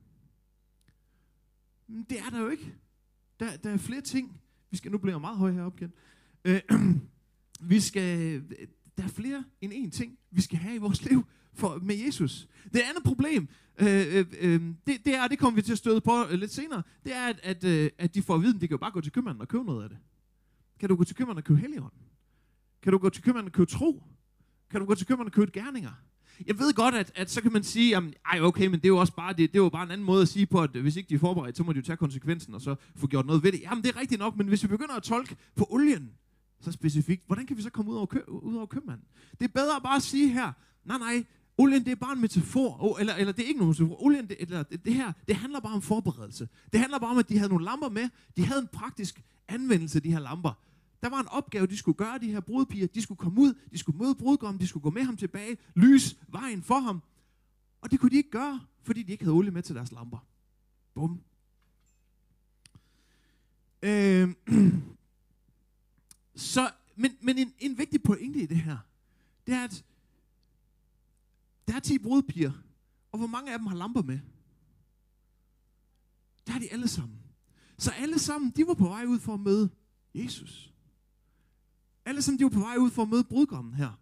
Men 1.87 2.05
det 2.09 2.19
er 2.19 2.29
der 2.29 2.39
jo 2.39 2.49
ikke. 2.49 2.75
Der, 3.39 3.57
der 3.57 3.69
er 3.69 3.77
flere 3.77 4.01
ting. 4.01 4.41
Vi 4.71 4.77
skal, 4.77 4.91
nu 4.91 4.97
bliver 4.97 5.13
jeg 5.13 5.21
meget 5.21 5.37
høj 5.37 5.51
heroppe 5.51 5.77
igen. 5.77 5.93
Øh, 6.45 6.61
vi 7.71 7.79
skal, 7.79 8.43
der 8.97 9.03
er 9.03 9.07
flere 9.07 9.43
end 9.61 9.73
én 9.73 9.89
ting, 9.89 10.17
vi 10.31 10.41
skal 10.41 10.57
have 10.57 10.75
i 10.75 10.77
vores 10.77 11.05
liv 11.09 11.25
for, 11.53 11.79
med 11.81 11.95
Jesus. 11.95 12.47
Det 12.73 12.81
andet 12.89 13.03
problem, 13.03 13.47
øh, 13.79 13.87
øh, 13.87 14.25
øh 14.39 14.61
det, 14.87 15.05
det 15.05 15.15
er, 15.15 15.27
det 15.27 15.39
kommer 15.39 15.55
vi 15.55 15.61
til 15.61 15.71
at 15.71 15.77
støde 15.77 16.01
på 16.01 16.25
øh, 16.29 16.39
lidt 16.39 16.51
senere, 16.51 16.83
det 17.03 17.15
er, 17.15 17.27
at, 17.27 17.39
at, 17.43 17.63
øh, 17.63 17.89
at 17.97 18.15
de 18.15 18.21
får 18.21 18.35
at 18.35 18.41
vide, 18.41 18.55
at 18.55 18.61
de 18.61 18.67
kan 18.67 18.73
jo 18.73 18.77
bare 18.77 18.91
gå 18.91 19.01
til 19.01 19.11
købmanden 19.11 19.41
og 19.41 19.47
købe 19.47 19.63
noget 19.63 19.83
af 19.83 19.89
det. 19.89 19.97
Kan 20.79 20.89
du 20.89 20.95
gå 20.95 21.03
til 21.03 21.15
købmanden 21.15 21.37
og 21.37 21.43
købe 21.43 21.59
helligånden? 21.59 21.99
Kan 22.81 22.91
du 22.91 22.97
gå 22.97 23.09
til 23.09 23.23
købmanden 23.23 23.49
og 23.49 23.53
købe 23.53 23.71
tro? 23.71 24.03
Kan 24.69 24.79
du 24.79 24.85
gå 24.85 24.95
til 24.95 25.07
købmanden 25.07 25.27
og 25.27 25.33
købe 25.33 25.51
gerninger? 25.51 25.91
Jeg 26.47 26.59
ved 26.59 26.73
godt, 26.73 26.95
at, 26.95 27.11
at 27.15 27.31
så 27.31 27.41
kan 27.41 27.53
man 27.53 27.63
sige, 27.63 27.89
jamen, 27.89 28.13
ej 28.33 28.41
okay, 28.41 28.67
men 28.67 28.79
det 28.79 28.85
er 28.85 28.89
jo 28.89 28.97
også 28.97 29.13
bare, 29.13 29.33
det, 29.33 29.53
det 29.53 29.59
er 29.59 29.63
jo 29.63 29.69
bare 29.69 29.83
en 29.83 29.91
anden 29.91 30.05
måde 30.05 30.21
at 30.21 30.27
sige 30.27 30.45
på, 30.45 30.61
at 30.61 30.69
hvis 30.69 30.95
ikke 30.95 31.09
de 31.09 31.15
er 31.15 31.19
forberedt, 31.19 31.57
så 31.57 31.63
må 31.63 31.73
de 31.73 31.77
jo 31.77 31.83
tage 31.83 31.97
konsekvensen 31.97 32.53
og 32.53 32.61
så 32.61 32.75
få 32.95 33.07
gjort 33.07 33.25
noget 33.25 33.43
ved 33.43 33.51
det. 33.51 33.61
Jamen, 33.61 33.83
det 33.83 33.95
er 33.95 33.99
rigtigt 33.99 34.19
nok, 34.19 34.37
men 34.37 34.47
hvis 34.47 34.63
vi 34.63 34.67
begynder 34.67 34.95
at 34.95 35.03
tolke 35.03 35.35
på 35.55 35.67
olien, 35.69 36.11
så 36.59 36.71
specifikt, 36.71 37.23
hvordan 37.25 37.45
kan 37.45 37.57
vi 37.57 37.61
så 37.61 37.69
komme 37.69 37.91
ud 37.91 37.95
over, 37.95 38.05
kø, 38.05 38.19
ud 38.27 38.55
over 38.55 38.65
købmanden? 38.65 39.05
Det 39.39 39.43
er 39.45 39.53
bedre 39.53 39.81
bare 39.81 39.95
at 39.95 40.01
sige 40.01 40.29
her, 40.29 40.51
nej 40.85 40.97
nej, 40.97 41.25
olien 41.57 41.85
det 41.85 41.91
er 41.91 41.95
bare 41.95 42.13
en 42.13 42.21
metafor, 42.21 42.77
oh, 42.83 42.99
eller, 42.99 43.15
eller 43.15 43.33
det 43.33 43.43
er 43.43 43.47
ikke 43.47 43.59
nogen 43.59 43.69
metafor. 43.69 44.03
Olien, 44.03 44.27
det, 44.27 44.35
eller, 44.39 44.63
det, 44.63 44.85
det 44.85 44.93
her, 44.93 45.11
det 45.27 45.35
handler 45.35 45.59
bare 45.59 45.73
om 45.73 45.81
forberedelse. 45.81 46.49
Det 46.71 46.79
handler 46.79 46.99
bare 46.99 47.11
om, 47.11 47.17
at 47.17 47.29
de 47.29 47.37
havde 47.37 47.49
nogle 47.49 47.65
lamper 47.65 47.89
med, 47.89 48.09
de 48.37 48.45
havde 48.45 48.61
en 48.61 48.67
praktisk 48.67 49.23
anvendelse 49.47 49.97
af 49.97 50.01
de 50.01 50.11
her 50.11 50.19
lamper. 50.19 50.53
Der 51.03 51.09
var 51.09 51.19
en 51.19 51.27
opgave, 51.27 51.67
de 51.67 51.77
skulle 51.77 51.97
gøre, 51.97 52.17
de 52.17 52.31
her 52.31 52.39
brudpiger. 52.39 52.87
De 52.87 53.01
skulle 53.01 53.17
komme 53.17 53.41
ud, 53.41 53.53
de 53.71 53.77
skulle 53.77 53.97
møde 53.97 54.15
brudgommen, 54.15 54.61
de 54.61 54.67
skulle 54.67 54.83
gå 54.83 54.89
med 54.89 55.03
ham 55.03 55.17
tilbage, 55.17 55.57
lys 55.75 56.17
vejen 56.27 56.63
for 56.63 56.79
ham. 56.79 57.01
Og 57.81 57.91
det 57.91 57.99
kunne 57.99 58.09
de 58.09 58.15
ikke 58.15 58.31
gøre, 58.31 58.61
fordi 58.83 59.03
de 59.03 59.11
ikke 59.11 59.23
havde 59.23 59.35
olie 59.35 59.51
med 59.51 59.61
til 59.61 59.75
deres 59.75 59.91
lamper. 59.91 60.17
Bum. 60.93 61.21
Øh, 63.83 64.29
så, 66.35 66.71
men 66.95 67.17
men 67.21 67.37
en, 67.37 67.53
en 67.59 67.77
vigtig 67.77 68.03
pointe 68.03 68.39
i 68.39 68.45
det 68.45 68.57
her, 68.57 68.77
det 69.47 69.53
er, 69.53 69.63
at 69.63 69.83
der 71.67 71.75
er 71.75 71.79
10 71.79 71.97
brudpiger, 71.97 72.51
og 73.11 73.17
hvor 73.17 73.27
mange 73.27 73.53
af 73.53 73.59
dem 73.59 73.67
har 73.67 73.75
lamper 73.75 74.01
med? 74.01 74.19
Der 76.47 76.53
er 76.53 76.59
de 76.59 76.71
alle 76.71 76.87
sammen. 76.87 77.19
Så 77.77 77.91
alle 77.91 78.19
sammen, 78.19 78.51
de 78.51 78.67
var 78.67 78.73
på 78.73 78.87
vej 78.87 79.05
ud 79.05 79.19
for 79.19 79.33
at 79.33 79.39
møde 79.39 79.69
Jesus. 80.15 80.73
Alle 82.05 82.21
sammen, 82.21 82.39
de 82.39 82.43
var 82.43 82.49
på 82.49 82.59
vej 82.59 82.75
ud 82.77 82.91
for 82.91 83.01
at 83.01 83.09
møde 83.09 83.23
brudgommen 83.23 83.73
her. 83.73 83.99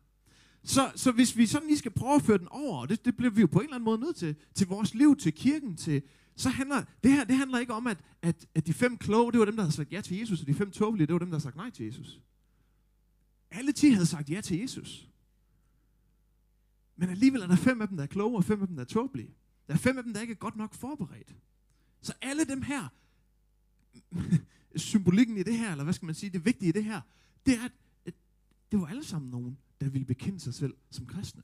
Så, 0.63 0.91
så 0.95 1.11
hvis 1.11 1.37
vi 1.37 1.45
sådan 1.45 1.67
lige 1.67 1.77
skal 1.77 1.91
prøve 1.91 2.15
at 2.15 2.21
føre 2.21 2.37
den 2.37 2.47
over, 2.47 2.81
og 2.81 2.89
det, 2.89 3.05
det 3.05 3.17
bliver 3.17 3.31
vi 3.31 3.41
jo 3.41 3.47
på 3.47 3.59
en 3.59 3.63
eller 3.63 3.75
anden 3.75 3.85
måde 3.85 3.99
nødt 3.99 4.15
til, 4.15 4.35
til 4.55 4.67
vores 4.67 4.93
liv, 4.93 5.15
til 5.17 5.33
kirken, 5.33 5.77
til, 5.77 6.01
så 6.35 6.49
handler 6.49 6.83
det 7.03 7.11
her 7.11 7.23
det 7.23 7.37
handler 7.37 7.59
ikke 7.59 7.73
om, 7.73 7.87
at, 7.87 7.97
at, 8.21 8.45
at 8.55 8.67
de 8.67 8.73
fem 8.73 8.97
kloge, 8.97 9.31
det 9.31 9.39
var 9.39 9.45
dem, 9.45 9.55
der 9.55 9.63
havde 9.63 9.75
sagt 9.75 9.91
ja 9.91 10.01
til 10.01 10.17
Jesus, 10.17 10.41
og 10.41 10.47
de 10.47 10.53
fem 10.53 10.71
tåbelige, 10.71 11.07
det 11.07 11.13
var 11.13 11.19
dem, 11.19 11.27
der 11.27 11.35
havde 11.35 11.43
sagt 11.43 11.55
nej 11.55 11.69
til 11.69 11.85
Jesus. 11.85 12.21
Alle 13.51 13.71
ti 13.71 13.89
havde 13.89 14.05
sagt 14.05 14.29
ja 14.29 14.41
til 14.41 14.57
Jesus. 14.57 15.09
Men 16.95 17.09
alligevel 17.09 17.41
er 17.41 17.47
der 17.47 17.55
fem 17.55 17.81
af 17.81 17.87
dem, 17.87 17.97
der 17.97 18.03
er 18.03 18.07
kloge, 18.07 18.37
og 18.37 18.43
fem 18.43 18.61
af 18.61 18.67
dem, 18.67 18.75
der 18.75 18.83
er 18.83 18.87
tåbelige. 18.87 19.35
Der 19.67 19.73
er 19.73 19.77
fem 19.77 19.97
af 19.97 20.03
dem, 20.03 20.13
der 20.13 20.21
ikke 20.21 20.31
er 20.31 20.35
godt 20.35 20.55
nok 20.55 20.73
forberedt. 20.73 21.35
Så 22.01 22.13
alle 22.21 22.45
dem 22.45 22.61
her, 22.61 22.87
symbolikken 24.75 25.37
i 25.37 25.43
det 25.43 25.57
her, 25.57 25.71
eller 25.71 25.83
hvad 25.83 25.93
skal 25.93 26.05
man 26.05 26.15
sige, 26.15 26.29
det 26.29 26.45
vigtige 26.45 26.69
i 26.69 26.71
det 26.71 26.83
her, 26.83 27.01
det 27.45 27.53
er, 27.53 27.69
at 28.05 28.15
det 28.71 28.79
var 28.79 28.87
alle 28.87 29.03
sammen 29.03 29.31
nogen, 29.31 29.57
der 29.81 29.89
ville 29.89 30.05
bekende 30.05 30.39
sig 30.39 30.53
selv 30.53 30.73
som 30.89 31.05
kristne. 31.05 31.43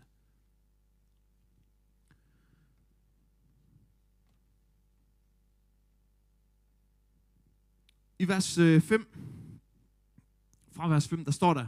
I 8.19 8.27
vers 8.27 8.57
øh, 8.57 8.81
5, 8.81 9.07
fra 10.71 10.87
vers 10.87 11.07
5, 11.07 11.25
der 11.25 11.31
står 11.31 11.53
der, 11.53 11.67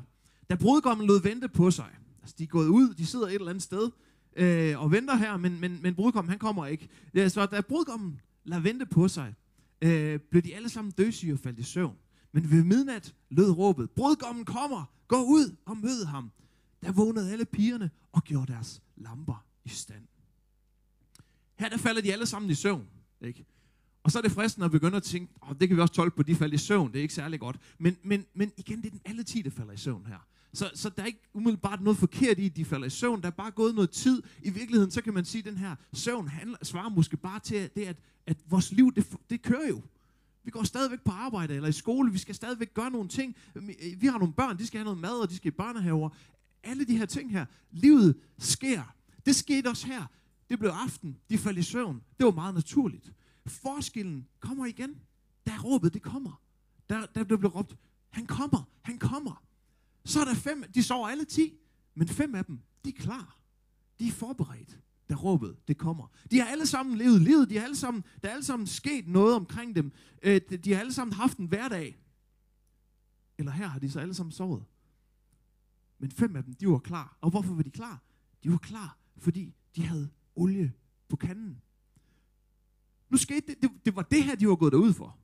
da 0.50 0.56
brudgommen 0.56 1.08
lod 1.08 1.22
vente 1.22 1.50
på 1.50 1.72
sig, 1.72 1.90
altså 2.22 2.36
de 2.38 2.44
er 2.44 2.48
gået 2.48 2.68
ud, 2.68 2.94
de 2.94 3.06
sidder 3.06 3.28
et 3.28 3.34
eller 3.34 3.50
andet 3.50 3.64
sted, 3.64 3.92
øh, 4.36 4.82
og 4.82 4.92
venter 4.92 5.16
her, 5.16 5.38
men, 5.38 5.60
men, 5.60 5.80
men 5.82 5.96
brudgommen, 5.96 6.30
han 6.30 6.40
kommer 6.40 6.66
ikke. 6.66 6.90
Så 7.16 7.48
da 7.52 7.62
brudgommen 7.62 8.22
lader 8.44 8.62
vente 8.62 8.86
på 8.86 9.08
sig, 9.08 9.34
øh, 9.82 10.20
blev 10.20 10.42
de 10.42 10.56
alle 10.56 10.70
sammen 10.70 10.92
dødsige 10.92 11.34
og 11.34 11.40
faldt 11.40 11.60
i 11.60 11.64
søvn. 11.64 11.96
Men 12.32 12.52
ved 12.52 12.64
midnat 12.64 13.16
lød 13.30 13.52
råbet, 13.52 13.92
brudgommen 13.92 14.46
kommer, 14.46 14.86
gå 15.08 15.24
ud 15.24 15.56
og 15.66 15.78
mød 15.78 16.06
ham. 16.06 16.32
Der 16.84 16.92
vågnede 16.92 17.32
alle 17.32 17.46
pigerne 17.46 17.92
og 18.12 18.24
gjorde 18.24 18.54
deres 18.54 18.82
lamper 18.96 19.46
i 19.66 19.70
stand. 19.70 20.08
Her 21.56 21.70
der 21.70 21.78
falder 21.78 22.02
de 22.02 22.14
alle 22.14 22.26
sammen 22.26 22.52
i 22.52 22.56
søvn. 22.56 22.88
Ikke? 23.22 23.46
Og 24.04 24.12
så 24.12 24.18
er 24.18 24.22
det 24.22 24.32
fristende 24.32 24.66
at 24.66 24.72
begynde 24.72 24.98
at 24.98 25.04
tænke, 25.04 25.34
oh, 25.42 25.56
det 25.60 25.68
kan 25.68 25.78
vi 25.78 25.82
også 25.82 25.94
tolke 25.94 26.16
på, 26.16 26.24
de 26.24 26.36
falder 26.36 26.56
i 26.56 26.58
søvn, 26.58 26.92
det 26.92 26.98
er 26.98 27.02
ikke 27.02 27.14
særlig 27.14 27.40
godt. 27.40 27.58
Men, 27.78 27.98
men, 28.04 28.26
men 28.34 28.52
igen, 28.58 28.78
det 28.78 28.86
er 28.86 28.90
den 28.90 29.02
alle 29.06 29.24
tid, 29.24 29.44
der 29.44 29.50
falder 29.50 29.74
i 29.74 29.78
søvn 29.78 30.06
her. 30.06 30.28
Så, 30.54 30.72
så 30.74 30.90
der 30.90 31.02
er 31.02 31.06
ikke 31.06 31.20
umiddelbart 31.34 31.82
noget 31.82 31.98
forkert 31.98 32.40
i, 32.40 32.46
at 32.46 32.56
de 32.56 32.66
falder 32.66 32.88
i 32.88 32.90
søvn. 32.90 33.22
Der 33.22 33.28
er 33.28 33.32
bare 33.32 33.52
gået 33.52 33.76
noget 33.76 33.90
tid. 33.90 34.24
I 34.42 34.50
virkeligheden, 34.50 34.92
så 34.92 35.02
kan 35.02 35.14
man 35.14 35.26
sige, 35.26 35.40
at 35.40 35.46
den 35.46 35.58
her 35.58 35.76
søvn 35.94 36.28
handler, 36.28 36.58
svarer 36.64 36.90
måske 36.90 37.18
bare 37.18 37.40
til 37.40 37.70
det, 37.76 37.86
at, 37.86 37.98
at 38.28 38.38
vores 38.50 38.72
liv, 38.72 38.94
det, 38.96 39.08
det 39.30 39.42
kører 39.42 39.68
jo. 39.68 39.82
Vi 40.44 40.52
går 40.52 40.64
stadigvæk 40.64 41.02
på 41.02 41.12
arbejde 41.12 41.56
eller 41.56 41.70
i 41.70 41.72
skole. 41.72 42.12
Vi 42.12 42.18
skal 42.18 42.36
stadigvæk 42.36 42.74
gøre 42.74 42.92
nogle 42.92 43.10
ting. 43.10 43.36
Vi 43.98 44.08
har 44.08 44.18
nogle 44.18 44.34
børn, 44.34 44.58
de 44.58 44.68
skal 44.68 44.78
have 44.78 44.86
noget 44.86 45.00
mad, 45.00 45.22
og 45.22 45.30
de 45.30 45.36
skal 45.36 45.48
i 45.48 45.56
børnehaver. 45.56 46.10
Alle 46.64 46.86
de 46.86 46.98
her 46.98 47.06
ting 47.06 47.32
her. 47.32 47.46
Livet 47.72 48.16
sker. 48.40 48.96
Det 49.26 49.36
skete 49.36 49.68
også 49.68 49.88
her. 49.88 50.06
Det 50.50 50.60
blev 50.60 50.70
aften. 50.70 51.18
De 51.30 51.38
faldt 51.38 51.60
i 51.60 51.64
søvn. 51.64 52.02
Det 52.18 52.26
var 52.26 52.32
meget 52.32 52.56
naturligt. 52.56 53.12
Forskellen 53.46 54.28
kommer 54.40 54.66
igen. 54.66 55.02
Der 55.46 55.62
råbet, 55.62 55.94
det 55.94 56.02
kommer. 56.02 56.42
Der, 56.90 57.06
der 57.06 57.24
blev 57.24 57.50
råbt, 57.50 57.78
han 58.10 58.26
kommer, 58.26 58.64
han 58.82 59.00
kommer. 59.00 59.44
Så 60.06 60.20
er 60.22 60.26
der 60.26 60.34
fem, 60.34 60.64
de 60.76 60.84
sover 60.84 61.08
alle 61.08 61.26
ti, 61.26 61.54
men 61.96 62.08
fem 62.08 62.36
af 62.36 62.46
dem, 62.46 62.60
de 62.86 62.90
er 62.90 62.94
klar. 62.94 63.38
De 64.00 64.08
er 64.08 64.12
forberedt, 64.12 64.80
da 65.10 65.16
råbet 65.16 65.68
det 65.68 65.78
kommer. 65.78 66.08
De 66.32 66.40
har 66.40 66.46
alle 66.48 66.66
sammen 66.66 66.98
levet 66.98 67.22
livet, 67.22 67.50
de 67.50 67.58
har 67.58 67.64
alle 67.64 67.76
sammen, 67.76 68.04
der 68.22 68.30
er 68.30 68.34
alle 68.34 68.44
sammen 68.44 68.68
sket 68.68 69.08
noget 69.08 69.36
omkring 69.36 69.76
dem. 69.76 69.92
Øh, 70.24 70.42
de 70.64 70.74
har 70.74 70.80
alle 70.80 70.94
sammen 70.94 71.14
haft 71.14 71.38
en 71.38 71.46
hverdag. 71.46 71.98
Eller 73.38 73.52
her 73.52 73.68
har 73.68 73.80
de 73.80 73.92
så 73.92 74.00
alle 74.00 74.14
sammen 74.14 74.32
sovet. 74.32 74.64
Men 76.00 76.12
fem 76.12 76.36
af 76.36 76.44
dem, 76.44 76.54
de 76.54 76.68
var 76.68 76.80
klar. 76.80 77.18
Og 77.22 77.30
hvorfor 77.30 77.54
var 77.54 77.64
de 77.64 77.72
klar? 77.72 78.02
De 78.44 78.52
var 78.52 78.58
klar, 78.58 78.98
fordi 79.18 79.56
de 79.76 79.86
havde 79.86 80.10
olie 80.36 80.74
på 81.10 81.16
kanden. 81.16 81.62
Nu 83.12 83.18
skete 83.18 83.48
det, 83.48 83.62
det, 83.62 83.72
det 83.86 83.96
var 83.96 84.02
det 84.02 84.24
her, 84.24 84.36
de 84.36 84.48
var 84.48 84.56
gået 84.56 84.74
derud 84.74 84.94
for. 84.94 85.18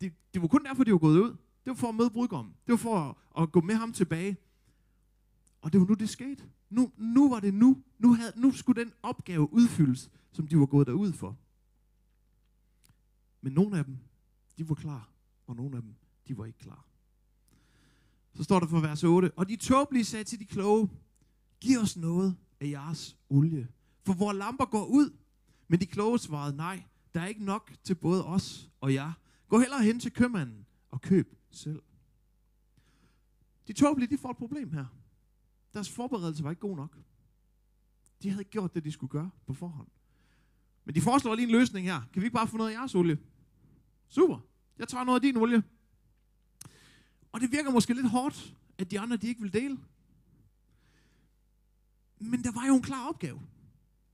Det, 0.00 0.12
det 0.34 0.42
var 0.42 0.48
kun 0.48 0.64
derfor, 0.64 0.84
de 0.84 0.92
var 0.92 0.98
gået 0.98 1.20
ud. 1.20 1.30
Det 1.30 1.66
var 1.66 1.74
for 1.74 1.88
at 1.88 1.94
møde 1.94 2.10
brudgommen. 2.10 2.54
Det 2.66 2.72
var 2.72 2.76
for 2.76 2.98
at, 2.98 3.42
at 3.42 3.52
gå 3.52 3.60
med 3.60 3.74
ham 3.74 3.92
tilbage. 3.92 4.36
Og 5.60 5.72
det 5.72 5.80
var 5.80 5.86
nu, 5.86 5.94
det 5.94 6.08
skete. 6.08 6.44
Nu, 6.70 6.92
nu 6.96 7.28
var 7.28 7.40
det 7.40 7.54
nu. 7.54 7.82
Nu, 7.98 8.14
havde, 8.14 8.32
nu 8.36 8.52
skulle 8.52 8.84
den 8.84 8.92
opgave 9.02 9.52
udfyldes, 9.52 10.10
som 10.32 10.46
de 10.46 10.58
var 10.58 10.66
gået 10.66 10.86
derud 10.86 11.12
for. 11.12 11.36
Men 13.40 13.52
nogle 13.52 13.78
af 13.78 13.84
dem, 13.84 13.98
de 14.58 14.68
var 14.68 14.74
klar, 14.74 15.10
og 15.46 15.56
nogle 15.56 15.76
af 15.76 15.82
dem, 15.82 15.94
de 16.28 16.38
var 16.38 16.44
ikke 16.44 16.58
klar. 16.58 16.84
Så 18.34 18.44
står 18.44 18.60
der 18.60 18.66
for 18.66 18.80
vers 18.80 19.04
8, 19.04 19.30
og 19.36 19.48
de 19.48 19.56
tåbelige 19.56 20.04
sagde 20.04 20.24
til 20.24 20.40
de 20.40 20.44
kloge, 20.44 20.90
giv 21.60 21.78
os 21.78 21.96
noget 21.96 22.36
af 22.60 22.66
jeres 22.70 23.16
olie, 23.28 23.68
for 24.02 24.12
vores 24.14 24.36
lamper 24.36 24.64
går 24.64 24.84
ud. 24.84 25.10
Men 25.70 25.80
de 25.80 25.86
kloge 25.86 26.18
svarede, 26.18 26.56
nej, 26.56 26.82
der 27.14 27.20
er 27.20 27.26
ikke 27.26 27.44
nok 27.44 27.72
til 27.84 27.94
både 27.94 28.26
os 28.26 28.70
og 28.80 28.94
jer. 28.94 29.12
Gå 29.48 29.58
hellere 29.58 29.82
hen 29.82 30.00
til 30.00 30.12
købmanden 30.12 30.66
og 30.90 31.00
køb 31.00 31.34
selv. 31.50 31.82
De 33.66 33.72
tåbelige, 33.72 34.10
de 34.10 34.18
får 34.18 34.30
et 34.30 34.36
problem 34.36 34.72
her. 34.72 34.86
Deres 35.74 35.90
forberedelse 35.90 36.44
var 36.44 36.50
ikke 36.50 36.60
god 36.60 36.76
nok. 36.76 36.98
De 38.22 38.30
havde 38.30 38.44
gjort 38.44 38.74
det, 38.74 38.84
de 38.84 38.92
skulle 38.92 39.10
gøre 39.10 39.30
på 39.46 39.54
forhånd. 39.54 39.88
Men 40.84 40.94
de 40.94 41.00
foreslår 41.00 41.34
lige 41.34 41.46
en 41.46 41.52
løsning 41.52 41.86
her. 41.86 42.00
Kan 42.12 42.22
vi 42.22 42.26
ikke 42.26 42.34
bare 42.34 42.48
få 42.48 42.56
noget 42.56 42.70
af 42.70 42.74
jeres 42.74 42.94
olie? 42.94 43.18
Super. 44.08 44.38
Jeg 44.78 44.88
tager 44.88 45.04
noget 45.04 45.18
af 45.18 45.22
din 45.22 45.36
olie. 45.36 45.62
Og 47.32 47.40
det 47.40 47.52
virker 47.52 47.70
måske 47.70 47.94
lidt 47.94 48.10
hårdt, 48.10 48.56
at 48.78 48.90
de 48.90 49.00
andre 49.00 49.16
de 49.16 49.28
ikke 49.28 49.40
vil 49.40 49.52
dele. 49.52 49.78
Men 52.18 52.44
der 52.44 52.52
var 52.52 52.66
jo 52.66 52.74
en 52.76 52.82
klar 52.82 53.08
opgave. 53.08 53.40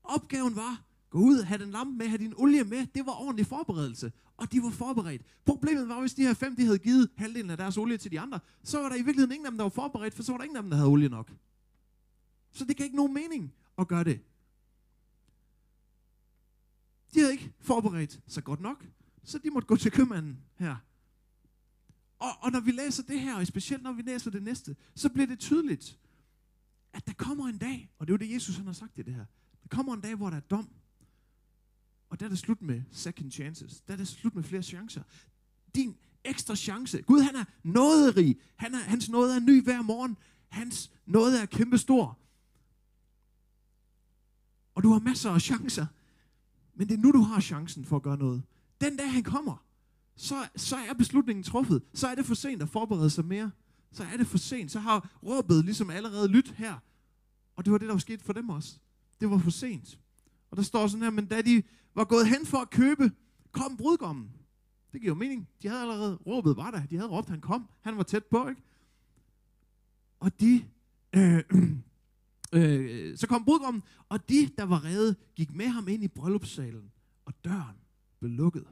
Opgaven 0.03 0.55
var, 0.55 0.86
gå 1.09 1.19
ud, 1.19 1.43
have 1.43 1.63
den 1.63 1.71
lampe 1.71 1.97
med, 1.97 2.07
have 2.07 2.17
din 2.17 2.33
olie 2.37 2.63
med. 2.63 2.85
Det 2.95 3.05
var 3.05 3.21
ordentlig 3.21 3.45
forberedelse 3.45 4.11
og 4.37 4.51
de 4.51 4.63
var 4.63 4.69
forberedt. 4.69 5.21
Problemet 5.45 5.89
var, 5.89 5.99
hvis 5.99 6.13
de 6.13 6.21
her 6.21 6.33
fem, 6.33 6.55
de 6.55 6.65
havde 6.65 6.79
givet 6.79 7.09
halvdelen 7.15 7.49
af 7.49 7.57
deres 7.57 7.77
olie 7.77 7.97
til 7.97 8.11
de 8.11 8.19
andre, 8.19 8.39
så 8.63 8.81
var 8.81 8.89
der 8.89 8.95
i 8.95 9.01
virkeligheden 9.01 9.31
ingen 9.31 9.45
af 9.45 9.51
dem, 9.51 9.57
der 9.57 9.63
var 9.63 9.69
forberedt, 9.69 10.13
for 10.13 10.23
så 10.23 10.31
var 10.31 10.37
der 10.37 10.43
ingen 10.43 10.57
af 10.57 10.63
dem, 10.63 10.69
der 10.69 10.77
havde 10.77 10.89
olie 10.89 11.09
nok. 11.09 11.33
Så 12.51 12.65
det 12.65 12.77
kan 12.77 12.83
ikke 12.83 12.95
nogen 12.95 13.13
mening 13.13 13.53
at 13.77 13.87
gøre 13.87 14.03
det. 14.03 14.21
De 17.13 17.19
havde 17.19 17.31
ikke 17.31 17.53
forberedt 17.59 18.19
sig 18.27 18.43
godt 18.43 18.59
nok, 18.59 18.85
så 19.23 19.37
de 19.37 19.49
måtte 19.49 19.67
gå 19.67 19.75
til 19.75 19.91
købmanden 19.91 20.37
her. 20.55 20.75
Og, 22.19 22.29
og 22.39 22.51
når 22.51 22.59
vi 22.59 22.71
læser 22.71 23.03
det 23.03 23.19
her, 23.19 23.35
og 23.35 23.47
specielt 23.47 23.83
når 23.83 23.91
vi 23.91 24.01
læser 24.01 24.31
det 24.31 24.43
næste, 24.43 24.75
så 24.95 25.09
bliver 25.09 25.27
det 25.27 25.39
tydeligt, 25.39 25.99
at 26.93 27.07
der 27.07 27.13
kommer 27.13 27.47
en 27.47 27.57
dag, 27.57 27.91
og 27.99 28.07
det 28.07 28.13
er 28.13 28.13
jo 28.13 28.27
det, 28.27 28.33
Jesus 28.33 28.55
han 28.55 28.65
har 28.65 28.73
sagt 28.73 28.97
i 28.97 29.01
det 29.01 29.13
her, 29.13 29.25
der 29.63 29.67
kommer 29.69 29.93
en 29.93 30.01
dag, 30.01 30.15
hvor 30.15 30.29
der 30.29 30.37
er 30.37 30.41
dom, 30.41 30.69
og 32.09 32.19
der 32.19 32.25
er 32.25 32.29
det 32.29 32.39
slut 32.39 32.61
med 32.61 32.81
second 32.91 33.31
chances. 33.31 33.81
Der 33.81 33.93
er 33.93 33.97
det 33.97 34.07
slut 34.07 34.35
med 34.35 34.43
flere 34.43 34.63
chancer. 34.63 35.01
Din 35.75 35.95
ekstra 36.23 36.55
chance. 36.55 37.01
Gud, 37.01 37.21
han 37.21 37.35
er 37.35 37.43
nåderig. 37.63 38.37
Han 38.55 38.73
er, 38.73 38.79
hans 38.79 39.09
nåde 39.09 39.35
er 39.35 39.39
ny 39.39 39.63
hver 39.63 39.81
morgen. 39.81 40.17
Hans 40.47 40.91
nåde 41.05 41.41
er 41.41 41.45
kæmpestor. 41.45 42.19
Og 44.75 44.83
du 44.83 44.91
har 44.91 44.99
masser 44.99 45.31
af 45.31 45.41
chancer. 45.41 45.85
Men 46.75 46.89
det 46.89 46.93
er 46.93 47.01
nu, 47.01 47.11
du 47.11 47.21
har 47.21 47.41
chancen 47.41 47.85
for 47.85 47.95
at 47.95 48.01
gøre 48.01 48.17
noget. 48.17 48.43
Den 48.81 48.97
dag 48.97 49.11
han 49.11 49.23
kommer, 49.23 49.65
så, 50.15 50.47
så 50.55 50.75
er 50.75 50.93
beslutningen 50.93 51.43
truffet. 51.43 51.83
Så 51.93 52.07
er 52.07 52.15
det 52.15 52.25
for 52.25 52.35
sent 52.35 52.61
at 52.61 52.69
forberede 52.69 53.09
sig 53.09 53.25
mere. 53.25 53.51
Så 53.91 54.03
er 54.03 54.17
det 54.17 54.27
for 54.27 54.37
sent. 54.37 54.71
Så 54.71 54.79
har 54.79 55.09
råbet 55.23 55.65
ligesom 55.65 55.89
allerede 55.89 56.27
lyttet 56.27 56.55
her. 56.55 56.75
Og 57.55 57.65
det 57.65 57.71
var 57.71 57.77
det, 57.77 57.87
der 57.87 57.93
var 57.93 57.99
sket 57.99 58.21
for 58.21 58.33
dem 58.33 58.49
også. 58.49 58.77
Det 59.19 59.29
var 59.29 59.37
for 59.37 59.51
sent. 59.51 59.99
Og 60.51 60.57
der 60.57 60.63
står 60.63 60.87
sådan 60.87 61.03
her, 61.03 61.09
men 61.09 61.25
da 61.25 61.41
de 61.41 61.63
var 61.97 62.03
gået 62.03 62.27
hen 62.27 62.45
for 62.45 62.57
at 62.57 62.69
købe, 62.69 63.11
kom 63.51 63.77
brudgommen. 63.77 64.31
Det 64.91 65.01
giver 65.01 65.11
jo 65.11 65.15
mening. 65.15 65.49
De 65.61 65.67
havde 65.67 65.81
allerede 65.81 66.15
råbet, 66.15 66.57
var 66.57 66.71
der. 66.71 66.85
De 66.85 66.95
havde 66.95 67.09
råbt, 67.09 67.29
han 67.29 67.41
kom. 67.41 67.69
Han 67.81 67.97
var 67.97 68.03
tæt 68.03 68.25
på, 68.25 68.47
ikke? 68.47 68.61
Og 70.19 70.39
de, 70.39 70.65
øh, 71.15 71.43
øh, 72.53 73.17
så 73.17 73.27
kom 73.27 73.45
brudgommen, 73.45 73.83
og 74.09 74.29
de, 74.29 74.49
der 74.57 74.63
var 74.63 74.85
redde, 74.85 75.15
gik 75.35 75.55
med 75.55 75.67
ham 75.67 75.87
ind 75.87 76.03
i 76.03 76.07
bryllupssalen, 76.07 76.91
og 77.25 77.33
døren 77.43 77.77
blev 78.19 78.31
lukket. 78.31 78.67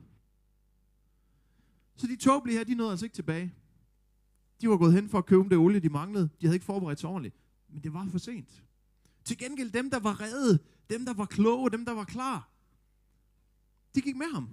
Så 1.95 2.07
de 2.07 2.15
tåbelige 2.15 2.57
her, 2.57 2.63
de 2.63 2.75
nåede 2.75 2.91
altså 2.91 3.05
ikke 3.05 3.15
tilbage. 3.15 3.53
De 4.61 4.69
var 4.69 4.77
gået 4.77 4.93
hen 4.93 5.09
for 5.09 5.17
at 5.17 5.25
købe 5.25 5.49
det 5.49 5.57
olie, 5.57 5.79
de 5.79 5.89
manglede. 5.89 6.29
De 6.41 6.45
havde 6.45 6.55
ikke 6.55 6.65
forberedt 6.65 6.99
sig 6.99 7.09
ordentligt. 7.09 7.35
Men 7.69 7.83
det 7.83 7.93
var 7.93 8.07
for 8.11 8.17
sent. 8.17 8.63
Til 9.23 9.37
gengæld 9.37 9.71
dem, 9.71 9.89
der 9.89 9.99
var 9.99 10.21
redde, 10.21 10.59
dem, 10.89 11.05
der 11.05 11.13
var 11.13 11.25
kloge, 11.25 11.69
dem, 11.71 11.85
der 11.85 11.93
var 11.93 12.03
klar, 12.03 12.54
de 13.95 14.01
gik 14.01 14.15
med 14.15 14.33
ham. 14.33 14.49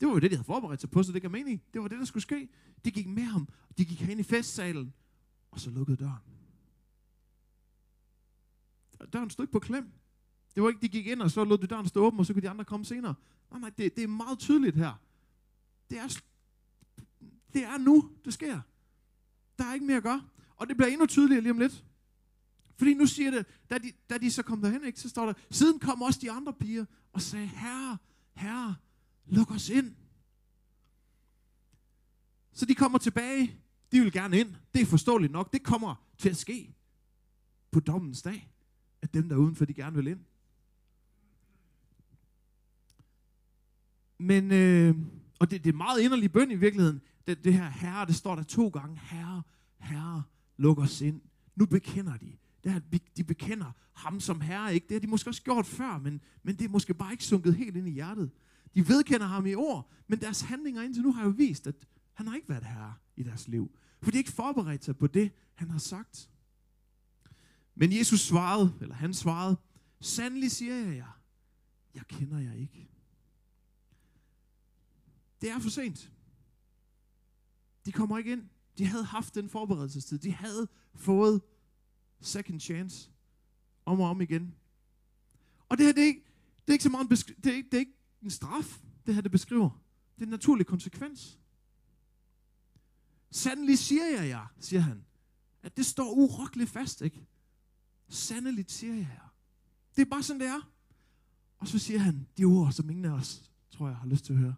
Det 0.00 0.08
var 0.08 0.14
jo 0.14 0.20
det, 0.20 0.30
de 0.30 0.36
havde 0.36 0.46
forberedt 0.46 0.80
sig 0.80 0.90
på, 0.90 1.02
så 1.02 1.12
det 1.12 1.22
gav 1.22 1.30
mening. 1.30 1.62
Det 1.72 1.82
var 1.82 1.88
det, 1.88 1.98
der 1.98 2.04
skulle 2.04 2.22
ske. 2.22 2.48
De 2.84 2.90
gik 2.90 3.06
med 3.06 3.22
ham. 3.22 3.48
De 3.78 3.84
gik 3.84 4.00
hen 4.00 4.20
i 4.20 4.22
festsalen, 4.22 4.92
og 5.50 5.60
så 5.60 5.70
lukkede 5.70 5.96
døren. 5.96 6.22
Døren 9.12 9.30
stod 9.30 9.44
ikke 9.44 9.52
på 9.52 9.58
klem. 9.58 9.92
Det 10.54 10.62
var 10.62 10.68
ikke, 10.68 10.80
de 10.80 10.88
gik 10.88 11.06
ind, 11.06 11.22
og 11.22 11.30
så 11.30 11.44
lod 11.44 11.58
de 11.58 11.66
døren 11.66 11.88
stå 11.88 12.06
åben, 12.06 12.20
og 12.20 12.26
så 12.26 12.32
kunne 12.32 12.42
de 12.42 12.50
andre 12.50 12.64
komme 12.64 12.86
senere. 12.86 13.14
Nej, 13.50 13.60
nej, 13.60 13.70
det, 13.78 13.96
det 13.96 14.04
er 14.04 14.08
meget 14.08 14.38
tydeligt 14.38 14.76
her. 14.76 15.00
Det 15.90 15.98
er, 15.98 16.20
det 17.52 17.64
er 17.64 17.78
nu, 17.78 18.10
det 18.24 18.32
sker. 18.32 18.60
Der 19.58 19.64
er 19.64 19.74
ikke 19.74 19.86
mere 19.86 19.96
at 19.96 20.02
gøre. 20.02 20.22
Og 20.56 20.68
det 20.68 20.76
bliver 20.76 20.88
endnu 20.88 21.06
tydeligere 21.06 21.42
lige 21.42 21.52
om 21.52 21.58
lidt. 21.58 21.84
Fordi 22.76 22.94
nu 22.94 23.06
siger 23.06 23.30
det, 23.30 23.46
da 23.70 23.78
de, 23.78 23.92
da 24.10 24.18
de 24.18 24.30
så 24.30 24.42
kom 24.42 24.62
derhen, 24.62 24.84
ikke, 24.84 25.00
så 25.00 25.08
står 25.08 25.26
der, 25.26 25.32
siden 25.50 25.78
kom 25.78 26.02
også 26.02 26.20
de 26.22 26.30
andre 26.30 26.52
piger 26.52 26.84
og 27.12 27.22
sagde, 27.22 27.46
herre, 27.46 27.98
herre, 28.34 28.76
luk 29.26 29.50
os 29.50 29.68
ind. 29.68 29.94
Så 32.52 32.66
de 32.66 32.74
kommer 32.74 32.98
tilbage, 32.98 33.60
de 33.92 34.00
vil 34.00 34.12
gerne 34.12 34.40
ind. 34.40 34.54
Det 34.74 34.82
er 34.82 34.86
forståeligt 34.86 35.32
nok, 35.32 35.52
det 35.52 35.62
kommer 35.62 35.94
til 36.18 36.28
at 36.28 36.36
ske 36.36 36.74
på 37.70 37.80
dommens 37.80 38.22
dag, 38.22 38.52
at 39.02 39.14
dem 39.14 39.28
der 39.28 39.36
er 39.36 39.40
udenfor, 39.40 39.64
de 39.64 39.74
gerne 39.74 39.96
vil 39.96 40.06
ind. 40.06 40.20
Men, 44.18 44.52
øh, 44.52 44.96
og 45.38 45.50
det, 45.50 45.64
det 45.64 45.72
er 45.72 45.76
meget 45.76 46.00
inderlig 46.00 46.32
bøn 46.32 46.50
i 46.50 46.54
virkeligheden, 46.54 47.00
det, 47.26 47.44
det 47.44 47.54
her 47.54 47.68
herre, 47.68 48.06
det 48.06 48.14
står 48.14 48.34
der 48.34 48.42
to 48.42 48.68
gange, 48.68 48.98
herre, 48.98 49.42
herre, 49.78 50.22
luk 50.56 50.78
os 50.78 51.00
ind. 51.00 51.20
Nu 51.56 51.66
bekender 51.66 52.16
de, 52.16 52.36
det 52.64 52.72
er, 52.72 52.76
at 52.76 53.16
de 53.16 53.24
bekender 53.24 53.72
ham 53.92 54.20
som 54.20 54.40
herre, 54.40 54.74
ikke? 54.74 54.86
Det 54.88 54.94
har 54.94 55.00
de 55.00 55.06
måske 55.06 55.30
også 55.30 55.42
gjort 55.42 55.66
før, 55.66 55.98
men, 55.98 56.20
men 56.42 56.56
det 56.56 56.64
er 56.64 56.68
måske 56.68 56.94
bare 56.94 57.12
ikke 57.12 57.24
sunket 57.24 57.54
helt 57.54 57.76
ind 57.76 57.88
i 57.88 57.90
hjertet. 57.90 58.30
De 58.74 58.88
vedkender 58.88 59.26
ham 59.26 59.46
i 59.46 59.54
ord, 59.54 59.90
men 60.08 60.20
deres 60.20 60.40
handlinger 60.40 60.82
indtil 60.82 61.02
nu 61.02 61.12
har 61.12 61.24
jo 61.24 61.30
vist, 61.30 61.66
at 61.66 61.74
han 62.12 62.26
har 62.26 62.34
ikke 62.34 62.48
været 62.48 62.64
herre 62.64 62.94
i 63.16 63.22
deres 63.22 63.48
liv. 63.48 63.78
For 64.02 64.10
de 64.10 64.16
har 64.16 64.20
ikke 64.20 64.32
forberedt 64.32 64.84
sig 64.84 64.96
på 64.96 65.06
det, 65.06 65.32
han 65.54 65.70
har 65.70 65.78
sagt. 65.78 66.30
Men 67.74 67.98
Jesus 67.98 68.20
svarede, 68.20 68.74
eller 68.80 68.94
han 68.94 69.14
svarede, 69.14 69.56
sandelig 70.00 70.50
siger 70.50 70.74
jeg 70.74 70.96
jer, 70.96 71.20
jeg 71.94 72.06
kender 72.08 72.38
jer 72.38 72.52
ikke. 72.52 72.88
Det 75.40 75.50
er 75.50 75.58
for 75.58 75.70
sent. 75.70 76.12
De 77.86 77.92
kommer 77.92 78.18
ikke 78.18 78.32
ind. 78.32 78.48
De 78.78 78.86
havde 78.86 79.04
haft 79.04 79.34
den 79.34 79.48
forberedelsestid. 79.48 80.18
De 80.18 80.32
havde 80.32 80.68
fået 80.94 81.40
second 82.22 82.60
chance 82.60 83.10
om 83.84 84.00
og 84.00 84.08
om 84.10 84.20
igen. 84.20 84.54
Og 85.68 85.78
det 85.78 85.86
her, 85.86 85.92
det 85.92 86.02
er 86.02 86.06
ikke, 86.06 86.24
det 86.60 86.68
er 86.68 86.72
ikke 86.72 86.82
så 86.82 86.88
meget 86.90 87.04
en, 87.04 87.08
besk- 87.16 87.36
det 87.44 87.46
er 87.46 87.56
ikke, 87.56 87.68
det 87.70 87.74
er 87.74 87.80
ikke 87.80 87.96
en 88.22 88.30
straf, 88.30 88.80
det 89.06 89.14
her 89.14 89.22
det 89.22 89.30
beskriver. 89.30 89.70
Det 90.14 90.22
er 90.22 90.26
en 90.26 90.30
naturlig 90.30 90.66
konsekvens. 90.66 91.38
Sandelig 93.30 93.78
siger 93.78 94.06
jeg 94.06 94.28
jer, 94.28 94.46
siger 94.60 94.80
han, 94.80 95.04
at 95.62 95.76
det 95.76 95.86
står 95.86 96.10
urokkeligt 96.12 96.70
fast, 96.70 97.00
ikke? 97.02 97.26
Sandeligt 98.08 98.70
siger 98.70 98.94
jeg 98.94 99.08
jer. 99.12 99.34
Det 99.96 100.02
er 100.02 100.10
bare 100.10 100.22
sådan, 100.22 100.40
det 100.40 100.48
er. 100.48 100.70
Og 101.58 101.68
så 101.68 101.78
siger 101.78 101.98
han 101.98 102.28
de 102.38 102.44
ord, 102.44 102.72
som 102.72 102.90
ingen 102.90 103.04
af 103.04 103.10
os, 103.10 103.50
tror 103.70 103.88
jeg, 103.88 103.96
har 103.96 104.06
lyst 104.06 104.24
til 104.24 104.32
at 104.32 104.38
høre. 104.38 104.54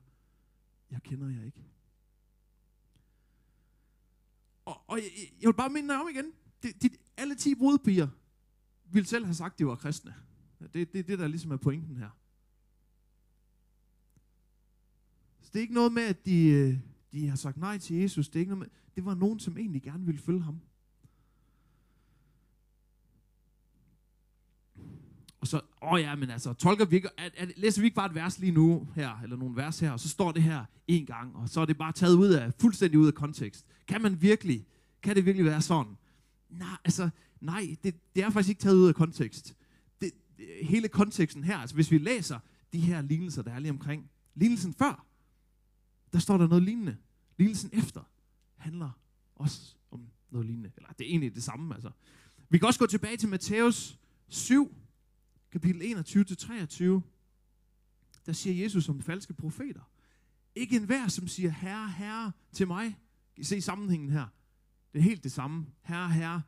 Jeg 0.90 1.03
kender 1.03 1.29
jer 1.29 1.44
ikke. 1.44 1.64
Og, 4.64 4.81
og 4.90 4.98
jeg, 4.98 5.11
jeg 5.40 5.46
vil 5.48 5.55
bare 5.55 5.70
minde 5.70 5.88
dig 5.88 6.00
om 6.00 6.09
igen. 6.09 6.33
De, 6.64 6.72
de, 6.83 6.90
alle 7.16 7.35
10 7.35 7.55
brudpiger 7.55 8.09
ville 8.90 9.07
selv 9.07 9.24
have 9.24 9.35
sagt, 9.35 9.53
at 9.53 9.59
de 9.59 9.66
var 9.66 9.74
kristne. 9.74 10.14
Det 10.72 10.83
er 10.83 10.87
det, 10.87 11.09
det, 11.09 11.18
der 11.18 11.29
ligesom 11.29 11.50
er 11.50 11.57
pointen 11.57 11.96
her. 11.96 12.11
Så 15.42 15.50
det 15.53 15.59
er 15.59 15.62
ikke 15.62 15.74
noget 15.74 15.92
med, 15.92 16.03
at 16.03 16.27
de, 16.27 16.46
øh, 16.46 16.79
de 17.12 17.29
har 17.29 17.37
sagt 17.37 17.57
nej 17.57 17.79
til 17.79 17.96
Jesus. 17.96 18.29
Det, 18.29 18.37
er 18.37 18.40
ikke 18.40 18.55
noget 18.55 18.59
med, 18.59 18.94
det 18.94 19.05
var 19.05 19.14
nogen, 19.14 19.40
som 19.40 19.59
egentlig 19.59 19.83
gerne 19.83 20.07
ville 20.07 20.20
følge 20.20 20.42
ham. 20.42 20.61
Og 25.40 25.48
så, 25.48 25.61
åh 25.83 26.00
ja, 26.00 26.14
men 26.14 26.31
altså, 26.31 26.53
tolker 26.53 26.85
vi 26.85 26.96
ikke, 26.96 27.20
at, 27.20 27.33
at, 27.37 27.53
læser 27.57 27.81
vi 27.81 27.87
ikke 27.87 27.94
bare 27.94 28.07
et 28.07 28.14
vers 28.14 28.38
lige 28.38 28.53
nu 28.53 28.88
her, 28.94 29.20
eller 29.22 29.37
nogle 29.37 29.57
vers 29.57 29.81
her, 29.81 29.90
og 29.90 30.00
så 30.00 30.09
står 30.09 30.33
det 30.33 30.42
her 30.42 30.64
en 30.87 31.07
gang, 31.07 31.37
og 31.37 31.48
så 31.48 31.61
er 31.61 31.64
det 31.64 31.79
bare 31.79 31.92
taget 31.92 32.14
ud 32.14 32.29
af, 32.29 32.53
fuldstændig 32.61 32.98
ud 32.98 33.07
af 33.07 33.14
kontekst. 33.14 33.66
Kan 33.88 34.03
man 34.03 34.22
virkelig, 34.22 34.66
kan 35.03 35.16
det 35.16 35.24
virkelig 35.24 35.46
være 35.46 35.62
sådan? 35.62 35.96
Nej, 36.48 36.76
altså, 36.85 37.11
nej, 37.40 37.76
det, 37.83 38.14
det 38.14 38.22
er 38.22 38.30
faktisk 38.30 38.48
ikke 38.48 38.61
taget 38.61 38.76
ud 38.76 38.88
af 38.88 38.94
kontekst. 38.94 39.57
Det, 40.00 40.11
det, 40.38 40.46
hele 40.62 40.88
konteksten 40.88 41.44
her, 41.44 41.59
altså 41.59 41.74
hvis 41.74 41.90
vi 41.90 41.98
læser 41.98 42.38
de 42.72 42.80
her 42.80 43.02
lignelser, 43.02 43.42
der 43.42 43.52
er 43.52 43.59
lige 43.59 43.72
omkring, 43.72 44.11
lignelsen 44.35 44.74
før, 44.74 45.07
der 46.12 46.18
står 46.18 46.38
der 46.38 46.46
noget 46.46 46.62
lignende. 46.62 46.96
Lignelsen 47.38 47.70
efter 47.72 48.11
handler 48.57 48.90
også 49.35 49.74
om 49.90 50.09
noget 50.30 50.46
lignende. 50.46 50.72
Eller 50.76 50.88
det 50.88 51.07
er 51.07 51.11
egentlig 51.11 51.35
det 51.35 51.42
samme, 51.42 51.74
altså. 51.74 51.90
Vi 52.48 52.59
kan 52.59 52.66
også 52.66 52.80
gå 52.80 52.87
tilbage 52.87 53.16
til 53.16 53.28
Matthæus 53.28 53.98
7, 54.28 54.76
kapitel 55.52 55.83
21-23. 55.83 57.00
Der 58.26 58.33
siger 58.33 58.62
Jesus 58.62 58.88
om 58.88 59.02
falske 59.02 59.35
profeter. 59.35 59.90
Ikke 60.54 60.76
enhver, 60.76 61.09
som 61.09 61.28
siger, 61.28 61.50
herre, 61.50 61.90
herre 61.90 62.33
til 62.52 62.66
mig. 62.66 62.98
I 63.37 63.44
se 63.44 63.61
sammenhængen 63.61 64.11
her. 64.11 64.26
Det 64.94 65.00
er 65.00 65.02
helt 65.02 65.24
det 65.24 65.33
samme. 65.33 65.66
Herre, 65.83 66.11
herre. 66.11 66.42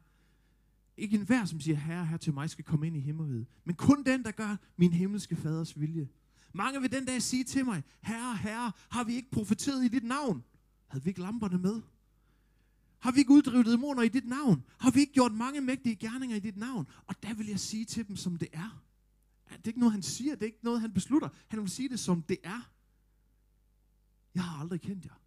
Ikke 0.96 1.16
enhver, 1.16 1.44
som 1.44 1.61
siger, 1.61 1.76
herre, 1.76 2.06
herre 2.06 2.18
til 2.18 2.35
mig, 2.35 2.50
skal 2.50 2.64
komme 2.64 2.87
ind 2.87 2.96
i 2.96 3.00
himmeriget. 3.00 3.46
Men 3.64 3.74
kun 3.74 4.04
den, 4.04 4.24
der 4.24 4.30
gør 4.30 4.56
min 4.76 4.92
himmelske 4.92 5.37
faders 5.37 5.80
vilje. 5.80 6.09
Mange 6.52 6.80
vil 6.80 6.92
den 6.92 7.04
dag 7.04 7.22
sige 7.22 7.44
til 7.44 7.64
mig, 7.64 7.82
herre, 8.00 8.37
herre, 8.37 8.72
har 8.88 9.04
vi 9.04 9.14
ikke 9.14 9.30
profeteret 9.30 9.85
i 9.85 9.88
dit 9.88 10.04
navn? 10.04 10.44
Havde 10.87 11.04
vi 11.04 11.09
ikke 11.09 11.20
lamperne 11.20 11.59
med? 11.59 11.82
Har 12.98 13.12
vi 13.12 13.18
ikke 13.18 13.30
uddrivet 13.30 13.66
dæmoner 13.66 14.02
i 14.02 14.09
dit 14.09 14.26
navn? 14.26 14.64
Har 14.78 14.90
vi 14.90 15.00
ikke 15.00 15.12
gjort 15.12 15.32
mange 15.32 15.61
mægtige 15.61 15.96
gerninger 15.96 16.37
i 16.37 16.40
dit 16.40 16.56
navn? 16.56 16.87
Og 17.06 17.22
der 17.22 17.35
vil 17.35 17.46
jeg 17.46 17.61
sige 17.61 17.85
til 17.85 18.09
dem, 18.09 18.16
som 18.16 18.37
det 18.37 18.48
er. 18.52 18.82
Det 19.48 19.64
er 19.64 19.68
ikke 19.68 19.80
noget, 19.80 19.92
han 19.92 20.02
siger. 20.02 20.35
Det 20.35 20.42
er 20.42 20.46
ikke 20.46 20.64
noget, 20.64 20.80
han 20.80 20.92
beslutter. 20.92 21.28
Han 21.48 21.61
vil 21.61 21.70
sige 21.70 21.88
det, 21.88 22.00
som 22.00 22.22
det 22.22 22.38
er. 22.44 22.70
Jeg 24.35 24.44
har 24.44 24.61
aldrig 24.61 24.80
kendt 24.80 25.04
jer. 25.04 25.20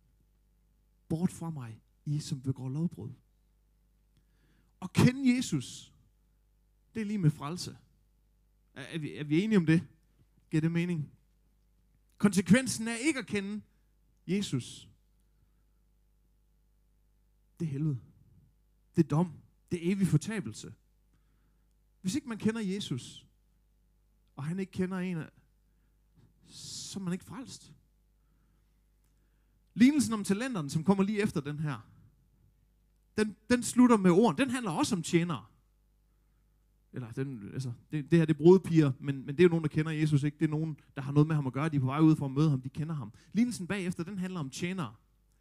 Bort 1.09 1.31
fra 1.31 1.49
mig, 1.49 1.81
i 2.09 2.19
som 2.19 2.41
begår 2.41 2.69
lovbrud. 2.69 3.11
Og 4.79 4.93
kende 4.93 5.35
Jesus, 5.35 5.93
det 6.93 7.01
er 7.01 7.05
lige 7.05 7.17
med 7.17 7.31
frelse. 7.31 7.77
Er, 8.73 8.81
er, 8.81 8.97
vi, 8.97 9.15
er 9.15 9.23
vi 9.23 9.43
enige 9.43 9.57
om 9.57 9.65
det? 9.65 9.87
Giver 10.51 10.61
det 10.61 10.71
mening? 10.71 11.11
Konsekvensen 12.17 12.87
af 12.87 12.97
ikke 13.01 13.19
at 13.19 13.27
kende 13.27 13.61
Jesus, 14.27 14.89
det 17.59 17.65
er 17.65 17.69
helvede. 17.69 17.99
Det 18.95 19.03
er 19.03 19.07
dom. 19.07 19.33
Det 19.71 19.87
er 19.87 19.91
evig 19.91 20.07
fortabelse. 20.07 20.73
Hvis 22.01 22.15
ikke 22.15 22.29
man 22.29 22.37
kender 22.37 22.61
Jesus, 22.61 23.27
og 24.35 24.43
han 24.43 24.59
ikke 24.59 24.71
kender 24.71 24.97
en, 24.97 25.23
så 26.47 26.99
er 26.99 27.03
man 27.03 27.13
ikke 27.13 27.25
frelst. 27.25 27.73
Lignelsen 29.73 30.13
om 30.13 30.23
talenterne, 30.23 30.69
som 30.69 30.83
kommer 30.83 31.03
lige 31.03 31.21
efter 31.21 31.41
den 31.41 31.59
her, 31.59 31.88
den, 33.19 33.35
den 33.49 33.63
slutter 33.63 33.97
med 33.97 34.11
ord. 34.11 34.37
Den 34.37 34.49
handler 34.49 34.71
også 34.71 34.95
om 34.95 35.03
tjenere. 35.03 35.45
Eller 36.93 37.11
den, 37.11 37.49
altså, 37.53 37.71
det, 37.91 38.11
det 38.11 38.19
her 38.19 38.25
det 38.25 38.33
er 38.33 38.37
brudepiger, 38.37 38.91
men, 38.99 39.25
men 39.25 39.27
det 39.27 39.39
er 39.39 39.43
jo 39.43 39.49
nogen, 39.49 39.63
der 39.63 39.69
kender 39.69 39.91
Jesus, 39.91 40.23
ikke? 40.23 40.37
Det 40.39 40.45
er 40.45 40.49
nogen, 40.49 40.77
der 40.95 41.01
har 41.01 41.11
noget 41.11 41.27
med 41.27 41.35
ham 41.35 41.47
at 41.47 41.53
gøre. 41.53 41.69
De 41.69 41.75
er 41.75 41.79
på 41.79 41.85
vej 41.85 41.99
ud 41.99 42.15
for 42.15 42.25
at 42.25 42.31
møde 42.31 42.49
ham, 42.49 42.61
de 42.61 42.69
kender 42.69 42.95
ham. 42.95 43.13
Lignelsen 43.33 43.67
bagefter, 43.67 44.03
den 44.03 44.17
handler 44.17 44.39
om 44.39 44.49
tjenere. 44.49 44.93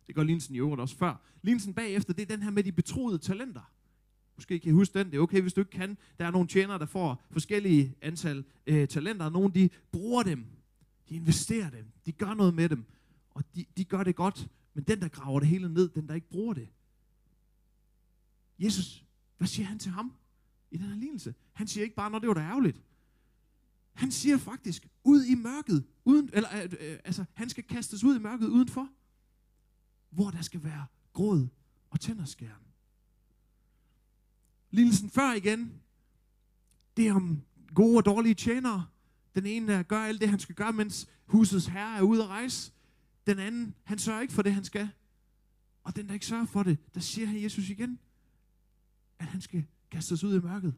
Det 0.07 0.15
gør 0.15 0.23
lignelsen 0.23 0.55
i 0.55 0.59
øvrigt 0.59 0.81
også 0.81 0.97
før. 0.97 1.23
Lignelsen 1.43 1.75
bagefter, 1.75 2.13
det 2.13 2.23
er 2.23 2.37
den 2.37 2.43
her 2.43 2.51
med 2.51 2.65
de 2.65 2.73
betroede 2.73 3.19
talenter. 3.19 3.73
Måske 4.37 4.59
kan 4.59 4.71
I 4.71 4.73
huske 4.73 4.99
den. 4.99 5.11
Det 5.11 5.17
er 5.17 5.21
okay, 5.21 5.41
hvis 5.41 5.53
du 5.53 5.61
ikke 5.61 5.71
kan. 5.71 5.99
Der 6.19 6.27
er 6.27 6.31
nogle 6.31 6.49
tjenere, 6.49 6.79
der 6.79 6.87
får 6.87 7.23
forskellige 7.31 7.95
antal 8.03 8.45
øh, 8.67 8.89
talenter. 8.89 9.29
Nogle, 9.29 9.55
de 9.55 9.71
bruger 9.93 10.23
dem. 10.23 10.47
De 11.09 11.15
investerer 11.15 11.71
dem. 11.71 11.85
De 12.07 12.13
gør 12.13 12.35
noget 12.35 12.55
med 12.55 12.69
dem. 12.69 12.85
Og 13.31 13.45
de, 13.55 13.65
de 13.77 13.85
gør 13.85 14.05
det 14.05 14.17
godt. 14.17 14.49
Men 14.75 14.85
den, 14.85 15.01
der 15.01 15.09
graver 15.09 15.41
det 15.41 15.49
hele 15.49 15.75
ned, 15.75 15.89
den, 15.89 16.09
der 16.09 16.15
ikke 16.15 16.29
bruger 16.29 16.55
det. 16.55 16.69
Jesus, 18.59 19.05
hvad 19.37 19.49
siger 19.49 19.67
han 19.67 19.79
til 19.79 19.91
ham 19.91 20.13
i 20.71 20.77
den 20.77 20.87
her 20.87 20.97
lignelse? 20.97 21.35
Han 21.53 21.67
siger 21.67 21.85
ikke 21.85 21.97
bare, 21.97 22.11
når 22.11 22.19
det 22.19 22.29
var 22.29 22.35
da 22.35 22.41
ærgerligt. 22.41 22.83
Han 23.93 24.11
siger 24.11 24.39
faktisk, 24.39 24.89
ud 25.05 25.25
i 25.25 25.35
mørket, 25.35 25.85
uden, 26.05 26.31
eller 26.33 26.49
øh, 26.57 26.65
øh, 26.65 26.93
øh, 26.93 26.99
altså, 27.05 27.25
han 27.35 27.51
skal 27.51 27.65
kastes 27.65 28.05
ud 28.05 28.17
i 28.17 28.23
mørket 28.23 28.47
udenfor, 28.47 28.89
hvor 30.11 30.31
der 30.31 30.43
skal 30.43 30.65
være 30.65 30.87
gråd 31.13 31.49
og 31.91 32.01
tænderskæren. 32.01 32.63
Lignelsen 34.71 35.11
før 35.11 35.33
igen, 35.33 35.73
det 36.97 37.09
er 37.09 37.15
om 37.15 37.43
gode 37.75 37.97
og 37.97 38.05
dårlige 38.05 38.35
tjenere. 38.35 38.87
Den 39.35 39.47
ene 39.47 39.73
der 39.73 39.83
gør 39.83 40.01
alt 40.01 40.21
det, 40.21 40.29
han 40.29 40.39
skal 40.39 40.55
gøre, 40.55 40.73
mens 40.73 41.09
husets 41.27 41.67
herre 41.67 41.99
er 41.99 42.03
ude 42.03 42.23
at 42.23 42.29
rejse. 42.29 42.73
Den 43.27 43.39
anden, 43.39 43.75
han 43.85 43.99
sørger 43.99 44.21
ikke 44.21 44.35
for 44.35 44.43
det, 44.43 44.55
han 44.55 44.65
skal. 44.65 44.89
Og 45.83 45.97
den, 45.97 46.07
der 46.07 46.15
ikke 46.15 46.27
sørger 46.27 46.47
for 46.47 46.63
det, 46.63 46.95
der 46.95 47.01
siger 47.01 47.27
han 47.27 47.43
Jesus 47.43 47.69
igen, 47.69 47.99
at 49.19 49.27
han 49.27 49.41
skal 49.41 49.65
kastes 49.91 50.25
ud 50.25 50.41
i 50.41 50.41
mørket. 50.41 50.75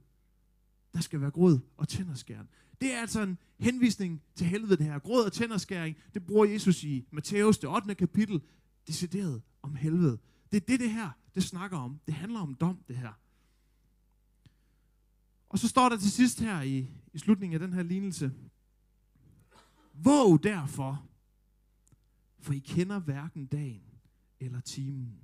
Der 0.95 1.01
skal 1.01 1.21
være 1.21 1.31
gråd 1.31 1.61
og 1.77 1.89
tænderskæren. 1.89 2.49
Det 2.81 2.95
er 2.95 3.01
altså 3.01 3.23
en 3.23 3.39
henvisning 3.59 4.23
til 4.35 4.47
helvede, 4.47 4.77
det 4.77 4.87
her. 4.87 4.99
Gråd 4.99 5.25
og 5.25 5.33
tænderskæring, 5.33 5.97
det 6.15 6.27
bruger 6.27 6.45
Jesus 6.45 6.85
i 6.85 7.07
Matthæus, 7.11 7.59
det 7.59 7.71
8. 7.71 7.95
kapitel, 7.95 8.41
decideret 8.87 9.43
om 9.63 9.75
helvede. 9.75 10.19
Det 10.53 10.57
er 10.57 10.67
det, 10.67 10.81
det 10.81 10.91
her, 10.91 11.11
det 11.35 11.43
snakker 11.43 11.79
om. 11.79 12.01
Det 12.07 12.15
handler 12.15 12.41
om 12.41 12.55
dom, 12.55 12.85
det 12.89 12.97
her. 12.97 13.13
Og 15.49 15.59
så 15.59 15.69
står 15.69 15.89
der 15.89 15.97
til 15.97 16.11
sidst 16.11 16.41
her 16.41 16.63
i, 16.63 16.89
i 17.13 17.19
slutningen 17.19 17.55
af 17.55 17.69
den 17.69 17.73
her 17.73 17.83
lignelse. 17.83 18.33
Våg 19.95 20.43
derfor, 20.43 21.07
for 22.39 22.53
I 22.53 22.59
kender 22.59 22.99
hverken 22.99 23.47
dagen 23.47 23.83
eller 24.41 24.61
timen. 24.61 25.21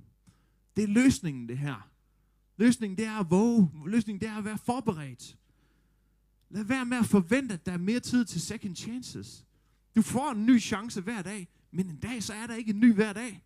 Det 0.77 0.85
er 0.85 0.89
løsningen, 0.89 1.49
det 1.49 1.59
her. 1.59 1.91
Løsningen, 2.57 2.99
det 2.99 3.07
er 3.07 3.21
at 3.21 3.31
våge. 3.31 3.71
Løsningen, 3.87 4.21
det 4.21 4.29
er 4.29 4.37
at 4.37 4.45
være 4.45 4.59
forberedt. 4.59 5.39
Lad 6.51 6.65
være 6.65 6.85
med 6.85 6.97
at 6.97 7.07
forvente, 7.07 7.55
at 7.55 7.67
der 7.67 7.73
er 7.73 7.79
mere 7.79 8.01
tid 8.01 8.25
til 8.25 8.41
second 8.41 8.77
chances. 8.77 9.47
Du 9.97 10.03
får 10.03 10.31
en 10.31 10.47
ny 10.47 10.61
chance 10.61 11.01
hver 11.01 11.23
dag, 11.23 11.49
men 11.71 11.91
en 11.91 11.97
dag, 11.97 12.23
så 12.23 12.35
er 12.35 12.47
der 12.47 12.55
ikke 12.55 12.71
en 12.71 12.81
ny 12.81 12.95
hver 12.95 13.13
dag. 13.13 13.45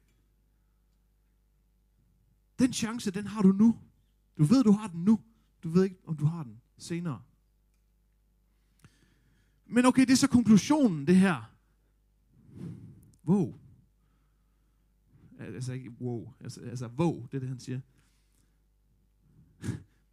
Den 2.58 2.72
chance, 2.72 3.10
den 3.10 3.26
har 3.26 3.42
du 3.42 3.52
nu. 3.52 3.78
Du 4.38 4.44
ved, 4.44 4.64
du 4.64 4.72
har 4.72 4.88
den 4.88 5.04
nu. 5.04 5.20
Du 5.62 5.68
ved 5.68 5.84
ikke, 5.84 5.96
om 6.06 6.16
du 6.16 6.24
har 6.24 6.42
den 6.42 6.60
senere. 6.78 7.22
Men 9.66 9.84
okay, 9.84 10.02
det 10.02 10.10
er 10.10 10.16
så 10.16 10.28
konklusionen, 10.28 11.06
det 11.06 11.16
her. 11.16 11.50
Wow. 13.26 13.54
Altså 15.38 15.72
ikke 15.72 15.90
wow, 16.00 16.32
altså, 16.40 16.60
altså 16.60 16.86
wow, 16.86 17.26
det 17.26 17.34
er 17.34 17.38
det, 17.38 17.48
han 17.48 17.60
siger. 17.60 17.80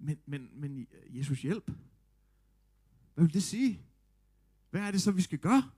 Men, 0.08 0.18
men, 0.26 0.50
men 0.54 0.88
Jesus 1.10 1.42
hjælp. 1.42 1.72
Hvad 3.14 3.26
vil 3.26 3.34
det 3.34 3.44
sige? 3.44 3.82
Hvad 4.70 4.82
er 4.82 4.92
det 4.92 5.02
så, 5.02 5.12
vi 5.12 5.22
skal 5.22 5.40
gøre? 5.40 5.70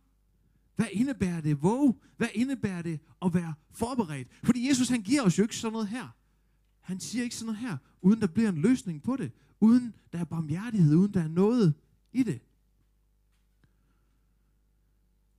Hvad 0.76 0.86
indebærer 0.92 1.42
det 1.42 1.63
våge? 1.63 1.96
Hvad 2.18 2.28
indebærer 2.34 2.82
det 2.82 3.00
at 3.22 3.34
være 3.34 3.54
forberedt? 3.72 4.28
Fordi 4.44 4.70
Jesus 4.70 4.89
han 4.89 5.02
giver 5.02 5.22
os 5.22 5.38
jo 5.38 5.44
ikke 5.44 5.56
sådan 5.56 5.74
noget 5.74 5.88
her. 5.88 6.08
Han 6.80 7.00
siger 7.00 7.24
ikke 7.24 7.36
sådan 7.36 7.46
noget 7.46 7.70
her, 7.70 7.78
uden 8.02 8.22
der 8.22 8.28
bliver 8.28 8.50
en 8.50 8.58
løsning 8.58 9.04
på 9.04 9.15
det. 9.15 9.32
Uden 9.60 9.96
der 10.13 10.20
er 10.20 10.24
barmhjertighed, 10.24 10.96
uden 10.96 11.13
der 11.13 11.24
er 11.24 11.28
noget 11.28 11.74
i 12.13 12.24
det. 12.24 12.42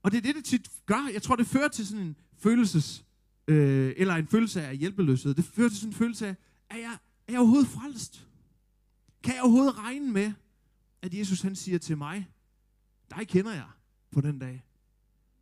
Og 0.02 0.10
det 0.10 0.18
er 0.18 0.22
det, 0.22 0.34
det 0.34 0.44
tit 0.44 0.70
gør. 0.86 1.10
Jeg 1.12 1.22
tror, 1.22 1.36
det 1.36 1.46
fører 1.46 1.68
til 1.68 1.86
sådan 1.86 2.06
en 2.06 2.16
følelses, 2.38 3.04
øh, 3.48 3.94
eller 3.96 4.14
en 4.14 4.26
følelse 4.26 4.62
af 4.62 4.76
hjælpeløshed. 4.76 5.34
Det 5.34 5.44
fører 5.44 5.68
til 5.68 5.78
sådan 5.78 5.90
en 5.90 5.94
følelse 5.94 6.26
af, 6.26 6.36
er 6.70 6.76
jeg, 6.76 6.98
er 7.26 7.32
jeg 7.32 7.38
overhovedet 7.38 7.68
frelst? 7.68 8.29
Kan 9.22 9.34
jeg 9.34 9.42
overhovedet 9.42 9.78
regne 9.78 10.12
med, 10.12 10.32
at 11.02 11.14
Jesus 11.14 11.40
han 11.40 11.56
siger 11.56 11.78
til 11.78 11.98
mig, 11.98 12.28
dig 13.10 13.28
kender 13.28 13.52
jeg 13.52 13.68
på 14.10 14.20
den 14.20 14.38
dag. 14.38 14.64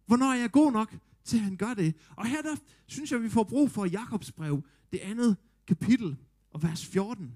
Hvornår 0.06 0.26
er 0.26 0.34
jeg 0.34 0.50
god 0.50 0.72
nok 0.72 0.96
til, 1.24 1.36
at 1.36 1.42
han 1.42 1.56
gør 1.56 1.74
det? 1.74 1.94
Og 2.16 2.26
her 2.26 2.42
der 2.42 2.56
synes 2.86 3.12
jeg, 3.12 3.22
vi 3.22 3.28
får 3.28 3.44
brug 3.44 3.70
for 3.70 3.84
Jakobs 3.84 4.32
brev, 4.32 4.62
det 4.92 4.98
andet 4.98 5.36
kapitel 5.66 6.16
og 6.50 6.62
vers 6.62 6.86
14. 6.86 7.34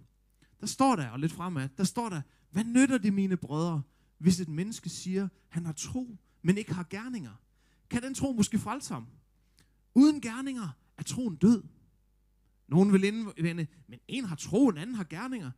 Der 0.61 0.66
står 0.66 0.96
der, 0.96 1.09
og 1.09 1.18
lidt 1.18 1.33
fremad, 1.33 1.68
der 1.76 1.85
står 1.85 2.09
der, 2.09 2.22
hvad 2.50 2.64
nytter 2.64 2.98
det 2.98 3.12
mine 3.12 3.37
brødre, 3.37 3.83
hvis 4.18 4.40
et 4.40 4.48
menneske 4.48 4.88
siger, 4.88 5.28
han 5.48 5.66
har 5.66 5.72
tro, 5.72 6.18
men 6.42 6.59
ikke 6.59 6.74
har 6.74 6.87
gerninger? 6.90 7.33
Kan 7.90 8.02
den 8.02 8.14
tro 8.14 8.33
måske 8.33 8.59
frelse 8.59 8.94
ham? 8.94 9.07
Uden 9.94 10.20
gerninger 10.20 10.68
er 10.96 11.02
troen 11.02 11.37
død. 11.37 11.62
Nogen 12.68 12.92
vil 12.92 13.05
indvende, 13.05 13.66
men 13.88 13.98
en 14.09 14.24
har 14.24 14.37
tro, 14.37 14.68
en 14.68 14.78
anden 14.78 14.96
har 14.96 15.05
gerninger. 15.05 15.50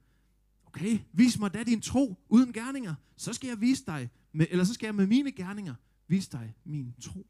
Okay, 0.75 0.99
vis 1.13 1.39
mig 1.39 1.55
da 1.55 1.63
din 1.63 1.81
tro 1.81 2.17
uden 2.29 2.53
gerninger, 2.53 2.95
så 3.17 3.33
skal 3.33 3.49
jeg 3.49 3.61
vise 3.61 3.85
dig, 3.87 4.11
med, 4.33 4.47
eller 4.51 4.65
så 4.65 4.75
skal 4.75 4.87
jeg 4.87 4.95
med 4.95 5.07
mine 5.07 5.33
gerninger 5.33 5.75
vise 6.09 6.31
dig 6.33 6.55
min 6.65 6.95
tro. 7.01 7.27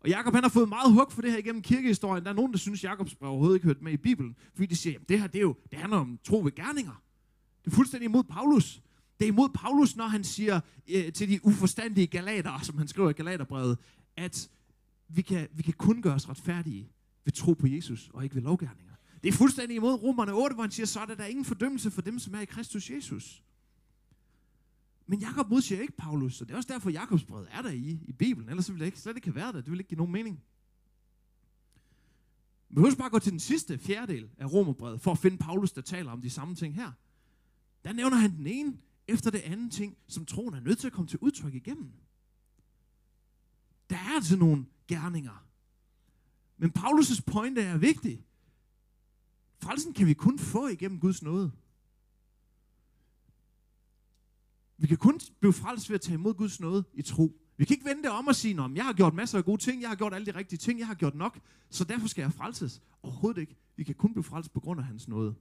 Og 0.00 0.08
Jakob 0.08 0.34
han 0.34 0.42
har 0.42 0.50
fået 0.50 0.68
meget 0.68 0.92
hug 0.92 1.12
for 1.12 1.22
det 1.22 1.30
her 1.30 1.38
igennem 1.38 1.62
kirkehistorien. 1.62 2.24
Der 2.24 2.30
er 2.30 2.34
nogen, 2.34 2.52
der 2.52 2.58
synes, 2.58 2.84
Jakobs 2.84 3.14
brev 3.14 3.30
overhovedet 3.30 3.56
ikke 3.56 3.66
hørt 3.66 3.82
med 3.82 3.92
i 3.92 3.96
Bibelen. 3.96 4.36
Fordi 4.54 4.66
de 4.66 4.76
siger, 4.76 4.98
at 5.00 5.08
det 5.08 5.20
her 5.20 5.26
det, 5.26 5.38
er 5.38 5.42
jo, 5.42 5.56
det 5.70 5.78
handler 5.78 5.98
om 5.98 6.18
tro 6.24 6.38
ved 6.38 6.54
gerninger. 6.54 7.02
Det 7.64 7.72
er 7.72 7.74
fuldstændig 7.74 8.04
imod 8.04 8.24
Paulus. 8.24 8.82
Det 9.18 9.24
er 9.24 9.28
imod 9.28 9.48
Paulus, 9.48 9.96
når 9.96 10.06
han 10.06 10.24
siger 10.24 10.60
øh, 10.88 11.12
til 11.12 11.28
de 11.28 11.46
uforstandige 11.46 12.06
galater, 12.06 12.58
som 12.62 12.78
han 12.78 12.88
skriver 12.88 13.10
i 13.10 13.12
Galaterbrevet, 13.12 13.78
at 14.16 14.50
vi 15.08 15.22
kan, 15.22 15.48
vi 15.52 15.62
kan 15.62 15.74
kun 15.74 16.02
gøre 16.02 16.14
os 16.14 16.28
retfærdige 16.28 16.88
ved 17.24 17.32
tro 17.32 17.52
på 17.52 17.66
Jesus, 17.66 18.10
og 18.14 18.24
ikke 18.24 18.34
ved 18.34 18.42
lovgærninger. 18.42 18.91
Det 19.22 19.28
er 19.28 19.32
fuldstændig 19.32 19.76
imod 19.76 20.02
Romerne 20.02 20.32
8, 20.32 20.54
hvor 20.54 20.62
han 20.62 20.70
siger, 20.70 20.86
så 20.86 21.00
er 21.00 21.06
der, 21.06 21.14
der 21.14 21.24
ingen 21.24 21.44
fordømmelse 21.44 21.90
for 21.90 22.02
dem, 22.02 22.18
som 22.18 22.34
er 22.34 22.40
i 22.40 22.44
Kristus 22.44 22.90
Jesus. 22.90 23.42
Men 25.06 25.18
Jakob 25.18 25.48
modsiger 25.48 25.80
ikke 25.80 25.96
Paulus, 25.96 26.34
så 26.34 26.44
det 26.44 26.52
er 26.52 26.56
også 26.56 26.72
derfor, 26.72 26.90
Jakobs 26.90 27.24
brev 27.24 27.46
er 27.50 27.62
der 27.62 27.70
i, 27.70 28.00
i 28.04 28.12
Bibelen. 28.12 28.48
Ellers 28.48 28.68
ville 28.68 28.80
det 28.80 28.86
ikke, 28.86 29.00
slet 29.00 29.16
ikke 29.16 29.28
have 29.28 29.34
været 29.34 29.54
der. 29.54 29.60
Det 29.60 29.70
ville 29.70 29.80
ikke 29.80 29.88
give 29.88 29.96
nogen 29.96 30.12
mening. 30.12 30.42
Vi 32.68 32.74
behøver 32.74 32.94
bare 32.94 33.10
gå 33.10 33.18
til 33.18 33.32
den 33.32 33.40
sidste 33.40 33.78
fjerdedel 33.78 34.30
af 34.38 34.52
Romerbrevet, 34.52 35.00
for 35.00 35.12
at 35.12 35.18
finde 35.18 35.38
Paulus, 35.38 35.72
der 35.72 35.80
taler 35.80 36.12
om 36.12 36.22
de 36.22 36.30
samme 36.30 36.54
ting 36.54 36.74
her. 36.74 36.92
Der 37.84 37.92
nævner 37.92 38.16
han 38.16 38.36
den 38.36 38.46
ene 38.46 38.78
efter 39.08 39.30
det 39.30 39.38
andet 39.40 39.72
ting, 39.72 39.96
som 40.06 40.26
troen 40.26 40.54
er 40.54 40.60
nødt 40.60 40.78
til 40.78 40.86
at 40.86 40.92
komme 40.92 41.08
til 41.08 41.18
udtryk 41.18 41.54
igennem. 41.54 41.92
Der 43.90 43.96
er 43.96 44.14
altså 44.14 44.36
nogle 44.36 44.66
gerninger. 44.88 45.46
Men 46.56 46.72
Paulus' 46.78 47.22
pointe 47.26 47.62
er 47.62 47.78
vigtig. 47.78 48.24
Frelsen 49.62 49.92
kan 49.92 50.06
vi 50.06 50.14
kun 50.14 50.38
få 50.38 50.68
igennem 50.68 51.00
Guds 51.00 51.22
nåde. 51.22 51.52
Vi 54.76 54.86
kan 54.86 54.96
kun 54.96 55.20
blive 55.40 55.52
frelst 55.52 55.90
ved 55.90 55.94
at 55.94 56.00
tage 56.00 56.14
imod 56.14 56.34
Guds 56.34 56.60
nåde 56.60 56.84
i 56.94 57.02
tro. 57.02 57.40
Vi 57.56 57.64
kan 57.64 57.74
ikke 57.74 57.84
vende 57.84 58.02
det 58.02 58.10
om 58.10 58.26
og 58.26 58.34
sige, 58.34 58.60
om 58.60 58.76
jeg 58.76 58.84
har 58.84 58.92
gjort 58.92 59.14
masser 59.14 59.38
af 59.38 59.44
gode 59.44 59.62
ting, 59.62 59.82
jeg 59.82 59.90
har 59.90 59.96
gjort 59.96 60.14
alle 60.14 60.26
de 60.26 60.34
rigtige 60.34 60.58
ting, 60.58 60.78
jeg 60.78 60.86
har 60.86 60.94
gjort 60.94 61.14
nok, 61.14 61.40
så 61.70 61.84
derfor 61.84 62.08
skal 62.08 62.22
jeg 62.22 62.32
frelses. 62.32 62.82
Overhovedet 63.02 63.40
ikke. 63.40 63.56
Vi 63.76 63.84
kan 63.84 63.94
kun 63.94 64.12
blive 64.12 64.24
frelst 64.24 64.52
på 64.52 64.60
grund 64.60 64.80
af 64.80 64.86
hans 64.86 65.08
nåde. 65.08 65.34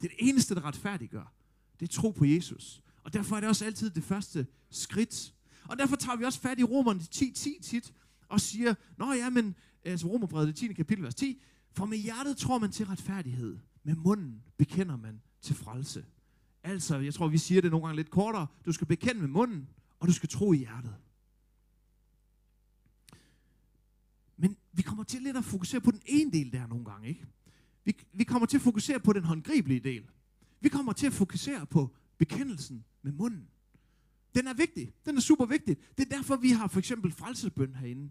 Det 0.00 0.04
er 0.06 0.14
det 0.18 0.28
eneste, 0.28 0.54
der 0.54 0.64
retfærdiggør. 0.64 1.32
Det 1.80 1.88
er 1.88 1.92
tro 1.92 2.10
på 2.10 2.24
Jesus. 2.24 2.82
Og 3.02 3.12
derfor 3.12 3.36
er 3.36 3.40
det 3.40 3.48
også 3.48 3.64
altid 3.64 3.90
det 3.90 4.04
første 4.04 4.46
skridt. 4.70 5.34
Og 5.64 5.78
derfor 5.78 5.96
tager 5.96 6.16
vi 6.16 6.24
også 6.24 6.40
fat 6.40 6.58
i 6.58 6.64
Romerne 6.64 7.00
10, 7.00 7.32
10 7.32 7.58
tit, 7.62 7.92
og 8.28 8.40
siger, 8.40 8.74
Nå 8.96 9.12
ja, 9.12 9.30
men, 9.30 9.54
altså 9.84 10.06
Romerbrevet, 10.06 10.56
10. 10.56 10.72
kapitel, 10.72 11.04
vers 11.04 11.14
10, 11.14 11.42
for 11.76 11.86
med 11.86 11.98
hjertet 11.98 12.36
tror 12.36 12.58
man 12.58 12.72
til 12.72 12.86
retfærdighed, 12.86 13.58
med 13.82 13.94
munden 13.94 14.42
bekender 14.56 14.96
man 14.96 15.22
til 15.40 15.54
frelse. 15.54 16.04
Altså, 16.62 16.98
jeg 16.98 17.14
tror, 17.14 17.28
vi 17.28 17.38
siger 17.38 17.60
det 17.60 17.70
nogle 17.70 17.86
gange 17.86 17.96
lidt 17.96 18.10
kortere. 18.10 18.46
Du 18.66 18.72
skal 18.72 18.86
bekende 18.86 19.20
med 19.20 19.28
munden, 19.28 19.68
og 20.00 20.08
du 20.08 20.12
skal 20.12 20.28
tro 20.28 20.52
i 20.52 20.56
hjertet. 20.56 20.96
Men 24.36 24.56
vi 24.72 24.82
kommer 24.82 25.04
til 25.04 25.22
lidt 25.22 25.36
at 25.36 25.44
fokusere 25.44 25.80
på 25.80 25.90
den 25.90 26.02
ene 26.06 26.32
del 26.32 26.52
der 26.52 26.66
nogle 26.66 26.84
gange, 26.84 27.08
ikke? 27.08 27.26
Vi, 27.84 27.96
vi 28.12 28.24
kommer 28.24 28.46
til 28.46 28.56
at 28.56 28.62
fokusere 28.62 29.00
på 29.00 29.12
den 29.12 29.24
håndgribelige 29.24 29.80
del. 29.80 30.04
Vi 30.60 30.68
kommer 30.68 30.92
til 30.92 31.06
at 31.06 31.12
fokusere 31.12 31.66
på 31.66 31.94
bekendelsen 32.18 32.84
med 33.02 33.12
munden. 33.12 33.48
Den 34.34 34.46
er 34.46 34.54
vigtig. 34.54 34.92
Den 35.06 35.16
er 35.16 35.20
super 35.20 35.46
vigtig. 35.46 35.76
Det 35.98 36.12
er 36.12 36.16
derfor, 36.16 36.36
vi 36.36 36.50
har 36.50 36.68
for 36.68 36.78
eksempel 36.78 37.12
frelsesbøn 37.12 37.74
herinde. 37.74 38.10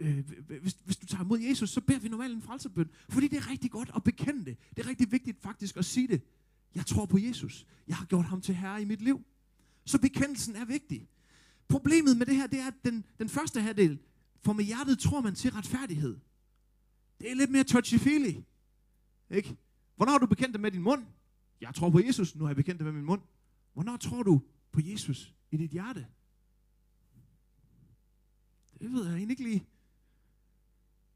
Øh, 0.00 0.30
hvis, 0.62 0.76
hvis 0.84 0.96
du 0.96 1.06
tager 1.06 1.24
imod 1.24 1.40
Jesus, 1.40 1.70
så 1.70 1.80
beder 1.80 1.98
vi 1.98 2.08
normalt 2.08 2.34
en 2.34 2.42
frelsebøn. 2.42 2.90
Fordi 3.08 3.28
det 3.28 3.36
er 3.36 3.50
rigtig 3.50 3.70
godt 3.70 3.90
at 3.96 4.04
bekende 4.04 4.44
det. 4.44 4.56
Det 4.76 4.84
er 4.84 4.88
rigtig 4.88 5.12
vigtigt 5.12 5.42
faktisk 5.42 5.76
at 5.76 5.84
sige 5.84 6.08
det. 6.08 6.22
Jeg 6.74 6.86
tror 6.86 7.06
på 7.06 7.18
Jesus. 7.18 7.66
Jeg 7.88 7.96
har 7.96 8.06
gjort 8.06 8.24
ham 8.24 8.40
til 8.40 8.54
herre 8.54 8.82
i 8.82 8.84
mit 8.84 9.00
liv. 9.00 9.24
Så 9.84 9.98
bekendelsen 10.00 10.56
er 10.56 10.64
vigtig. 10.64 11.08
Problemet 11.68 12.16
med 12.16 12.26
det 12.26 12.36
her, 12.36 12.46
det 12.46 12.60
er, 12.60 12.66
at 12.66 12.74
den, 12.84 13.04
den 13.18 13.28
første 13.28 13.60
halvdel, 13.60 13.98
for 14.40 14.52
med 14.52 14.64
hjertet 14.64 14.98
tror 14.98 15.20
man 15.20 15.34
til 15.34 15.50
retfærdighed. 15.50 16.18
Det 17.20 17.30
er 17.30 17.34
lidt 17.34 17.50
mere 17.50 17.64
touchy-feely. 17.70 18.42
Ikke? 19.30 19.56
Hvornår 19.96 20.12
har 20.12 20.18
du 20.18 20.26
bekendt 20.26 20.52
det 20.52 20.60
med 20.60 20.70
din 20.70 20.82
mund? 20.82 21.04
Jeg 21.60 21.74
tror 21.74 21.90
på 21.90 22.00
Jesus, 22.00 22.36
nu 22.36 22.44
har 22.44 22.48
jeg 22.48 22.56
bekendt 22.56 22.78
det 22.78 22.84
med 22.84 22.92
min 22.92 23.04
mund. 23.04 23.20
Hvornår 23.72 23.96
tror 23.96 24.22
du 24.22 24.42
på 24.72 24.80
Jesus 24.84 25.34
i 25.50 25.56
dit 25.56 25.70
hjerte? 25.70 26.06
Det 28.80 28.92
ved 28.92 29.04
jeg 29.04 29.16
egentlig 29.16 29.30
ikke 29.30 29.42
lige. 29.42 29.66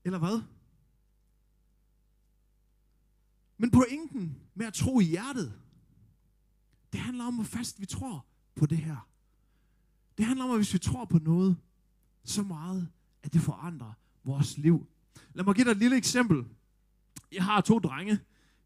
Eller 0.04 0.18
hvad? 0.18 0.42
Men 3.58 3.70
pointen 3.70 4.36
med 4.54 4.66
at 4.66 4.74
tro 4.74 5.00
i 5.00 5.04
hjertet, 5.04 5.52
det 6.92 7.00
handler 7.00 7.24
om, 7.24 7.34
hvor 7.34 7.44
fast 7.44 7.80
vi 7.80 7.86
tror 7.86 8.26
på 8.54 8.66
det 8.66 8.78
her. 8.78 9.08
Det 10.18 10.26
handler 10.26 10.44
om, 10.44 10.50
at 10.50 10.56
hvis 10.56 10.74
vi 10.74 10.78
tror 10.78 11.04
på 11.04 11.18
noget 11.18 11.56
så 12.24 12.42
meget, 12.42 12.88
at 13.22 13.32
det 13.32 13.40
forandrer 13.40 13.92
vores 14.24 14.58
liv. 14.58 14.86
Lad 15.34 15.44
mig 15.44 15.54
give 15.54 15.64
dig 15.64 15.70
et 15.70 15.76
lille 15.76 15.96
eksempel. 15.96 16.44
Jeg 17.32 17.44
har 17.44 17.60
to 17.60 17.78
drenge 17.78 18.18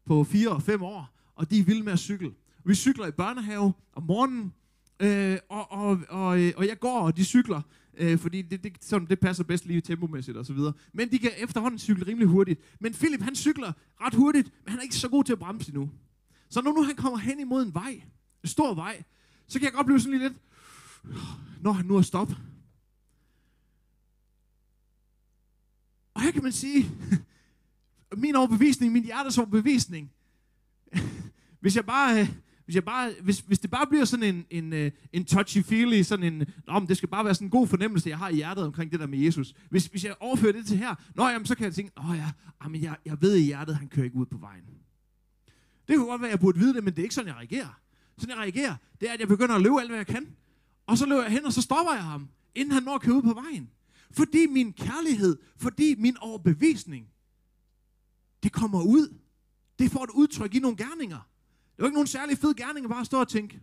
på 0.05 0.23
4 0.23 0.49
og 0.49 0.61
5 0.61 0.83
år, 0.83 1.15
og 1.35 1.49
de 1.49 1.59
er 1.59 1.63
vilde 1.63 1.83
med 1.83 1.93
at 1.93 1.99
cykle. 1.99 2.33
Vi 2.63 2.75
cykler 2.75 3.07
i 3.07 3.11
børnehave 3.11 3.73
om 3.93 4.03
morgenen, 4.03 4.53
øh, 4.99 5.37
og, 5.49 5.71
og, 5.71 5.99
og, 6.09 6.41
øh, 6.41 6.53
og 6.57 6.67
jeg 6.67 6.79
går, 6.79 7.01
og 7.01 7.17
de 7.17 7.25
cykler 7.25 7.61
øh, 7.97 8.19
fordi 8.19 8.41
det, 8.41 8.63
det, 8.63 8.77
sådan, 8.81 9.07
det 9.07 9.19
passer 9.19 9.43
bedst 9.43 9.65
lige 9.65 9.81
tempomæssigt 9.81 10.37
og 10.37 10.45
så 10.45 10.53
videre. 10.53 10.73
Men 10.93 11.11
de 11.11 11.19
kan 11.19 11.31
efterhånden 11.37 11.79
cykle 11.79 12.07
rimelig 12.07 12.27
hurtigt. 12.27 12.59
Men 12.79 12.93
Philip, 12.93 13.21
han 13.21 13.35
cykler 13.35 13.73
ret 14.01 14.13
hurtigt, 14.13 14.51
men 14.63 14.69
han 14.69 14.79
er 14.79 14.83
ikke 14.83 14.95
så 14.95 15.09
god 15.09 15.23
til 15.23 15.33
at 15.33 15.39
bremse 15.39 15.69
endnu. 15.69 15.89
Så 16.49 16.61
når 16.61 16.71
nu 16.73 16.83
han 16.83 16.95
kommer 16.95 17.19
hen 17.19 17.39
imod 17.39 17.63
en 17.63 17.73
vej, 17.73 18.01
en 18.43 18.49
stor 18.49 18.73
vej, 18.73 19.03
så 19.47 19.59
kan 19.59 19.65
jeg 19.65 19.73
godt 19.73 19.85
blive 19.85 19.99
sådan 19.99 20.19
lidt, 20.19 20.33
når 21.61 21.71
han 21.71 21.85
nu 21.85 21.95
er 21.97 22.01
stop. 22.01 22.31
Og 26.13 26.21
her 26.21 26.31
kan 26.31 26.43
man 26.43 26.51
sige, 26.51 26.91
min 28.23 28.35
overbevisning, 28.35 28.93
min 28.93 29.03
hjertes 29.03 29.37
overbevisning, 29.37 30.11
hvis 31.61 31.75
jeg 31.75 31.85
bare, 31.85 32.21
øh, 32.21 32.29
hvis, 32.65 32.75
jeg 32.75 32.83
bare, 32.83 33.13
hvis, 33.21 33.39
hvis 33.39 33.59
det 33.59 33.71
bare 33.71 33.87
bliver 33.87 34.05
sådan 34.05 34.35
en, 34.35 34.45
en, 34.49 34.73
øh, 34.73 34.91
en 35.13 35.25
touchy-feely, 35.31 36.03
sådan 36.03 36.33
en, 36.33 36.47
om 36.67 36.87
det 36.87 36.97
skal 36.97 37.09
bare 37.09 37.25
være 37.25 37.35
sådan 37.35 37.47
en 37.47 37.51
god 37.51 37.67
fornemmelse, 37.67 38.09
jeg 38.09 38.17
har 38.17 38.29
i 38.29 38.35
hjertet 38.35 38.63
omkring 38.63 38.91
det 38.91 38.99
der 38.99 39.07
med 39.07 39.19
Jesus. 39.19 39.53
Hvis, 39.69 39.85
hvis 39.85 40.05
jeg 40.05 40.15
overfører 40.19 40.51
det 40.51 40.65
til 40.65 40.77
her, 40.77 40.95
nå, 41.15 41.27
jamen, 41.27 41.45
så 41.45 41.55
kan 41.55 41.65
jeg 41.65 41.73
tænke, 41.73 41.91
åh 41.97 42.17
ja, 42.17 42.23
ah, 42.23 42.31
jamen, 42.63 42.81
jeg, 42.81 42.95
jeg 43.05 43.21
ved 43.21 43.35
i 43.35 43.41
hjertet, 43.41 43.75
han 43.75 43.87
kører 43.87 44.05
ikke 44.05 44.17
ud 44.17 44.25
på 44.25 44.37
vejen. 44.37 44.63
Det 45.87 45.97
kunne 45.97 46.07
godt 46.07 46.21
være, 46.21 46.29
at 46.29 46.31
jeg 46.31 46.39
burde 46.39 46.59
vide 46.59 46.73
det, 46.73 46.83
men 46.83 46.93
det 46.93 46.99
er 46.99 47.03
ikke 47.03 47.15
sådan, 47.15 47.27
jeg 47.27 47.35
reagerer. 47.35 47.79
Sådan 48.17 48.35
jeg 48.35 48.39
reagerer, 48.39 48.75
det 49.01 49.09
er, 49.09 49.13
at 49.13 49.19
jeg 49.19 49.27
begynder 49.27 49.55
at 49.55 49.61
løbe 49.61 49.79
alt, 49.79 49.89
hvad 49.89 49.99
jeg 49.99 50.07
kan. 50.07 50.27
Og 50.87 50.97
så 50.97 51.05
løber 51.05 51.21
jeg 51.21 51.31
hen, 51.31 51.45
og 51.45 51.53
så 51.53 51.61
stopper 51.61 51.93
jeg 51.93 52.03
ham, 52.03 52.29
inden 52.55 52.73
han 52.73 52.83
når 52.83 52.95
at 52.95 53.01
køre 53.01 53.15
ud 53.15 53.21
på 53.21 53.33
vejen. 53.33 53.69
Fordi 54.11 54.45
min 54.47 54.73
kærlighed, 54.73 55.37
fordi 55.57 55.95
min 55.97 56.17
overbevisning, 56.17 57.07
det 58.43 58.51
kommer 58.51 58.81
ud. 58.81 59.17
Det 59.79 59.91
får 59.91 60.03
et 60.03 60.09
udtryk 60.09 60.55
i 60.55 60.59
nogle 60.59 60.77
gerninger. 60.77 61.29
Det 61.75 61.81
var 61.81 61.85
ikke 61.85 61.95
nogen 61.95 62.07
særlig 62.07 62.37
fed 62.37 62.53
gerning 62.53 62.85
at 62.85 62.89
bare 62.89 63.05
stå 63.05 63.19
og 63.19 63.27
tænke, 63.27 63.61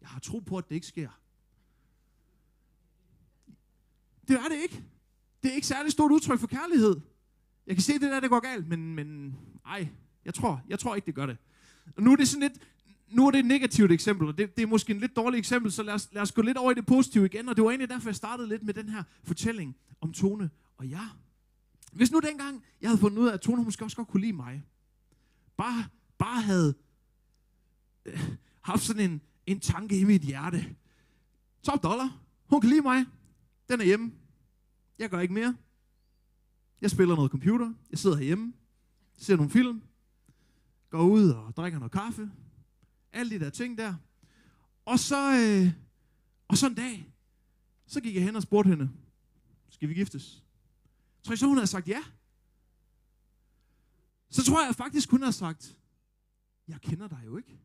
jeg 0.00 0.08
har 0.08 0.20
tro 0.20 0.38
på, 0.38 0.56
at 0.56 0.68
det 0.68 0.74
ikke 0.74 0.86
sker. 0.86 1.08
Det 4.28 4.36
er 4.36 4.48
det 4.48 4.62
ikke. 4.62 4.82
Det 5.42 5.50
er 5.50 5.54
ikke 5.54 5.66
særlig 5.66 5.92
stort 5.92 6.12
udtryk 6.12 6.38
for 6.38 6.46
kærlighed. 6.46 7.00
Jeg 7.66 7.76
kan 7.76 7.82
se, 7.82 7.92
det 7.92 8.00
der, 8.00 8.20
det 8.20 8.30
går 8.30 8.40
galt, 8.40 8.68
men, 8.68 8.94
men 8.94 9.36
ej, 9.66 9.88
jeg 10.24 10.34
tror, 10.34 10.62
jeg 10.68 10.78
tror 10.78 10.94
ikke, 10.94 11.06
det 11.06 11.14
gør 11.14 11.26
det. 11.26 11.36
Og 11.96 12.02
nu 12.02 12.12
er 12.12 12.16
det 12.16 12.28
sådan 12.28 12.40
lidt, 12.40 12.62
nu 13.08 13.26
er 13.26 13.30
det 13.30 13.38
et 13.38 13.46
negativt 13.46 13.92
eksempel, 13.92 14.28
og 14.28 14.38
det, 14.38 14.56
det 14.56 14.62
er 14.62 14.66
måske 14.66 14.92
en 14.92 15.00
lidt 15.00 15.16
dårligt 15.16 15.38
eksempel, 15.38 15.72
så 15.72 15.82
lad 15.82 15.94
os, 15.94 16.08
lad 16.12 16.22
os 16.22 16.32
gå 16.32 16.42
lidt 16.42 16.56
over 16.56 16.70
i 16.70 16.74
det 16.74 16.86
positive 16.86 17.26
igen, 17.26 17.48
og 17.48 17.56
det 17.56 17.64
var 17.64 17.70
egentlig 17.70 17.88
derfor, 17.88 18.08
jeg 18.08 18.16
startede 18.16 18.48
lidt 18.48 18.62
med 18.62 18.74
den 18.74 18.88
her 18.88 19.02
fortælling 19.24 19.76
om 20.00 20.12
Tone 20.12 20.50
og 20.76 20.90
jeg. 20.90 21.08
Hvis 21.92 22.10
nu 22.10 22.20
dengang, 22.20 22.64
jeg 22.80 22.90
havde 22.90 23.00
fundet 23.00 23.18
ud 23.18 23.28
af, 23.28 23.32
at 23.32 23.40
Tone 23.40 23.64
måske 23.64 23.84
også 23.84 23.96
godt 23.96 24.08
kunne 24.08 24.20
lide 24.20 24.32
mig, 24.32 24.62
bare, 25.56 25.84
bare 26.18 26.42
havde 26.42 26.74
øh, 28.04 28.34
haft 28.60 28.82
sådan 28.82 29.10
en, 29.10 29.20
en 29.46 29.60
tanke 29.60 30.00
i 30.00 30.04
mit 30.04 30.22
hjerte. 30.22 30.76
Top 31.62 31.82
dollar, 31.82 32.22
hun 32.46 32.60
kan 32.60 32.70
lide 32.70 32.82
mig, 32.82 33.04
den 33.68 33.80
er 33.80 33.84
hjemme, 33.84 34.12
jeg 34.98 35.10
gør 35.10 35.20
ikke 35.20 35.34
mere. 35.34 35.56
Jeg 36.80 36.90
spiller 36.90 37.16
noget 37.16 37.30
computer, 37.30 37.72
jeg 37.90 37.98
sidder 37.98 38.16
herhjemme, 38.16 38.52
ser 39.18 39.36
nogle 39.36 39.50
film, 39.50 39.82
går 40.90 41.02
ud 41.02 41.30
og 41.30 41.56
drikker 41.56 41.78
noget 41.78 41.92
kaffe, 41.92 42.30
alle 43.12 43.30
de 43.30 43.44
der 43.44 43.50
ting 43.50 43.78
der. 43.78 43.94
Og 44.84 44.98
så, 44.98 45.32
øh, 45.32 45.72
og 46.48 46.56
så 46.56 46.66
en 46.66 46.74
dag, 46.74 47.12
så 47.86 48.00
gik 48.00 48.14
jeg 48.14 48.22
hen 48.22 48.36
og 48.36 48.42
spurgte 48.42 48.70
hende, 48.70 48.90
skal 49.68 49.88
vi 49.88 49.94
giftes? 49.94 50.44
Tror 51.22 51.32
I 51.32 51.36
så, 51.36 51.46
hun 51.46 51.56
havde 51.56 51.66
sagt 51.66 51.88
ja? 51.88 52.02
Så 54.30 54.44
tror 54.44 54.64
jeg 54.64 54.74
faktisk, 54.74 55.10
hun 55.10 55.22
har 55.22 55.30
sagt, 55.30 55.76
jeg 56.68 56.80
kender 56.80 57.08
dig 57.08 57.22
jo 57.26 57.36
ikke. 57.36 57.58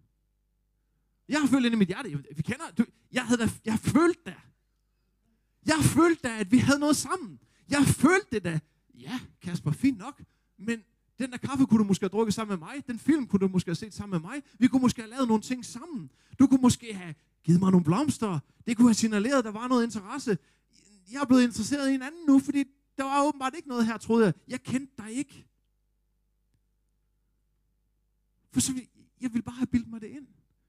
Jeg 1.30 1.40
har 1.40 1.48
følt 1.48 1.66
ind 1.66 1.76
i 1.76 1.78
mit 1.78 1.88
hjerte, 1.88 2.24
vi 2.36 2.42
kender, 2.42 2.72
du, 2.78 2.86
jeg 3.12 3.26
havde 3.26 3.42
da, 3.42 3.50
jeg 3.66 3.80
følte 3.80 4.22
da. 4.26 4.36
Jeg 5.66 5.80
følte 5.82 6.28
da, 6.28 6.40
at 6.40 6.52
vi 6.52 6.58
havde 6.58 6.80
noget 6.80 6.96
sammen. 6.96 7.40
Jeg 7.70 7.84
følte 7.86 8.28
det 8.32 8.44
da. 8.44 8.60
Ja, 8.94 9.20
Kasper, 9.42 9.72
fint 9.72 9.98
nok. 9.98 10.24
Men 10.58 10.84
den 11.20 11.32
der 11.32 11.38
kaffe 11.38 11.66
kunne 11.66 11.80
du 11.80 11.84
måske 11.84 12.04
have 12.04 12.10
drukket 12.10 12.34
sammen 12.34 12.60
med 12.60 12.68
mig. 12.68 12.88
Den 12.88 13.00
film 13.00 13.28
kunne 13.28 13.40
du 13.40 13.48
måske 13.48 13.70
have 13.70 13.76
set 13.76 13.94
sammen 13.94 14.22
med 14.22 14.30
mig. 14.30 14.44
Vi 14.60 14.68
kunne 14.68 14.82
måske 14.82 15.02
have 15.02 15.10
lavet 15.10 15.28
nogle 15.28 15.44
ting 15.44 15.66
sammen. 15.66 16.12
Du 16.40 16.48
kunne 16.48 16.62
måske 16.62 16.94
have 16.94 17.16
givet 17.44 17.60
mig 17.60 17.72
nogle 17.72 17.84
blomster. 17.84 18.40
Det 18.66 18.78
kunne 18.78 18.88
have 18.88 18.94
signaleret, 18.94 19.38
at 19.38 19.46
der 19.46 19.52
var 19.52 19.68
noget 19.68 19.84
interesse. 19.84 20.38
Jeg 21.12 21.22
er 21.22 21.26
blevet 21.26 21.44
interesseret 21.44 21.92
i 21.92 21.96
en 21.96 22.02
anden 22.02 22.26
nu, 22.28 22.40
fordi 22.40 22.64
der 22.98 23.04
var 23.04 23.28
åbenbart 23.28 23.54
ikke 23.56 23.68
noget 23.68 23.86
her, 23.86 23.98
troede 23.98 24.26
jeg. 24.26 24.34
Jeg 24.48 24.64
kendte 24.64 24.94
dig 24.98 25.12
ikke. 25.12 25.48
For 28.52 28.60
så 28.60 28.74
jeg 29.22 29.34
ville 29.34 29.44
bare 29.44 29.56
have 29.56 29.68
bildt 29.68 29.88
mig 29.88 30.02
det 30.02 30.08
ind. 30.08 30.28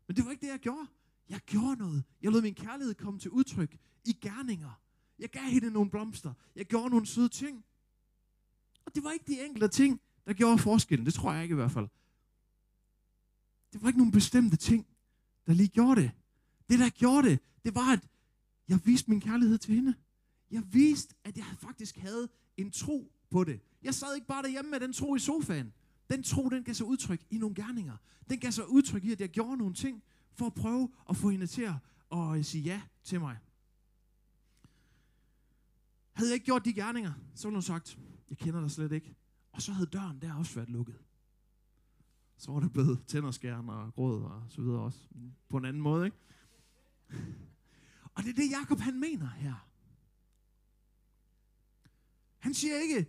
Men 0.09 0.17
det 0.17 0.25
var 0.25 0.31
ikke 0.31 0.47
det, 0.47 0.53
jeg 0.53 0.59
gjorde. 0.59 0.87
Jeg 1.29 1.41
gjorde 1.41 1.77
noget. 1.77 2.05
Jeg 2.23 2.33
lod 2.33 2.43
min 2.43 2.55
kærlighed 2.55 2.95
komme 2.95 3.21
til 3.21 3.31
udtryk 3.31 3.79
i 4.05 4.13
gerninger. 4.13 4.81
Jeg 5.19 5.29
gav 5.31 5.43
hende 5.43 5.71
nogle 5.71 5.91
blomster. 5.91 6.33
Jeg 6.57 6.67
gjorde 6.67 6.91
nogle 6.91 7.07
søde 7.07 7.29
ting. 7.29 7.65
Og 8.85 8.95
det 8.95 9.05
var 9.05 9.11
ikke 9.11 9.25
de 9.27 9.45
enkelte 9.45 9.69
ting, 9.69 10.01
der 10.27 10.33
gjorde 10.33 10.59
forskellen. 10.59 11.07
Det 11.07 11.15
tror 11.15 11.33
jeg 11.33 11.43
ikke 11.43 11.53
i 11.53 11.57
hvert 11.57 11.71
fald. 11.71 11.89
Det 13.73 13.83
var 13.83 13.89
ikke 13.89 13.99
nogen 13.99 14.13
bestemte 14.13 14.57
ting, 14.57 14.87
der 15.47 15.53
lige 15.53 15.69
gjorde 15.69 16.03
det. 16.03 16.11
Det, 16.69 16.79
der 16.79 16.89
gjorde 16.91 17.29
det, 17.29 17.41
det 17.65 17.75
var, 17.75 17.93
at 17.93 18.09
jeg 18.69 18.81
viste 18.85 19.11
min 19.11 19.21
kærlighed 19.21 19.59
til 19.59 19.75
hende. 19.75 19.95
Jeg 20.51 20.63
viste, 20.73 21.15
at 21.25 21.37
jeg 21.37 21.47
faktisk 21.59 21.97
havde 21.97 22.29
en 22.57 22.71
tro 22.71 23.13
på 23.31 23.45
det. 23.45 23.61
Jeg 23.83 23.95
sad 23.95 24.15
ikke 24.15 24.27
bare 24.27 24.43
derhjemme 24.43 24.71
med 24.71 24.81
den 24.81 24.93
tro 24.93 25.15
i 25.15 25.19
sofaen. 25.19 25.73
Den 26.11 26.23
tro, 26.23 26.49
den 26.49 26.65
gav 26.65 26.75
sig 26.75 26.87
udtryk 26.87 27.27
i 27.31 27.39
nogle 27.39 27.55
gerninger. 27.55 27.97
Den 28.31 28.39
gav 28.39 28.51
sig 28.51 28.69
udtryk 28.69 29.05
i, 29.05 29.13
at 29.13 29.21
jeg 29.21 29.29
gjorde 29.29 29.57
nogle 29.57 29.75
ting, 29.75 30.03
for 30.33 30.47
at 30.47 30.55
prøve 30.55 30.91
at 31.09 31.17
få 31.17 31.31
hende 31.31 31.47
til 31.47 31.63
at 31.63 32.37
øh, 32.37 32.45
sige 32.45 32.63
ja 32.63 32.83
til 33.03 33.21
mig. 33.21 33.39
Havde 36.13 36.31
jeg 36.31 36.35
ikke 36.35 36.47
gjort 36.47 36.65
de 36.65 36.73
gerninger, 36.73 37.13
så 37.35 37.49
ville 37.49 37.57
hun 37.57 37.63
sagt, 37.63 37.99
jeg 38.31 38.39
kender 38.39 38.61
dig 38.61 38.71
slet 38.71 38.93
ikke. 38.93 39.17
Og 39.53 39.63
så 39.63 39.73
havde 39.73 39.87
døren 39.87 40.23
der 40.23 40.35
også 40.35 40.55
været 40.55 40.69
lukket. 40.69 40.99
Så 42.37 42.53
var 42.53 42.61
det 42.61 42.73
blevet 42.73 43.05
tænderskærn 43.07 43.69
og 43.69 43.95
gråd 43.95 44.23
og 44.23 44.43
så 44.49 44.63
videre 44.63 44.81
også. 44.81 44.99
Mm, 45.11 45.33
på 45.49 45.57
en 45.57 45.65
anden 45.65 45.83
måde, 45.83 46.05
ikke? 46.05 46.17
Og 48.15 48.25
det 48.25 48.31
er 48.31 48.35
det, 48.35 48.51
Jakob 48.51 48.81
han 48.81 49.01
mener 49.01 49.29
her. 49.29 49.69
Han 52.39 52.55
siger 52.55 52.77
ikke, 52.77 53.07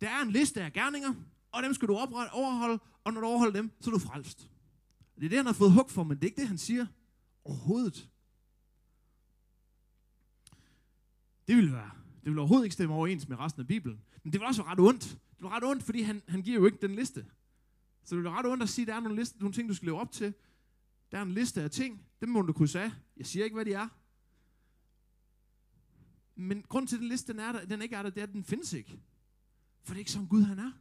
der 0.00 0.10
er 0.10 0.22
en 0.22 0.30
liste 0.30 0.62
af 0.62 0.72
gerninger, 0.72 1.14
og 1.54 1.62
dem 1.62 1.74
skal 1.74 1.88
du 1.88 1.96
oprette, 1.96 2.32
overholde, 2.32 2.78
og 3.04 3.12
når 3.12 3.20
du 3.20 3.26
overholder 3.26 3.52
dem, 3.52 3.70
så 3.80 3.90
er 3.90 3.92
du 3.92 3.98
frelst. 3.98 4.50
Det 5.16 5.24
er 5.24 5.28
det, 5.28 5.38
han 5.38 5.46
har 5.46 5.52
fået 5.52 5.72
hug 5.72 5.90
for, 5.90 6.04
men 6.04 6.16
det 6.16 6.24
er 6.24 6.26
ikke 6.26 6.40
det, 6.40 6.48
han 6.48 6.58
siger 6.58 6.86
overhovedet. 7.44 8.10
Det 11.48 11.56
ville 11.56 11.72
være, 11.72 11.90
det 12.20 12.24
ville 12.24 12.40
overhovedet 12.40 12.64
ikke 12.64 12.74
stemme 12.74 12.94
overens 12.94 13.28
med 13.28 13.38
resten 13.38 13.60
af 13.60 13.66
Bibelen. 13.66 14.00
Men 14.22 14.32
det 14.32 14.40
var 14.40 14.46
også 14.46 14.62
ret 14.62 14.80
ondt. 14.80 15.02
Det 15.10 15.42
var 15.42 15.56
ret 15.56 15.64
ondt, 15.64 15.82
fordi 15.82 16.02
han, 16.02 16.22
han 16.28 16.42
giver 16.42 16.58
jo 16.58 16.66
ikke 16.66 16.78
den 16.82 16.94
liste. 16.94 17.26
Så 18.04 18.16
det 18.16 18.24
var 18.24 18.38
ret 18.38 18.46
ondt 18.46 18.62
at 18.62 18.68
sige, 18.68 18.82
at 18.82 18.88
der 18.88 18.94
er 18.94 19.00
nogle, 19.00 19.18
liste, 19.18 19.38
nogle 19.38 19.52
ting, 19.52 19.68
du 19.68 19.74
skal 19.74 19.86
leve 19.86 20.00
op 20.00 20.12
til. 20.12 20.34
Der 21.12 21.18
er 21.18 21.22
en 21.22 21.32
liste 21.32 21.62
af 21.62 21.70
ting, 21.70 22.06
dem 22.20 22.28
må 22.28 22.42
du 22.42 22.52
krydse 22.52 22.80
af. 22.80 22.90
Jeg 23.16 23.26
siger 23.26 23.44
ikke, 23.44 23.54
hvad 23.54 23.64
de 23.64 23.72
er. 23.72 23.88
Men 26.34 26.62
grund 26.62 26.88
til, 26.88 26.96
at 26.96 27.00
den 27.00 27.08
liste 27.08 27.32
den 27.32 27.40
er 27.40 27.52
der, 27.52 27.64
den 27.64 27.82
ikke 27.82 27.96
er 27.96 28.02
der, 28.02 28.10
det 28.10 28.20
er, 28.20 28.26
at 28.26 28.32
den 28.32 28.44
findes 28.44 28.72
ikke. 28.72 29.00
For 29.82 29.94
det 29.94 29.96
er 29.96 29.98
ikke 29.98 30.10
sådan 30.10 30.28
Gud 30.28 30.42
han 30.42 30.58
er. 30.58 30.72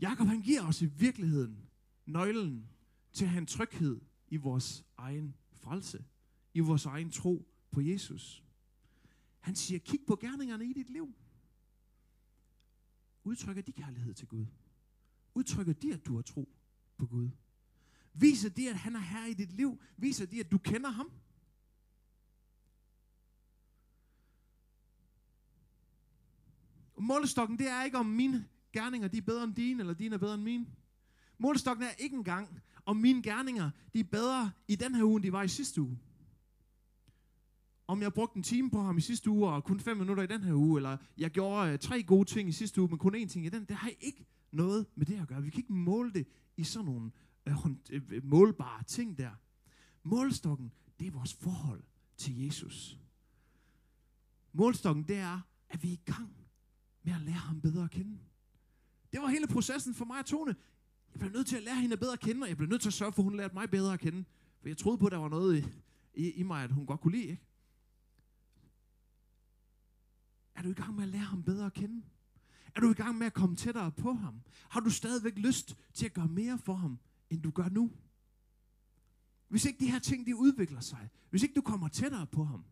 Jakob 0.00 0.26
han 0.26 0.42
giver 0.42 0.62
os 0.62 0.82
i 0.82 0.86
virkeligheden 0.86 1.68
nøglen 2.06 2.68
til 3.12 3.24
at 3.24 3.30
have 3.30 3.40
en 3.40 3.46
tryghed 3.46 4.00
i 4.28 4.36
vores 4.36 4.84
egen 4.96 5.34
frelse. 5.52 6.04
I 6.54 6.60
vores 6.60 6.86
egen 6.86 7.10
tro 7.10 7.48
på 7.70 7.80
Jesus. 7.80 8.44
Han 9.40 9.56
siger, 9.56 9.78
kig 9.78 10.00
på 10.06 10.16
gerningerne 10.16 10.66
i 10.66 10.72
dit 10.72 10.90
liv. 10.90 11.14
Udtrykker 13.24 13.62
de 13.62 13.72
kærlighed 13.72 14.14
til 14.14 14.28
Gud? 14.28 14.46
Udtrykker 15.34 15.72
de, 15.72 15.92
at 15.92 16.06
du 16.06 16.14
har 16.14 16.22
tro 16.22 16.48
på 16.96 17.06
Gud? 17.06 17.30
Viser 18.14 18.48
de, 18.48 18.70
at 18.70 18.76
han 18.76 18.96
er 18.96 19.00
her 19.00 19.26
i 19.26 19.34
dit 19.34 19.52
liv? 19.52 19.80
Viser 19.96 20.26
de, 20.26 20.40
at 20.40 20.50
du 20.52 20.58
kender 20.58 20.90
ham? 20.90 21.10
Og 26.94 27.02
målestokken, 27.02 27.58
det 27.58 27.68
er 27.68 27.84
ikke 27.84 27.98
om 27.98 28.06
mine 28.06 28.48
gerninger, 28.80 29.08
de 29.08 29.18
er 29.18 29.22
bedre 29.22 29.44
end 29.44 29.54
dine, 29.54 29.80
eller 29.80 29.94
dine 29.94 30.14
er 30.14 30.18
bedre 30.18 30.34
end 30.34 30.42
mine. 30.42 30.66
Målestokken 31.38 31.84
er 31.84 31.90
ikke 31.98 32.16
engang, 32.16 32.60
om 32.86 32.96
mine 32.96 33.22
gerninger, 33.22 33.70
de 33.94 34.00
er 34.00 34.04
bedre 34.04 34.50
i 34.68 34.76
den 34.76 34.94
her 34.94 35.04
uge, 35.04 35.16
end 35.16 35.22
de 35.22 35.32
var 35.32 35.42
i 35.42 35.48
sidste 35.48 35.82
uge 35.82 35.98
om 37.88 38.02
jeg 38.02 38.12
brugte 38.12 38.36
en 38.36 38.42
time 38.42 38.70
på 38.70 38.82
ham 38.82 38.98
i 38.98 39.00
sidste 39.00 39.30
uge, 39.30 39.48
og 39.48 39.64
kun 39.64 39.80
fem 39.80 39.96
minutter 39.96 40.22
i 40.22 40.26
den 40.26 40.42
her 40.42 40.54
uge, 40.54 40.78
eller 40.78 40.96
jeg 41.18 41.30
gjorde 41.30 41.72
øh, 41.72 41.78
tre 41.78 42.02
gode 42.02 42.24
ting 42.24 42.48
i 42.48 42.52
sidste 42.52 42.80
uge, 42.80 42.88
men 42.88 42.98
kun 42.98 43.14
én 43.14 43.26
ting 43.26 43.46
i 43.46 43.48
den, 43.48 43.64
det 43.64 43.76
har 43.76 43.90
ikke 44.00 44.26
noget 44.52 44.86
med 44.94 45.06
det 45.06 45.20
at 45.20 45.28
gøre. 45.28 45.42
Vi 45.42 45.50
kan 45.50 45.58
ikke 45.58 45.72
måle 45.72 46.12
det 46.12 46.26
i 46.56 46.64
sådan 46.64 46.86
nogle 46.86 47.10
øh, 47.46 47.56
øh 47.90 48.24
målbare 48.24 48.82
ting 48.82 49.18
der. 49.18 49.30
Målstokken, 50.02 50.72
det 51.00 51.06
er 51.06 51.10
vores 51.10 51.34
forhold 51.34 51.82
til 52.16 52.44
Jesus. 52.44 52.98
Målstokken, 54.52 55.04
det 55.04 55.16
er, 55.16 55.40
at 55.68 55.82
vi 55.82 55.88
er 55.88 55.92
i 55.92 56.00
gang 56.04 56.36
med 57.02 57.12
at 57.12 57.20
lære 57.20 57.34
ham 57.34 57.60
bedre 57.60 57.84
at 57.84 57.90
kende. 57.90 58.18
Det 59.16 59.22
var 59.22 59.28
hele 59.28 59.46
processen 59.46 59.94
for 59.94 60.04
mig 60.04 60.18
og 60.18 60.26
Tone. 60.26 60.56
Jeg 61.12 61.20
blev 61.20 61.32
nødt 61.32 61.46
til 61.46 61.56
at 61.56 61.62
lære 61.62 61.76
hende 61.76 61.96
bedre 61.96 62.12
at 62.12 62.20
kende, 62.20 62.42
og 62.42 62.48
jeg 62.48 62.56
blev 62.56 62.68
nødt 62.68 62.82
til 62.82 62.88
at 62.88 62.92
sørge 62.92 63.12
for, 63.12 63.22
at 63.22 63.24
hun 63.24 63.36
lærte 63.36 63.54
mig 63.54 63.70
bedre 63.70 63.92
at 63.92 64.00
kende. 64.00 64.24
For 64.60 64.68
jeg 64.68 64.76
troede 64.76 64.98
på, 64.98 65.06
at 65.06 65.12
der 65.12 65.18
var 65.18 65.28
noget 65.28 65.58
i, 65.58 65.66
i, 66.14 66.30
i 66.30 66.42
mig, 66.42 66.64
at 66.64 66.72
hun 66.72 66.86
godt 66.86 67.00
kunne 67.00 67.16
lide, 67.16 67.28
ikke? 67.28 67.46
Er 70.54 70.62
du 70.62 70.68
i 70.68 70.72
gang 70.72 70.94
med 70.94 71.02
at 71.02 71.08
lære 71.08 71.22
ham 71.22 71.42
bedre 71.42 71.66
at 71.66 71.72
kende? 71.72 72.02
Er 72.74 72.80
du 72.80 72.90
i 72.90 72.94
gang 72.94 73.18
med 73.18 73.26
at 73.26 73.34
komme 73.34 73.56
tættere 73.56 73.92
på 73.92 74.12
ham? 74.12 74.40
Har 74.68 74.80
du 74.80 74.90
stadigvæk 74.90 75.36
lyst 75.36 75.76
til 75.94 76.06
at 76.06 76.14
gøre 76.14 76.28
mere 76.28 76.58
for 76.58 76.74
ham, 76.74 76.98
end 77.30 77.42
du 77.42 77.50
gør 77.50 77.68
nu? 77.68 77.92
Hvis 79.48 79.64
ikke 79.64 79.80
de 79.80 79.90
her 79.90 79.98
ting, 79.98 80.26
de 80.26 80.36
udvikler 80.36 80.80
sig, 80.80 81.08
hvis 81.30 81.42
ikke 81.42 81.54
du 81.54 81.62
kommer 81.62 81.88
tættere 81.88 82.26
på 82.26 82.44
ham, 82.44 82.64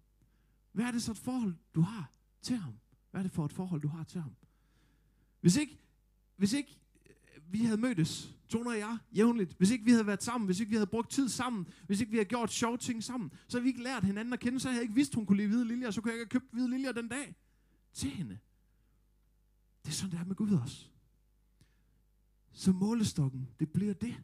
hvad 0.73 0.85
er 0.85 0.91
det 0.91 1.03
så 1.03 1.11
et 1.11 1.19
forhold, 1.19 1.55
du 1.75 1.81
har 1.81 2.13
til 2.43 2.57
ham? 2.57 2.75
Hvad 3.11 3.21
er 3.21 3.23
det 3.23 3.33
for 3.33 3.45
et 3.45 3.53
forhold, 3.53 3.81
du 3.81 3.89
har 3.89 4.05
til 4.05 4.21
ham? 4.21 4.33
Hvis 5.41 5.57
ikke, 5.57 5.79
hvis 6.37 6.53
ikke 6.53 6.79
øh, 7.07 7.53
vi 7.53 7.59
havde 7.59 7.77
mødtes, 7.77 8.35
Tone 8.49 8.71
og 8.71 8.79
jeg, 8.79 8.99
jævnligt, 9.17 9.55
hvis 9.59 9.71
ikke 9.71 9.85
vi 9.85 9.91
havde 9.91 10.07
været 10.07 10.23
sammen, 10.23 10.47
hvis 10.47 10.61
ikke 10.61 10.71
vi 10.71 10.77
havde 10.77 10.87
brugt 10.87 11.11
tid 11.11 11.29
sammen, 11.29 11.69
hvis 11.87 12.01
ikke 12.01 12.11
vi 12.11 12.17
havde 12.17 12.29
gjort 12.29 12.53
sjove 12.53 12.79
ting 12.79 13.05
sammen, 13.05 13.31
så 13.49 13.57
havde 13.57 13.63
vi 13.63 13.69
ikke 13.69 13.83
lært 13.83 14.05
hinanden 14.05 14.33
at 14.33 14.41
kende, 14.41 14.61
så 14.61 14.69
havde 14.69 14.77
jeg 14.77 14.83
ikke 14.83 14.95
vidst, 14.95 15.15
hun 15.15 15.27
kunne 15.27 15.37
lide 15.37 15.49
hvide 15.49 15.69
liljer, 15.69 15.91
så 15.91 16.01
kunne 16.01 16.13
jeg 16.13 16.21
ikke 16.21 16.35
have 16.35 16.41
købt 16.41 16.53
hvide 16.53 16.71
liljer 16.71 16.93
den 16.93 17.09
dag 17.09 17.35
til 17.93 18.11
hende. 18.11 18.39
Det 19.85 19.91
er 19.91 19.95
sådan, 19.95 20.11
det 20.11 20.21
er 20.21 20.25
med 20.25 20.37
Gud 20.37 20.53
også. 20.53 20.87
Så 22.53 22.73
målestokken, 22.73 23.49
det 23.61 23.73
bliver 23.73 23.95
det. 23.95 24.23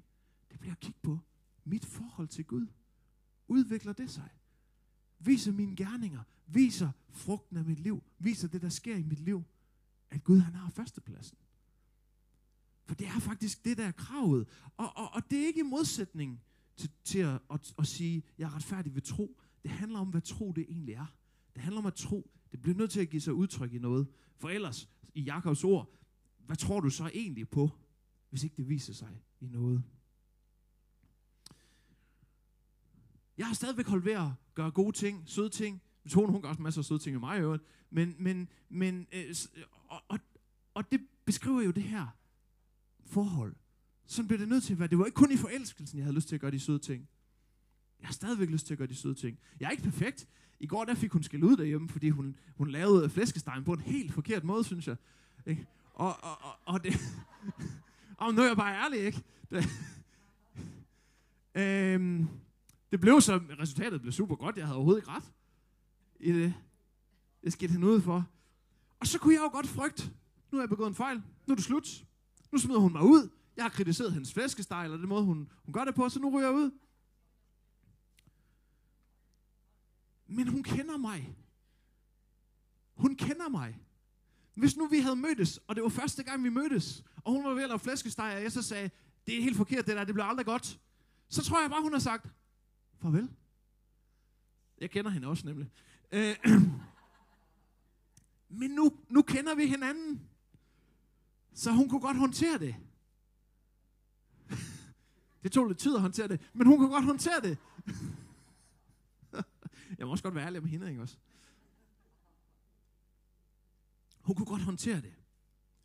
Det 0.50 0.60
bliver 0.60 0.72
at 0.72 0.80
kigge 0.80 1.00
på 1.02 1.18
mit 1.64 1.84
forhold 1.84 2.28
til 2.28 2.44
Gud. 2.44 2.66
Udvikler 3.48 3.92
det 3.92 4.10
sig? 4.10 4.28
Viser 5.18 5.52
mine 5.52 5.76
gerninger? 5.76 6.22
Viser 6.46 6.90
frugten 7.10 7.56
af 7.56 7.64
mit 7.64 7.80
liv? 7.80 8.02
Viser 8.18 8.48
det, 8.48 8.62
der 8.62 8.68
sker 8.68 8.96
i 8.96 9.02
mit 9.02 9.20
liv? 9.20 9.44
At 10.10 10.24
Gud, 10.24 10.38
han 10.38 10.54
har 10.54 10.70
førstepladsen. 10.70 11.38
For 12.90 12.94
det 12.94 13.06
er 13.06 13.18
faktisk 13.18 13.64
det, 13.64 13.78
der 13.78 13.84
er 13.84 13.92
kravet. 13.92 14.48
Og, 14.76 14.96
og, 14.96 15.12
og 15.12 15.30
det 15.30 15.42
er 15.42 15.46
ikke 15.46 15.60
i 15.60 15.62
modsætning 15.62 16.42
til, 16.76 16.90
til 17.04 17.18
at, 17.18 17.40
at, 17.50 17.74
at 17.78 17.86
sige, 17.86 18.22
jeg 18.38 18.44
er 18.44 18.54
retfærdig 18.56 18.94
ved 18.94 19.02
tro. 19.02 19.40
Det 19.62 19.70
handler 19.70 19.98
om, 19.98 20.08
hvad 20.08 20.20
tro 20.20 20.52
det 20.52 20.66
egentlig 20.68 20.94
er. 20.94 21.06
Det 21.54 21.62
handler 21.62 21.80
om 21.80 21.86
at 21.86 21.94
tro. 21.94 22.30
Det 22.52 22.62
bliver 22.62 22.76
nødt 22.76 22.90
til 22.90 23.00
at 23.00 23.10
give 23.10 23.22
sig 23.22 23.34
udtryk 23.34 23.74
i 23.74 23.78
noget. 23.78 24.08
For 24.36 24.48
ellers, 24.48 24.88
i 25.14 25.22
Jakobs 25.22 25.64
ord, 25.64 25.94
hvad 26.46 26.56
tror 26.56 26.80
du 26.80 26.90
så 26.90 27.10
egentlig 27.14 27.48
på, 27.48 27.70
hvis 28.30 28.44
ikke 28.44 28.56
det 28.56 28.68
viser 28.68 28.92
sig 28.92 29.22
i 29.40 29.46
noget? 29.46 29.82
Jeg 33.38 33.46
har 33.46 33.54
stadigvæk 33.54 33.86
holdt 33.86 34.04
ved 34.04 34.12
at 34.12 34.30
gøre 34.54 34.70
gode 34.70 34.96
ting, 34.96 35.22
søde 35.26 35.48
ting. 35.48 35.82
Tone, 36.08 36.32
hun 36.32 36.42
gør 36.42 36.48
også 36.48 36.62
masser 36.62 36.80
af 36.80 36.84
søde 36.84 36.98
ting 36.98 37.16
i 37.16 37.18
mig 37.18 37.38
i 37.38 37.40
øvrigt. 37.40 37.62
Men, 37.90 38.16
men, 38.18 38.48
men 38.68 39.06
øh, 39.12 39.34
og, 39.88 40.02
og, 40.08 40.18
og 40.74 40.92
det 40.92 41.00
beskriver 41.24 41.62
jo 41.62 41.70
det 41.70 41.82
her 41.82 42.19
forhold. 43.10 43.54
Sådan 44.06 44.26
bliver 44.26 44.38
det 44.38 44.48
nødt 44.48 44.64
til 44.64 44.72
at 44.72 44.78
være. 44.78 44.88
Det 44.88 44.98
var 44.98 45.04
ikke 45.04 45.16
kun 45.16 45.32
i 45.32 45.36
forelskelsen, 45.36 45.98
jeg 45.98 46.04
havde 46.04 46.14
lyst 46.14 46.28
til 46.28 46.34
at 46.34 46.40
gøre 46.40 46.50
de 46.50 46.60
søde 46.60 46.78
ting. 46.78 47.08
Jeg 48.00 48.08
har 48.08 48.12
stadigvæk 48.12 48.48
lyst 48.48 48.66
til 48.66 48.74
at 48.74 48.78
gøre 48.78 48.88
de 48.88 48.94
søde 48.94 49.14
ting. 49.14 49.38
Jeg 49.60 49.66
er 49.66 49.70
ikke 49.70 49.82
perfekt. 49.82 50.28
I 50.60 50.66
går 50.66 50.84
der 50.84 50.94
fik 50.94 51.12
hun 51.12 51.22
skæld 51.22 51.44
ud 51.44 51.56
derhjemme, 51.56 51.88
fordi 51.88 52.10
hun, 52.10 52.36
hun 52.56 52.70
lavede 52.70 53.10
flæskestegen 53.10 53.64
på 53.64 53.72
en 53.72 53.80
helt 53.80 54.12
forkert 54.12 54.44
måde, 54.44 54.64
synes 54.64 54.88
jeg. 54.88 54.96
Ikke? 55.46 55.66
Og, 55.94 56.24
og, 56.24 56.38
og, 56.42 56.52
og 56.64 56.84
det... 56.84 56.94
og 58.16 58.34
nu 58.34 58.42
er 58.42 58.46
jeg 58.46 58.56
bare 58.56 58.84
ærlig, 58.84 59.00
ikke? 59.00 59.22
Det, 59.50 59.64
øhm, 61.62 62.28
det 62.92 63.00
blev 63.00 63.20
så, 63.20 63.40
resultatet 63.60 64.00
blev 64.00 64.12
super 64.12 64.36
godt. 64.36 64.56
Jeg 64.56 64.64
havde 64.64 64.76
overhovedet 64.76 65.00
ikke 65.00 65.10
ret 65.10 65.32
i 66.20 66.32
det. 66.32 66.54
Det 67.44 67.52
skete 67.52 67.72
han 67.72 67.84
ud 67.84 68.00
for. 68.00 68.26
Og 69.00 69.06
så 69.06 69.18
kunne 69.18 69.34
jeg 69.34 69.40
jo 69.40 69.48
godt 69.48 69.66
frygte, 69.66 70.10
nu 70.52 70.58
har 70.58 70.62
jeg 70.62 70.68
begået 70.68 70.88
en 70.88 70.94
fejl. 70.94 71.16
Nu 71.46 71.52
er 71.52 71.54
det 71.54 71.64
slut. 71.64 72.04
Nu 72.52 72.58
smider 72.58 72.80
hun 72.80 72.92
mig 72.92 73.02
ud. 73.02 73.30
Jeg 73.56 73.64
har 73.64 73.70
kritiseret 73.70 74.12
hendes 74.12 74.32
flæskesteg, 74.32 74.84
eller 74.84 74.96
den 74.96 75.08
måde, 75.08 75.24
hun, 75.24 75.52
hun 75.64 75.72
gør 75.72 75.84
det 75.84 75.94
på, 75.94 76.08
så 76.08 76.20
nu 76.20 76.38
ryger 76.38 76.48
jeg 76.48 76.56
ud. 76.56 76.70
Men 80.26 80.48
hun 80.48 80.62
kender 80.62 80.96
mig. 80.96 81.36
Hun 82.94 83.16
kender 83.16 83.48
mig. 83.48 83.78
Hvis 84.54 84.76
nu 84.76 84.86
vi 84.86 84.98
havde 84.98 85.16
mødtes, 85.16 85.60
og 85.66 85.74
det 85.74 85.82
var 85.82 85.88
første 85.88 86.22
gang, 86.22 86.44
vi 86.44 86.48
mødtes, 86.48 87.04
og 87.24 87.32
hun 87.32 87.44
var 87.44 87.54
ved 87.54 87.62
at 87.62 87.68
lave 87.68 87.78
flæskesteg, 87.78 88.34
og 88.36 88.42
jeg 88.42 88.52
så 88.52 88.62
sagde, 88.62 88.90
det 89.26 89.38
er 89.38 89.42
helt 89.42 89.56
forkert 89.56 89.86
det 89.86 89.96
der, 89.96 90.04
det 90.04 90.14
bliver 90.14 90.26
aldrig 90.26 90.46
godt. 90.46 90.80
Så 91.28 91.44
tror 91.44 91.60
jeg 91.60 91.70
bare, 91.70 91.82
hun 91.82 91.92
har 91.92 92.00
sagt, 92.00 92.26
farvel. 93.02 93.28
Jeg 94.80 94.90
kender 94.90 95.10
hende 95.10 95.28
også 95.28 95.46
nemlig. 95.46 95.70
Øh, 96.12 96.36
men 98.60 98.70
nu, 98.70 98.92
nu 99.08 99.22
kender 99.22 99.54
vi 99.54 99.66
hinanden. 99.66 100.29
Så 101.54 101.72
hun 101.72 101.88
kunne 101.88 102.00
godt 102.00 102.16
håndtere 102.16 102.58
det. 102.58 102.76
Det 105.42 105.52
tog 105.52 105.66
lidt 105.66 105.78
tid 105.78 105.94
at 105.94 106.00
håndtere 106.00 106.28
det, 106.28 106.40
men 106.52 106.66
hun 106.66 106.78
kunne 106.78 106.90
godt 106.90 107.04
håndtere 107.04 107.40
det. 107.42 107.58
Jeg 109.98 110.06
må 110.06 110.10
også 110.10 110.24
godt 110.24 110.34
være 110.34 110.46
ærlig 110.46 110.62
med 110.62 110.70
hende, 110.70 110.88
ikke 110.88 111.02
også? 111.02 111.16
Hun 114.20 114.36
kunne 114.36 114.46
godt 114.46 114.62
håndtere 114.62 115.00
det. 115.00 115.12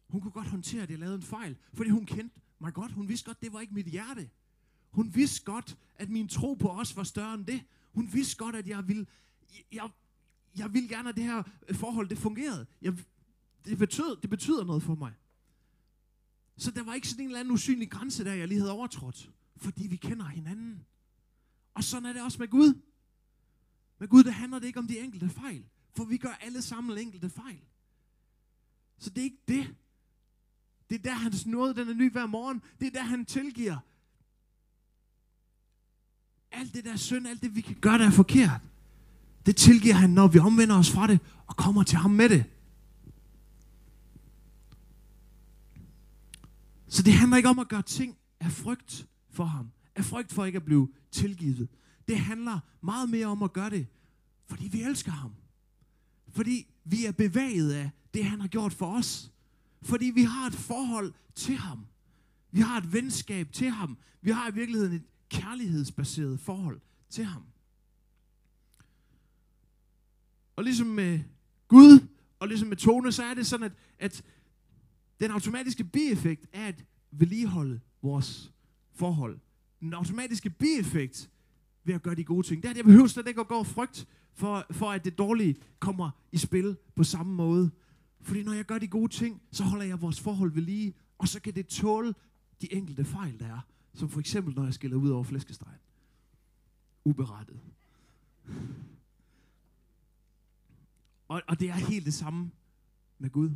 Hun 0.08 0.22
kunne 0.22 0.32
godt 0.32 0.48
håndtere, 0.48 0.84
at 0.84 0.92
jeg 0.92 1.00
lavede 1.00 1.16
en 1.16 1.22
fejl, 1.22 1.58
fordi 1.74 1.90
hun 1.90 2.06
kendte 2.06 2.40
mig 2.60 2.74
godt. 2.74 2.92
Hun 2.92 3.10
vidste 3.10 3.26
godt, 3.26 3.42
det 3.42 3.54
var 3.54 3.60
ikke 3.60 3.74
mit 3.74 3.86
hjerte. 3.86 4.30
Hun 4.92 5.16
vidste 5.16 5.46
godt, 5.46 5.78
at 5.96 6.10
min 6.10 6.28
tro 6.28 6.54
på 6.54 6.70
os 6.70 6.96
var 6.96 7.04
større 7.04 7.34
end 7.34 7.46
det. 7.46 7.64
Hun 7.94 8.14
vidste 8.14 8.38
godt, 8.38 8.56
at 8.56 8.68
jeg 8.68 8.88
ville, 8.88 9.06
jeg, 9.72 9.90
jeg 10.58 10.74
ville 10.74 10.90
gerne, 10.90 11.10
at 11.10 11.16
det 11.16 11.24
her 11.24 11.44
forhold 11.74 12.10
det 12.10 12.18
fungerede. 12.18 12.66
Jeg, 12.82 12.98
det, 13.66 13.78
betød, 13.78 14.22
det 14.22 14.30
betyder 14.30 14.64
noget 14.64 14.84
for 14.84 14.96
mig. 14.96 15.14
Så 16.58 16.72
der 16.72 16.84
var 16.84 16.94
ikke 16.94 17.08
sådan 17.08 17.24
en 17.24 17.30
eller 17.30 17.40
anden 17.40 17.54
usynlig 17.54 17.92
grænse 17.92 18.24
der, 18.24 18.34
jeg 18.34 18.48
lige 18.48 18.60
havde 18.60 18.72
overtrådt. 18.72 19.32
Fordi 19.58 19.88
vi 19.88 19.96
kender 19.96 20.26
hinanden. 20.26 20.86
Og 21.74 21.84
sådan 21.84 22.06
er 22.06 22.14
det 22.14 22.22
også 22.22 22.38
med 22.40 22.48
Gud. 22.48 22.82
Med 24.00 24.08
Gud, 24.08 24.24
det 24.24 24.34
handler 24.34 24.60
det 24.60 24.68
ikke 24.68 24.80
om 24.80 24.88
de 24.88 25.00
enkelte 25.00 25.30
fejl. 25.30 25.66
For 25.96 26.06
vi 26.06 26.18
gør 26.18 26.38
alle 26.42 26.62
sammen 26.62 26.98
enkelte 26.98 27.30
fejl. 27.30 27.60
Så 28.98 29.10
det 29.10 29.18
er 29.18 29.24
ikke 29.24 29.44
det. 29.48 29.76
Det 30.90 30.96
er 30.96 31.00
der, 31.00 31.14
hans 31.14 31.46
nåde, 31.46 31.76
den 31.76 31.90
er 31.90 31.94
ny 31.94 32.12
hver 32.12 32.26
morgen. 32.26 32.62
Det 32.80 32.88
er 32.88 32.92
der, 32.92 33.04
han 33.04 33.26
tilgiver. 33.26 33.78
Alt 36.52 36.74
det 36.74 36.86
der 36.86 36.96
synd, 36.96 37.28
alt 37.28 37.42
det 37.42 37.56
vi 37.56 37.62
kan 37.62 37.76
gøre, 37.76 37.98
der 37.98 38.06
er 38.06 38.12
forkert. 38.12 38.62
Det 39.46 39.56
tilgiver 39.56 39.94
han, 39.94 40.10
når 40.10 40.28
vi 40.28 40.40
omvender 40.40 40.78
os 40.78 40.92
fra 40.92 41.08
det 41.08 41.20
og 41.48 41.58
kommer 41.58 41.84
til 41.84 41.98
ham 41.98 42.12
med 42.12 42.30
det. 42.30 42.46
Så 46.88 47.04
det 47.04 47.14
handler 47.14 47.38
ikke 47.38 47.50
om 47.50 47.60
at 47.60 47.68
gøre 47.68 47.82
ting 47.82 48.18
af 48.40 48.52
frygt 48.52 49.08
for 49.30 49.46
ham. 49.46 49.72
Af 49.96 50.06
frygt 50.06 50.32
for 50.34 50.46
ikke 50.46 50.56
at 50.56 50.66
blive 50.66 50.94
tilgivet. 51.12 51.68
Det 52.08 52.20
handler 52.20 52.60
meget 52.82 53.10
mere 53.10 53.26
om 53.26 53.44
at 53.44 53.54
gøre 53.54 53.70
det, 53.70 53.88
fordi 54.48 54.68
vi 54.68 54.84
elsker 54.84 55.12
ham. 55.12 55.32
Fordi 56.30 56.68
vi 56.84 57.06
er 57.06 57.12
bevæget 57.12 57.72
af 57.74 57.90
det, 58.14 58.26
han 58.26 58.42
har 58.42 58.48
gjort 58.48 58.74
for 58.74 58.98
os. 58.98 59.32
Fordi 59.82 60.06
vi 60.06 60.24
har 60.24 60.48
et 60.48 60.54
forhold 60.54 61.14
til 61.36 61.56
ham. 61.56 61.86
Vi 62.52 62.62
har 62.62 62.78
et 62.78 62.94
venskab 62.94 63.52
til 63.52 63.70
ham. 63.70 63.98
Vi 64.22 64.32
har 64.32 64.50
i 64.50 64.54
virkeligheden 64.54 64.94
et 64.94 65.04
kærlighedsbaseret 65.30 66.40
forhold 66.40 66.82
til 67.10 67.26
ham. 67.26 67.44
Og 70.56 70.64
ligesom 70.64 70.88
med 70.88 71.20
Gud, 71.68 72.08
og 72.40 72.48
ligesom 72.48 72.68
med 72.68 72.78
Tone, 72.78 73.12
så 73.12 73.24
er 73.24 73.34
det 73.34 73.48
sådan, 73.48 73.66
at, 73.66 73.74
at 74.00 74.24
den 75.20 75.32
automatiske 75.32 75.84
bieffekt 75.84 76.48
er 76.54 76.68
at 76.68 76.86
vedligeholde 77.12 77.80
vores 78.02 78.54
forhold. 78.94 79.40
Den 79.80 79.94
automatiske 79.94 80.50
bieffekt 80.50 81.30
ved 81.84 81.94
at 81.94 82.02
gøre 82.02 82.16
de 82.16 82.24
gode 82.24 82.48
ting. 82.48 82.62
Det 82.62 82.68
er, 82.68 82.72
at 82.72 82.78
jeg 82.78 82.86
behøver 82.86 83.08
slet 83.08 83.28
ikke 83.28 83.42
at 83.42 83.48
gå 83.48 83.56
og 83.56 83.68
frygt 83.68 84.08
for, 84.34 84.66
for, 84.72 84.92
at 84.92 85.06
det 85.06 85.18
dårlige 85.18 85.56
kommer 85.80 86.10
i 86.32 86.38
spil 86.38 86.78
på 86.96 87.04
samme 87.04 87.34
måde. 87.34 87.72
Fordi 88.22 88.44
når 88.44 88.54
jeg 88.54 88.66
gør 88.66 88.78
de 88.78 88.88
gode 88.88 89.12
ting, 89.12 89.42
så 89.52 89.64
holder 89.64 89.86
jeg 89.86 90.02
vores 90.02 90.20
forhold 90.20 90.52
ved 90.52 90.62
lige, 90.62 90.94
og 91.18 91.28
så 91.28 91.42
kan 91.42 91.56
det 91.56 91.68
tåle 91.68 92.14
de 92.62 92.74
enkelte 92.74 93.06
fejl, 93.06 93.40
der 93.40 93.46
er. 93.46 93.60
Som 93.94 94.10
for 94.10 94.20
eksempel, 94.20 94.56
når 94.56 94.64
jeg 94.64 94.74
skiller 94.74 94.98
ud 94.98 95.10
over 95.10 95.24
flæskestegen. 95.24 95.80
Uberettet. 97.06 97.60
Og, 101.28 101.42
og 101.48 101.60
det 101.60 101.70
er 101.70 101.74
helt 101.74 102.06
det 102.06 102.14
samme 102.14 102.52
med 103.20 103.30
Gud. 103.30 103.50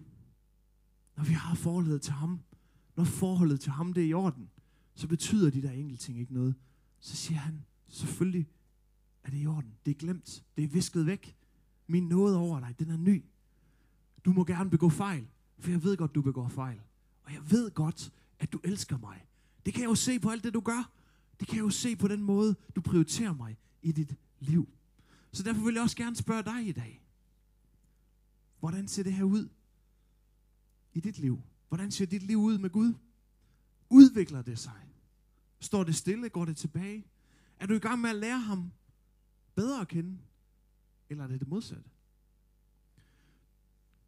Når 1.20 1.26
vi 1.26 1.34
har 1.34 1.56
forholdet 1.56 2.02
til 2.02 2.14
ham, 2.14 2.40
når 2.96 3.04
forholdet 3.04 3.60
til 3.60 3.72
ham 3.72 3.94
det 3.94 4.04
er 4.04 4.08
i 4.08 4.14
orden, 4.14 4.50
så 4.96 5.08
betyder 5.08 5.50
de 5.50 5.62
der 5.62 5.72
enkelte 5.72 6.04
ting 6.04 6.20
ikke 6.20 6.34
noget. 6.34 6.56
Så 7.00 7.16
siger 7.16 7.38
han, 7.40 7.66
selvfølgelig 7.88 8.48
er 9.24 9.30
det 9.30 9.42
i 9.42 9.48
orden. 9.48 9.74
Det 9.86 9.92
er 9.92 9.96
glemt. 9.96 10.44
Det 10.58 10.64
er 10.64 10.68
visket 10.68 11.06
væk. 11.06 11.36
Min 11.88 12.08
nåde 12.08 12.38
over 12.38 12.60
dig, 12.60 12.76
den 12.80 12.90
er 12.90 12.98
ny. 12.98 13.26
Du 14.26 14.32
må 14.32 14.44
gerne 14.44 14.70
begå 14.70 14.90
fejl, 14.90 15.28
for 15.58 15.72
jeg 15.72 15.84
ved 15.84 15.98
godt, 15.98 16.16
du 16.16 16.22
begår 16.22 16.48
fejl. 16.48 16.82
Og 17.24 17.34
jeg 17.34 17.52
ved 17.52 17.72
godt, 17.72 18.12
at 18.40 18.54
du 18.54 18.60
elsker 18.64 18.98
mig. 18.98 19.26
Det 19.66 19.74
kan 19.74 19.82
jeg 19.82 19.90
jo 19.90 19.96
se 19.96 20.20
på 20.20 20.30
alt 20.30 20.44
det, 20.44 20.54
du 20.54 20.60
gør. 20.60 20.92
Det 21.40 21.48
kan 21.48 21.58
jeg 21.58 21.64
jo 21.64 21.70
se 21.70 21.96
på 21.96 22.08
den 22.08 22.22
måde, 22.22 22.56
du 22.76 22.82
prioriterer 22.82 23.34
mig 23.34 23.58
i 23.82 23.92
dit 23.92 24.16
liv. 24.40 24.70
Så 25.32 25.44
derfor 25.44 25.62
vil 25.62 25.74
jeg 25.74 25.84
også 25.84 25.98
gerne 25.98 26.16
spørge 26.16 26.44
dig 26.44 26.68
i 26.68 26.72
dag. 26.72 27.02
Hvordan 28.60 28.88
ser 28.88 29.04
det 29.04 29.14
her 29.14 29.24
ud 29.24 29.50
i 30.94 31.00
dit 31.00 31.20
liv? 31.20 31.42
Hvordan 31.68 31.92
ser 31.92 32.06
dit 32.06 32.24
liv 32.24 32.38
ud 32.38 32.58
med 32.58 32.70
Gud? 32.70 32.94
Udvikler 33.90 34.42
det 34.42 34.60
sig? 34.60 34.82
Står 35.60 35.84
det 35.84 35.96
stille? 35.96 36.30
Går 36.30 36.46
det 36.46 36.58
tilbage? 36.58 37.06
Er 37.60 37.66
du 37.66 37.74
i 37.74 37.80
gang 37.80 38.02
med 38.02 38.10
at 38.10 38.16
lære 38.16 38.40
ham 38.40 38.72
bedre 39.56 39.82
at 39.82 39.88
kende? 39.88 40.18
Eller 41.10 41.24
er 41.24 41.28
det 41.28 41.40
det 41.40 41.48
modsatte? 41.48 41.90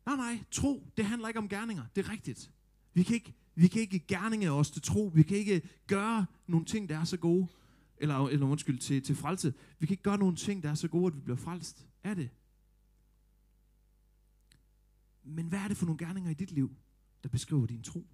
Nej, 0.05 0.15
nej, 0.15 0.43
tro, 0.51 0.87
det 0.97 1.05
handler 1.05 1.27
ikke 1.27 1.39
om 1.39 1.49
gerninger. 1.49 1.83
Det 1.95 2.05
er 2.05 2.09
rigtigt. 2.09 2.51
Vi 2.93 3.03
kan 3.03 3.15
ikke, 3.15 3.33
vi 3.55 3.67
kan 3.67 3.81
ikke 3.81 3.99
gerninge 3.99 4.51
os 4.51 4.71
til 4.71 4.81
tro. 4.81 5.11
Vi 5.13 5.23
kan 5.23 5.37
ikke 5.37 5.61
gøre 5.87 6.25
nogle 6.47 6.65
ting, 6.65 6.89
der 6.89 6.99
er 6.99 7.03
så 7.03 7.17
gode. 7.17 7.47
Eller, 7.97 8.27
eller 8.27 8.45
undskyld, 8.45 8.79
til, 8.79 9.03
til 9.03 9.15
frelse. 9.15 9.53
Vi 9.79 9.85
kan 9.85 9.93
ikke 9.93 10.03
gøre 10.03 10.17
nogle 10.17 10.35
ting, 10.35 10.63
der 10.63 10.69
er 10.69 10.75
så 10.75 10.87
gode, 10.87 11.07
at 11.07 11.15
vi 11.15 11.19
bliver 11.19 11.37
frelst. 11.37 11.87
Er 12.03 12.13
det? 12.13 12.29
Men 15.23 15.47
hvad 15.47 15.59
er 15.59 15.67
det 15.67 15.77
for 15.77 15.85
nogle 15.85 16.05
gerninger 16.05 16.31
i 16.31 16.33
dit 16.33 16.51
liv, 16.51 16.75
der 17.23 17.29
beskriver 17.29 17.65
din 17.65 17.81
tro? 17.81 18.07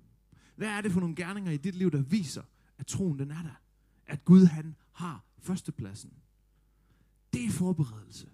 Hvad 0.55 0.67
er 0.67 0.81
det 0.81 0.91
for 0.91 0.99
nogle 0.99 1.15
gerninger 1.15 1.51
i 1.51 1.57
dit 1.57 1.75
liv, 1.75 1.91
der 1.91 2.01
viser, 2.01 2.43
at 2.77 2.87
troen 2.87 3.19
den 3.19 3.31
er 3.31 3.41
der? 3.41 3.61
At 4.05 4.25
Gud 4.25 4.45
han 4.45 4.75
har 4.91 5.25
førstepladsen. 5.39 6.13
Det 7.33 7.45
er 7.45 7.49
forberedelse. 7.49 8.29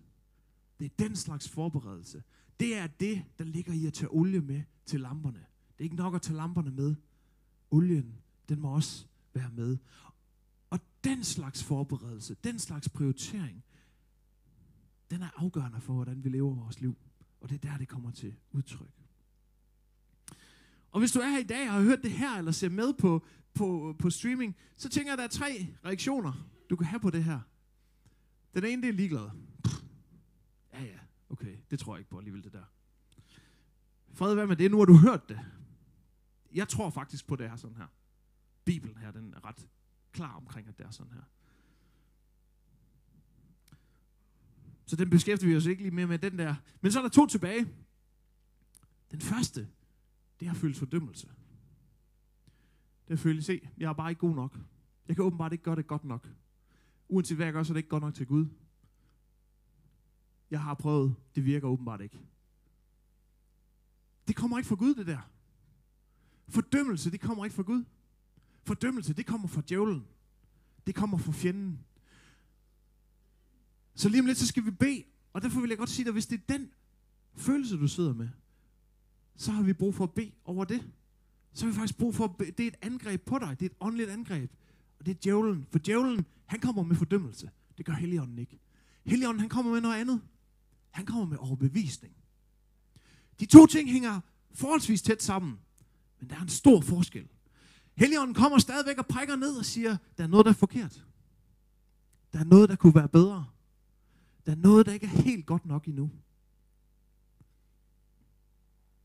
Det 0.79 0.85
er 0.85 0.95
den 0.99 1.15
slags 1.15 1.49
forberedelse. 1.49 2.23
Det 2.59 2.77
er 2.77 2.87
det, 2.87 3.23
der 3.39 3.45
ligger 3.45 3.73
i 3.73 3.85
at 3.85 3.93
tage 3.93 4.09
olie 4.09 4.41
med 4.41 4.63
til 4.85 4.99
lamperne. 4.99 5.45
Det 5.77 5.79
er 5.79 5.83
ikke 5.83 5.95
nok 5.95 6.15
at 6.15 6.21
tage 6.21 6.35
lamperne 6.35 6.71
med. 6.71 6.95
Olien, 7.71 8.15
den 8.49 8.59
må 8.59 8.75
også 8.75 9.05
være 9.33 9.49
med. 9.49 9.77
Og 10.69 10.79
den 11.03 11.23
slags 11.23 11.63
forberedelse, 11.63 12.35
den 12.43 12.59
slags 12.59 12.89
prioritering, 12.89 13.63
den 15.11 15.21
er 15.21 15.29
afgørende 15.35 15.81
for, 15.81 15.93
hvordan 15.93 16.23
vi 16.23 16.29
lever 16.29 16.55
vores 16.55 16.81
liv. 16.81 16.97
Og 17.43 17.49
det 17.49 17.55
er 17.55 17.69
der, 17.69 17.77
det 17.77 17.87
kommer 17.87 18.11
til 18.11 18.35
udtryk. 18.51 18.91
Og 20.91 20.99
hvis 20.99 21.11
du 21.11 21.19
er 21.19 21.27
her 21.27 21.39
i 21.39 21.43
dag 21.43 21.67
og 21.67 21.73
har 21.73 21.81
hørt 21.81 22.03
det 22.03 22.11
her, 22.11 22.37
eller 22.37 22.51
ser 22.51 22.69
med 22.69 22.93
på, 22.93 23.25
på, 23.53 23.95
på 23.99 24.09
streaming, 24.09 24.55
så 24.75 24.89
tænker 24.89 25.11
jeg, 25.11 25.13
at 25.13 25.17
der 25.17 25.23
er 25.23 25.45
tre 25.45 25.75
reaktioner, 25.85 26.47
du 26.69 26.75
kan 26.75 26.85
have 26.85 26.99
på 26.99 27.09
det 27.09 27.23
her. 27.23 27.39
Den 28.55 28.65
ene, 28.65 28.81
det 28.81 28.89
er 28.89 28.93
ligeglad. 28.93 29.29
Ja, 30.73 30.83
ja, 30.83 30.99
okay, 31.29 31.57
det 31.71 31.79
tror 31.79 31.95
jeg 31.95 31.99
ikke 31.99 32.09
på 32.09 32.17
alligevel, 32.17 32.43
det 32.43 32.53
der. 32.53 32.63
Fred, 34.13 34.33
hvad 34.35 34.47
med 34.47 34.55
det? 34.55 34.71
Nu 34.71 34.77
har 34.77 34.85
du 34.85 34.97
hørt 34.97 35.29
det. 35.29 35.39
Jeg 36.53 36.67
tror 36.67 36.89
faktisk 36.89 37.27
på, 37.27 37.35
det 37.35 37.45
er 37.45 37.55
sådan 37.55 37.77
her. 37.77 37.87
Bibelen 38.65 38.97
her, 38.97 39.11
den 39.11 39.33
er 39.33 39.45
ret 39.45 39.67
klar 40.11 40.35
omkring, 40.35 40.67
at 40.67 40.77
det 40.77 40.85
er 40.85 40.91
sådan 40.91 41.13
her. 41.13 41.23
Så 44.85 44.95
den 44.95 45.09
beskæftiger 45.09 45.49
vi 45.49 45.57
os 45.57 45.65
ikke 45.65 45.81
lige 45.81 45.95
mere 45.95 46.07
med 46.07 46.19
den 46.19 46.37
der. 46.37 46.55
Men 46.81 46.91
så 46.91 46.99
er 46.99 47.03
der 47.03 47.09
to 47.09 47.27
tilbage. 47.27 47.67
Den 49.11 49.21
første, 49.21 49.67
det 50.39 50.47
er 50.47 50.53
følelse 50.53 50.79
fordømmelse. 50.79 51.27
Det 53.07 53.13
er 53.13 53.41
se, 53.41 53.69
jeg 53.77 53.89
er 53.89 53.93
bare 53.93 54.11
ikke 54.11 54.19
god 54.19 54.35
nok. 54.35 54.59
Jeg 55.07 55.15
kan 55.15 55.25
åbenbart 55.25 55.51
ikke 55.51 55.63
gøre 55.63 55.75
det 55.75 55.87
godt 55.87 56.03
nok. 56.03 56.29
Uanset 57.09 57.37
hvad 57.37 57.45
jeg 57.45 57.53
gør, 57.53 57.63
så 57.63 57.71
er 57.71 57.73
det 57.73 57.79
ikke 57.79 57.89
godt 57.89 58.03
nok 58.03 58.13
til 58.13 58.27
Gud. 58.27 58.45
Jeg 60.51 60.61
har 60.61 60.73
prøvet, 60.73 61.15
det 61.35 61.45
virker 61.45 61.67
åbenbart 61.67 62.01
ikke. 62.01 62.19
Det 64.27 64.35
kommer 64.35 64.57
ikke 64.57 64.67
fra 64.67 64.75
Gud, 64.75 64.95
det 64.95 65.07
der. 65.07 65.29
Fordømmelse, 66.47 67.11
det 67.11 67.21
kommer 67.21 67.45
ikke 67.45 67.55
fra 67.55 67.63
Gud. 67.63 67.83
Fordømmelse, 68.63 69.13
det 69.13 69.25
kommer 69.25 69.47
fra 69.47 69.61
djævlen. 69.69 70.07
Det 70.87 70.95
kommer 70.95 71.17
fra 71.17 71.31
fjenden. 71.31 71.85
Så 73.95 74.09
lige 74.09 74.19
om 74.19 74.25
lidt, 74.25 74.37
så 74.37 74.47
skal 74.47 74.65
vi 74.65 74.71
bede. 74.71 75.03
Og 75.33 75.41
derfor 75.41 75.61
vil 75.61 75.69
jeg 75.69 75.77
godt 75.77 75.89
sige 75.89 76.05
dig, 76.05 76.13
hvis 76.13 76.25
det 76.25 76.39
er 76.39 76.53
den 76.53 76.69
følelse, 77.35 77.77
du 77.77 77.87
sidder 77.87 78.13
med, 78.13 78.29
så 79.35 79.51
har 79.51 79.63
vi 79.63 79.73
brug 79.73 79.95
for 79.95 80.03
at 80.03 80.11
bede 80.11 80.31
over 80.45 80.65
det. 80.65 80.91
Så 81.53 81.65
har 81.65 81.71
vi 81.71 81.75
faktisk 81.75 81.97
brug 81.97 82.15
for 82.15 82.23
at 82.23 82.37
bede. 82.37 82.51
Det 82.51 82.63
er 82.63 82.67
et 82.67 82.75
angreb 82.81 83.21
på 83.25 83.39
dig. 83.39 83.59
Det 83.59 83.65
er 83.65 83.69
et 83.69 83.77
åndeligt 83.79 84.09
angreb. 84.09 84.51
Og 84.99 85.05
det 85.05 85.11
er 85.11 85.19
djævlen. 85.23 85.67
For 85.71 85.79
djævlen, 85.79 86.25
han 86.45 86.59
kommer 86.59 86.83
med 86.83 86.95
fordømmelse. 86.95 87.49
Det 87.77 87.85
gør 87.85 87.93
Helligånden 87.93 88.39
ikke. 88.39 88.59
Helligånden, 89.05 89.39
han 89.39 89.49
kommer 89.49 89.71
med 89.71 89.81
noget 89.81 89.95
andet. 89.95 90.21
Han 90.91 91.05
kommer 91.05 91.25
med 91.25 91.37
overbevisning. 91.37 92.13
De 93.39 93.45
to 93.45 93.65
ting 93.65 93.91
hænger 93.91 94.19
forholdsvis 94.51 95.01
tæt 95.01 95.23
sammen. 95.23 95.59
Men 96.19 96.29
der 96.29 96.35
er 96.35 96.41
en 96.41 96.49
stor 96.49 96.81
forskel. 96.81 97.27
Helligånden 97.95 98.33
kommer 98.33 98.57
stadigvæk 98.57 98.97
og 98.97 99.07
prikker 99.07 99.35
ned 99.35 99.55
og 99.55 99.65
siger, 99.65 99.97
der 100.17 100.23
er 100.23 100.27
noget, 100.27 100.45
der 100.45 100.51
er 100.51 100.55
forkert. 100.55 101.05
Der 102.33 102.39
er 102.39 102.43
noget, 102.43 102.69
der 102.69 102.75
kunne 102.75 102.95
være 102.95 103.09
bedre. 103.09 103.45
Der 104.45 104.51
er 104.51 104.55
noget, 104.55 104.85
der 104.85 104.93
ikke 104.93 105.05
er 105.05 105.21
helt 105.21 105.45
godt 105.45 105.65
nok 105.65 105.87
endnu. 105.87 106.11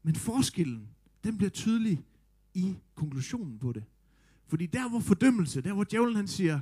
Men 0.03 0.15
forskellen, 0.17 0.89
den 1.25 1.37
bliver 1.37 1.51
tydelig 1.51 2.05
i 2.55 2.77
konklusionen 2.95 3.59
på 3.59 3.73
det. 3.73 3.85
Fordi 4.47 4.67
der 4.67 4.89
hvor 4.89 5.01
fordømmelse, 5.01 5.61
der 5.61 5.73
hvor 5.73 5.85
djævlen 5.85 6.17
han 6.17 6.29
siger, 6.29 6.61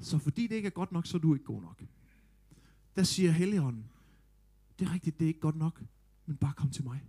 så 0.00 0.18
fordi 0.18 0.46
det 0.46 0.56
ikke 0.56 0.66
er 0.66 0.70
godt 0.70 0.92
nok, 0.92 1.06
så 1.06 1.16
er 1.16 1.20
du 1.20 1.34
ikke 1.34 1.44
god 1.44 1.62
nok. 1.62 1.82
Der 2.96 3.02
siger 3.02 3.30
Helligånden, 3.30 3.84
det 4.78 4.88
er 4.88 4.92
rigtigt, 4.92 5.18
det 5.18 5.24
er 5.24 5.28
ikke 5.28 5.40
godt 5.40 5.56
nok, 5.56 5.82
men 6.26 6.36
bare 6.36 6.52
kom 6.56 6.70
til 6.70 6.84
mig. 6.84 7.04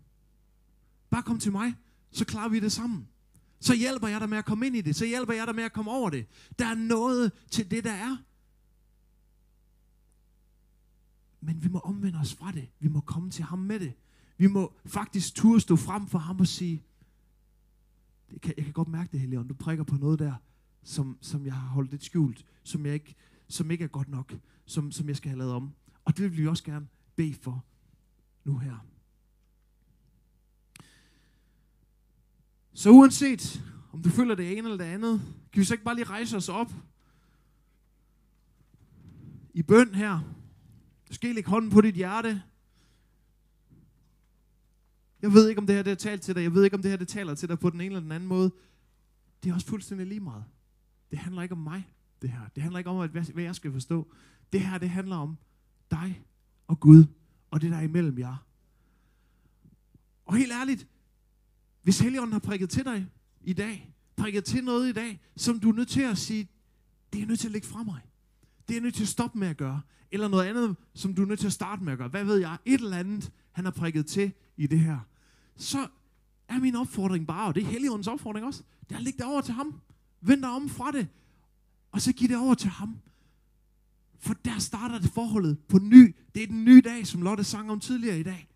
Bare 1.09 1.23
kom 1.23 1.39
til 1.39 1.51
mig, 1.51 1.75
så 2.11 2.25
klarer 2.25 2.49
vi 2.49 2.59
det 2.59 2.71
sammen. 2.71 3.07
Så 3.59 3.75
hjælper 3.75 4.07
jeg 4.07 4.21
dig 4.21 4.29
med 4.29 4.37
at 4.37 4.45
komme 4.45 4.67
ind 4.67 4.75
i 4.75 4.81
det. 4.81 4.95
Så 4.95 5.05
hjælper 5.05 5.33
jeg 5.33 5.47
dig 5.47 5.55
med 5.55 5.63
at 5.63 5.73
komme 5.73 5.91
over 5.91 6.09
det. 6.09 6.25
Der 6.59 6.65
er 6.65 6.75
noget 6.75 7.31
til 7.51 7.71
det, 7.71 7.83
der 7.83 7.91
er. 7.91 8.17
Men 11.41 11.63
vi 11.63 11.67
må 11.67 11.79
omvende 11.79 12.19
os 12.19 12.35
fra 12.35 12.51
det. 12.51 12.69
Vi 12.79 12.87
må 12.87 12.99
komme 12.99 13.29
til 13.29 13.43
ham 13.43 13.59
med 13.59 13.79
det. 13.79 13.93
Vi 14.37 14.47
må 14.47 14.73
faktisk 14.85 15.35
turde 15.35 15.59
stå 15.59 15.75
frem 15.75 16.07
for 16.07 16.19
ham 16.19 16.39
og 16.39 16.47
sige, 16.47 16.83
det 18.31 18.41
kan, 18.41 18.53
jeg 18.57 18.65
kan 18.65 18.73
godt 18.73 18.87
mærke 18.87 19.11
det, 19.11 19.19
Helion. 19.19 19.47
Du 19.47 19.53
prikker 19.53 19.83
på 19.83 19.95
noget 19.95 20.19
der, 20.19 20.33
som, 20.83 21.17
som 21.21 21.45
jeg 21.45 21.53
har 21.53 21.67
holdt 21.67 21.91
lidt 21.91 22.03
skjult, 22.03 22.45
som, 22.63 22.85
jeg 22.85 22.93
ikke, 22.93 23.15
som 23.47 23.71
ikke 23.71 23.83
er 23.83 23.87
godt 23.87 24.09
nok, 24.09 24.37
som, 24.65 24.91
som 24.91 25.07
jeg 25.07 25.15
skal 25.15 25.29
have 25.29 25.37
lavet 25.37 25.53
om. 25.53 25.73
Og 26.05 26.17
det 26.17 26.23
vil 26.23 26.37
vi 26.37 26.47
også 26.47 26.63
gerne 26.63 26.87
bede 27.15 27.33
for 27.33 27.65
nu 28.43 28.57
her. 28.57 28.85
Så 32.73 32.89
uanset 32.89 33.63
om 33.93 34.03
du 34.03 34.09
føler 34.09 34.35
det 34.35 34.57
ene 34.57 34.67
eller 34.69 34.77
det 34.77 34.93
andet, 34.93 35.21
kan 35.51 35.59
vi 35.59 35.65
så 35.65 35.73
ikke 35.73 35.83
bare 35.83 35.95
lige 35.95 36.05
rejse 36.05 36.37
os 36.37 36.49
op 36.49 36.71
i 39.53 39.63
bøn 39.63 39.95
her. 39.95 40.19
Måske 41.07 41.15
skal 41.15 41.35
lægge 41.35 41.49
hånden 41.49 41.71
på 41.71 41.81
dit 41.81 41.95
hjerte. 41.95 42.43
Jeg 45.21 45.33
ved 45.33 45.49
ikke, 45.49 45.59
om 45.59 45.67
det 45.67 45.75
her 45.75 45.83
det 45.83 45.91
er 45.91 45.95
talt 45.95 46.21
til 46.21 46.35
dig. 46.35 46.43
Jeg 46.43 46.53
ved 46.53 46.63
ikke, 46.63 46.75
om 46.75 46.81
det 46.81 46.91
her 46.91 46.97
det 46.97 47.07
taler 47.07 47.35
til 47.35 47.49
dig 47.49 47.59
på 47.59 47.69
den 47.69 47.81
ene 47.81 47.85
eller 47.85 47.99
den 47.99 48.11
anden 48.11 48.29
måde. 48.29 48.51
Det 49.43 49.49
er 49.49 49.53
også 49.53 49.67
fuldstændig 49.67 50.07
lige 50.07 50.19
meget. 50.19 50.45
Det 51.11 51.19
handler 51.19 51.41
ikke 51.41 51.55
om 51.55 51.61
mig, 51.61 51.93
det 52.21 52.29
her. 52.29 52.47
Det 52.55 52.63
handler 52.63 52.77
ikke 52.77 52.89
om, 52.89 53.09
hvad 53.09 53.43
jeg 53.43 53.55
skal 53.55 53.71
forstå. 53.71 54.13
Det 54.53 54.61
her, 54.61 54.77
det 54.77 54.89
handler 54.89 55.15
om 55.15 55.37
dig 55.91 56.23
og 56.67 56.79
Gud, 56.79 57.05
og 57.51 57.61
det 57.61 57.71
der 57.71 57.77
er 57.77 57.81
imellem 57.81 58.19
jer. 58.19 58.45
Og 60.25 60.35
helt 60.35 60.51
ærligt, 60.51 60.87
hvis 61.81 61.99
Helligånden 61.99 62.33
har 62.33 62.39
prikket 62.39 62.69
til 62.69 62.85
dig 62.85 63.07
i 63.41 63.53
dag, 63.53 63.93
prikket 64.15 64.45
til 64.45 64.63
noget 64.63 64.89
i 64.89 64.91
dag, 64.91 65.21
som 65.35 65.59
du 65.59 65.69
er 65.69 65.73
nødt 65.73 65.89
til 65.89 66.01
at 66.01 66.17
sige, 66.17 66.47
det 67.13 67.21
er 67.21 67.25
nødt 67.25 67.39
til 67.39 67.47
at 67.47 67.51
lægge 67.51 67.67
fra 67.67 67.83
mig. 67.83 68.01
Det 68.67 68.77
er 68.77 68.81
nødt 68.81 68.95
til 68.95 69.03
at 69.03 69.07
stoppe 69.07 69.39
med 69.39 69.47
at 69.47 69.57
gøre. 69.57 69.81
Eller 70.11 70.27
noget 70.27 70.45
andet, 70.45 70.75
som 70.93 71.13
du 71.13 71.21
er 71.21 71.25
nødt 71.25 71.39
til 71.39 71.47
at 71.47 71.53
starte 71.53 71.83
med 71.83 71.91
at 71.91 71.97
gøre. 71.97 72.07
Hvad 72.07 72.23
ved 72.23 72.37
jeg? 72.37 72.57
Et 72.65 72.81
eller 72.81 72.97
andet, 72.97 73.31
han 73.51 73.65
har 73.65 73.71
prikket 73.71 74.05
til 74.05 74.31
i 74.57 74.67
det 74.67 74.79
her. 74.79 74.99
Så 75.55 75.87
er 76.47 76.59
min 76.59 76.75
opfordring 76.75 77.27
bare, 77.27 77.47
og 77.47 77.55
det 77.55 77.63
er 77.63 77.67
Helligåndens 77.67 78.07
opfordring 78.07 78.45
også, 78.45 78.63
det 78.89 78.91
er 78.91 78.97
at 78.97 79.03
lægge 79.03 79.17
det 79.17 79.25
over 79.25 79.41
til 79.41 79.53
ham. 79.53 79.81
Vend 80.21 80.41
dig 80.41 80.49
om 80.49 80.69
fra 80.69 80.91
det. 80.91 81.07
Og 81.91 82.01
så 82.01 82.13
giv 82.13 82.27
det 82.27 82.37
over 82.37 82.53
til 82.53 82.69
ham. 82.69 82.99
For 84.19 84.33
der 84.33 84.59
starter 84.59 84.99
det 84.99 85.11
forholdet 85.11 85.59
på 85.59 85.77
ny. 85.77 86.15
Det 86.35 86.43
er 86.43 86.47
den 86.47 86.65
nye 86.65 86.81
dag, 86.81 87.07
som 87.07 87.21
Lotte 87.21 87.43
sang 87.43 87.71
om 87.71 87.79
tidligere 87.79 88.19
i 88.19 88.23
dag. 88.23 88.49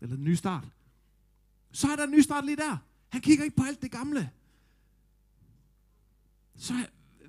Eller 0.00 0.16
den 0.16 0.24
nye 0.24 0.36
start. 0.36 0.68
Så 1.72 1.88
er 1.88 1.96
der 1.96 2.04
en 2.04 2.10
ny 2.10 2.20
start 2.20 2.44
lige 2.44 2.56
der. 2.56 2.76
Han 3.08 3.20
kigger 3.20 3.44
ikke 3.44 3.56
på 3.56 3.62
alt 3.62 3.82
det 3.82 3.90
gamle. 3.90 4.30
Så 6.56 6.74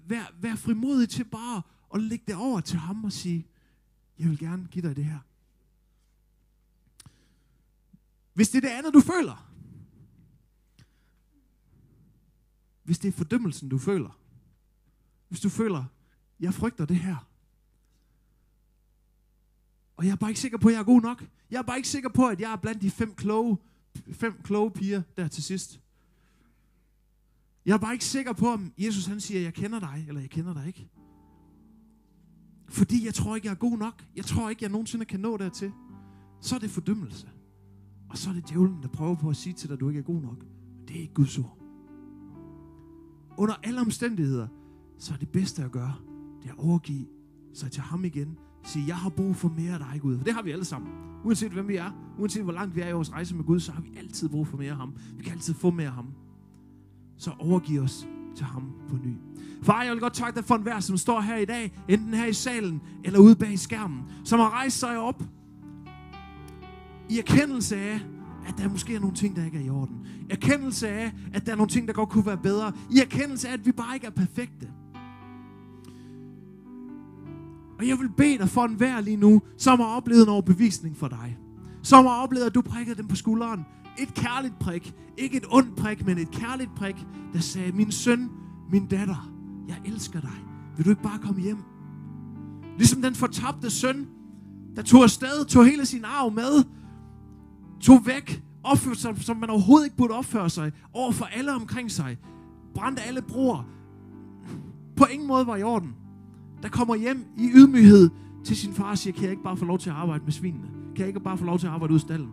vær, 0.05 0.33
vær 0.41 0.55
frimodig 0.55 1.09
til 1.09 1.23
bare 1.23 1.61
og 1.89 1.99
lægge 1.99 2.25
det 2.27 2.35
over 2.35 2.61
til 2.61 2.79
ham 2.79 3.03
og 3.03 3.11
sige, 3.11 3.47
jeg 4.19 4.29
vil 4.29 4.39
gerne 4.39 4.67
give 4.71 4.87
dig 4.87 4.95
det 4.95 5.05
her. 5.05 5.19
Hvis 8.33 8.49
det 8.49 8.57
er 8.57 8.61
det 8.61 8.75
andet, 8.75 8.93
du 8.93 8.99
føler. 9.01 9.51
Hvis 12.83 12.99
det 12.99 13.07
er 13.07 13.11
fordømmelsen, 13.11 13.69
du 13.69 13.77
føler. 13.77 14.19
Hvis 15.27 15.39
du 15.39 15.49
føler, 15.49 15.85
jeg 16.39 16.53
frygter 16.53 16.85
det 16.85 16.97
her. 16.97 17.27
Og 19.97 20.05
jeg 20.05 20.11
er 20.11 20.15
bare 20.15 20.29
ikke 20.29 20.39
sikker 20.39 20.57
på, 20.57 20.67
at 20.67 20.73
jeg 20.73 20.79
er 20.79 20.83
god 20.83 21.01
nok. 21.01 21.25
Jeg 21.51 21.57
er 21.57 21.61
bare 21.61 21.77
ikke 21.77 21.89
sikker 21.89 22.09
på, 22.09 22.27
at 22.27 22.39
jeg 22.39 22.51
er 22.51 22.55
blandt 22.55 22.81
de 22.81 22.91
fem 22.91 23.15
kloge, 23.15 23.57
fem 24.11 24.41
kloge 24.43 24.71
piger 24.71 25.01
der 25.17 25.27
til 25.27 25.43
sidst. 25.43 25.79
Jeg 27.65 27.73
er 27.73 27.77
bare 27.77 27.93
ikke 27.93 28.05
sikker 28.05 28.33
på, 28.33 28.49
om 28.49 28.73
Jesus 28.77 29.05
han 29.05 29.21
siger, 29.21 29.41
jeg 29.41 29.53
kender 29.53 29.79
dig, 29.79 30.05
eller 30.07 30.21
jeg 30.21 30.29
kender 30.29 30.53
dig 30.53 30.67
ikke. 30.67 30.89
Fordi 32.69 33.05
jeg 33.05 33.13
tror 33.13 33.35
ikke, 33.35 33.47
jeg 33.47 33.51
er 33.51 33.57
god 33.57 33.77
nok. 33.77 34.05
Jeg 34.15 34.25
tror 34.25 34.49
ikke, 34.49 34.63
jeg 34.63 34.71
nogensinde 34.71 35.05
kan 35.05 35.19
nå 35.19 35.37
dertil. 35.37 35.71
Så 36.41 36.55
er 36.55 36.59
det 36.59 36.69
fordømmelse. 36.69 37.29
Og 38.09 38.17
så 38.17 38.29
er 38.29 38.33
det 38.33 38.49
djævlen, 38.49 38.83
der 38.83 38.87
prøver 38.87 39.15
på 39.15 39.29
at 39.29 39.35
sige 39.35 39.53
til 39.53 39.69
dig, 39.69 39.73
at 39.73 39.79
du 39.79 39.89
ikke 39.89 39.99
er 39.99 40.03
god 40.03 40.21
nok. 40.21 40.45
Det 40.87 40.95
er 40.95 41.01
ikke 41.01 41.13
Guds 41.13 41.37
ord. 41.37 41.57
Under 43.37 43.55
alle 43.63 43.81
omstændigheder, 43.81 44.47
så 44.97 45.13
er 45.13 45.17
det 45.17 45.29
bedste 45.29 45.63
at 45.63 45.71
gøre, 45.71 45.95
det 46.41 46.49
er 46.49 46.53
at 46.53 46.59
overgive 46.59 47.05
sig 47.53 47.71
til 47.71 47.81
ham 47.81 48.05
igen, 48.05 48.37
Sige, 48.63 48.87
jeg 48.87 48.95
har 48.95 49.09
brug 49.09 49.35
for 49.35 49.49
mere 49.49 49.73
af 49.73 49.79
dig, 49.79 50.01
Gud. 50.01 50.17
For 50.17 50.23
det 50.23 50.33
har 50.33 50.41
vi 50.41 50.51
alle 50.51 50.65
sammen. 50.65 50.91
Uanset 51.25 51.51
hvem 51.51 51.67
vi 51.67 51.75
er, 51.75 51.91
uanset 52.19 52.43
hvor 52.43 52.53
langt 52.53 52.75
vi 52.75 52.81
er 52.81 52.87
i 52.87 52.91
vores 52.91 53.11
rejse 53.11 53.35
med 53.35 53.43
Gud, 53.43 53.59
så 53.59 53.71
har 53.71 53.81
vi 53.81 53.93
altid 53.97 54.29
brug 54.29 54.47
for 54.47 54.57
mere 54.57 54.71
af 54.71 54.77
ham. 54.77 54.93
Vi 55.17 55.23
kan 55.23 55.31
altid 55.31 55.53
få 55.53 55.71
mere 55.71 55.87
af 55.87 55.93
ham. 55.93 56.13
Så 57.17 57.31
overgiv 57.39 57.81
os 57.81 58.07
til 58.35 58.45
ham 58.45 58.63
på 58.89 58.95
ny. 58.95 59.13
Far, 59.63 59.83
jeg 59.83 59.91
vil 59.91 59.99
godt 59.99 60.13
takke 60.13 60.37
dig 60.37 60.45
for 60.45 60.55
en 60.55 60.61
hver, 60.61 60.79
som 60.79 60.97
står 60.97 61.21
her 61.21 61.37
i 61.37 61.45
dag, 61.45 61.79
enten 61.87 62.13
her 62.13 62.25
i 62.25 62.33
salen 62.33 62.81
eller 63.03 63.19
ude 63.19 63.35
bag 63.35 63.59
skærmen, 63.59 64.01
som 64.23 64.39
har 64.39 64.49
rejst 64.49 64.79
sig 64.79 64.97
op 64.97 65.23
i 67.09 67.17
erkendelse 67.17 67.77
af, 67.77 67.99
at 68.47 68.57
der 68.57 68.69
måske 68.69 68.95
er 68.95 68.99
nogle 68.99 69.15
ting, 69.15 69.35
der 69.35 69.45
ikke 69.45 69.57
er 69.57 69.61
i 69.63 69.69
orden. 69.69 70.07
I 70.29 70.31
erkendelse 70.31 70.89
af, 70.89 71.13
at 71.33 71.45
der 71.45 71.51
er 71.51 71.55
nogle 71.55 71.69
ting, 71.69 71.87
der 71.87 71.93
godt 71.93 72.09
kunne 72.09 72.25
være 72.25 72.37
bedre. 72.37 72.71
I 72.91 72.99
erkendelse 72.99 73.47
af, 73.47 73.53
at 73.53 73.65
vi 73.65 73.71
bare 73.71 73.95
ikke 73.95 74.07
er 74.07 74.11
perfekte. 74.11 74.67
Og 77.79 77.87
jeg 77.87 77.99
vil 77.99 78.09
bede 78.09 78.37
dig 78.37 78.49
for 78.49 78.65
en 78.65 78.75
hver 78.75 79.01
lige 79.01 79.17
nu, 79.17 79.41
som 79.57 79.79
har 79.79 79.87
oplevet 79.87 80.23
en 80.23 80.29
overbevisning 80.29 80.97
for 80.97 81.07
dig. 81.07 81.37
Som 81.83 82.05
har 82.05 82.23
oplevet, 82.23 82.45
at 82.45 82.55
du 82.55 82.61
prikkede 82.61 82.97
dem 82.97 83.07
på 83.07 83.15
skulderen. 83.15 83.65
Et 83.97 84.13
kærligt 84.13 84.59
prik. 84.59 84.93
Ikke 85.17 85.37
et 85.37 85.45
ondt 85.51 85.75
prik, 85.75 86.05
men 86.05 86.17
et 86.17 86.31
kærligt 86.31 86.75
prik, 86.75 86.95
der 87.33 87.39
sagde, 87.39 87.71
min 87.71 87.91
søn, 87.91 88.29
min 88.71 88.85
datter, 88.85 89.31
jeg 89.67 89.77
elsker 89.85 90.21
dig. 90.21 90.45
Vil 90.77 90.85
du 90.85 90.89
ikke 90.89 91.03
bare 91.03 91.19
komme 91.19 91.41
hjem? 91.41 91.57
Ligesom 92.77 93.01
den 93.01 93.15
fortabte 93.15 93.69
søn, 93.69 94.07
der 94.75 94.81
tog 94.81 95.03
afsted, 95.03 95.45
tog 95.45 95.65
hele 95.65 95.85
sin 95.85 96.05
arv 96.05 96.31
med, 96.31 96.63
tog 97.81 98.05
væk, 98.05 98.43
opførte 98.63 98.99
sig, 98.99 99.17
som 99.17 99.37
man 99.37 99.49
overhovedet 99.49 99.85
ikke 99.85 99.97
burde 99.97 100.13
opføre 100.13 100.49
sig, 100.49 100.71
over 100.93 101.11
for 101.11 101.25
alle 101.25 101.53
omkring 101.53 101.91
sig, 101.91 102.17
brændte 102.75 103.01
alle 103.01 103.21
broer, 103.21 103.63
på 104.95 105.05
ingen 105.05 105.27
måde 105.27 105.47
var 105.47 105.55
i 105.55 105.63
orden, 105.63 105.95
der 106.63 106.69
kommer 106.69 106.95
hjem 106.95 107.25
i 107.37 107.49
ydmyghed 107.53 108.09
til 108.45 108.57
sin 108.57 108.73
far 108.73 108.89
og 108.89 108.97
siger, 108.97 109.13
kan 109.13 109.23
jeg 109.23 109.31
ikke 109.31 109.43
bare 109.43 109.57
få 109.57 109.65
lov 109.65 109.79
til 109.79 109.89
at 109.89 109.95
arbejde 109.95 110.23
med 110.23 110.31
svinene? 110.31 110.67
Kan 110.95 110.99
jeg 110.99 111.07
ikke 111.07 111.19
bare 111.19 111.37
få 111.37 111.45
lov 111.45 111.59
til 111.59 111.67
at 111.67 111.73
arbejde 111.73 111.93
ud 111.93 111.99
i 111.99 112.01
stallen? 112.01 112.29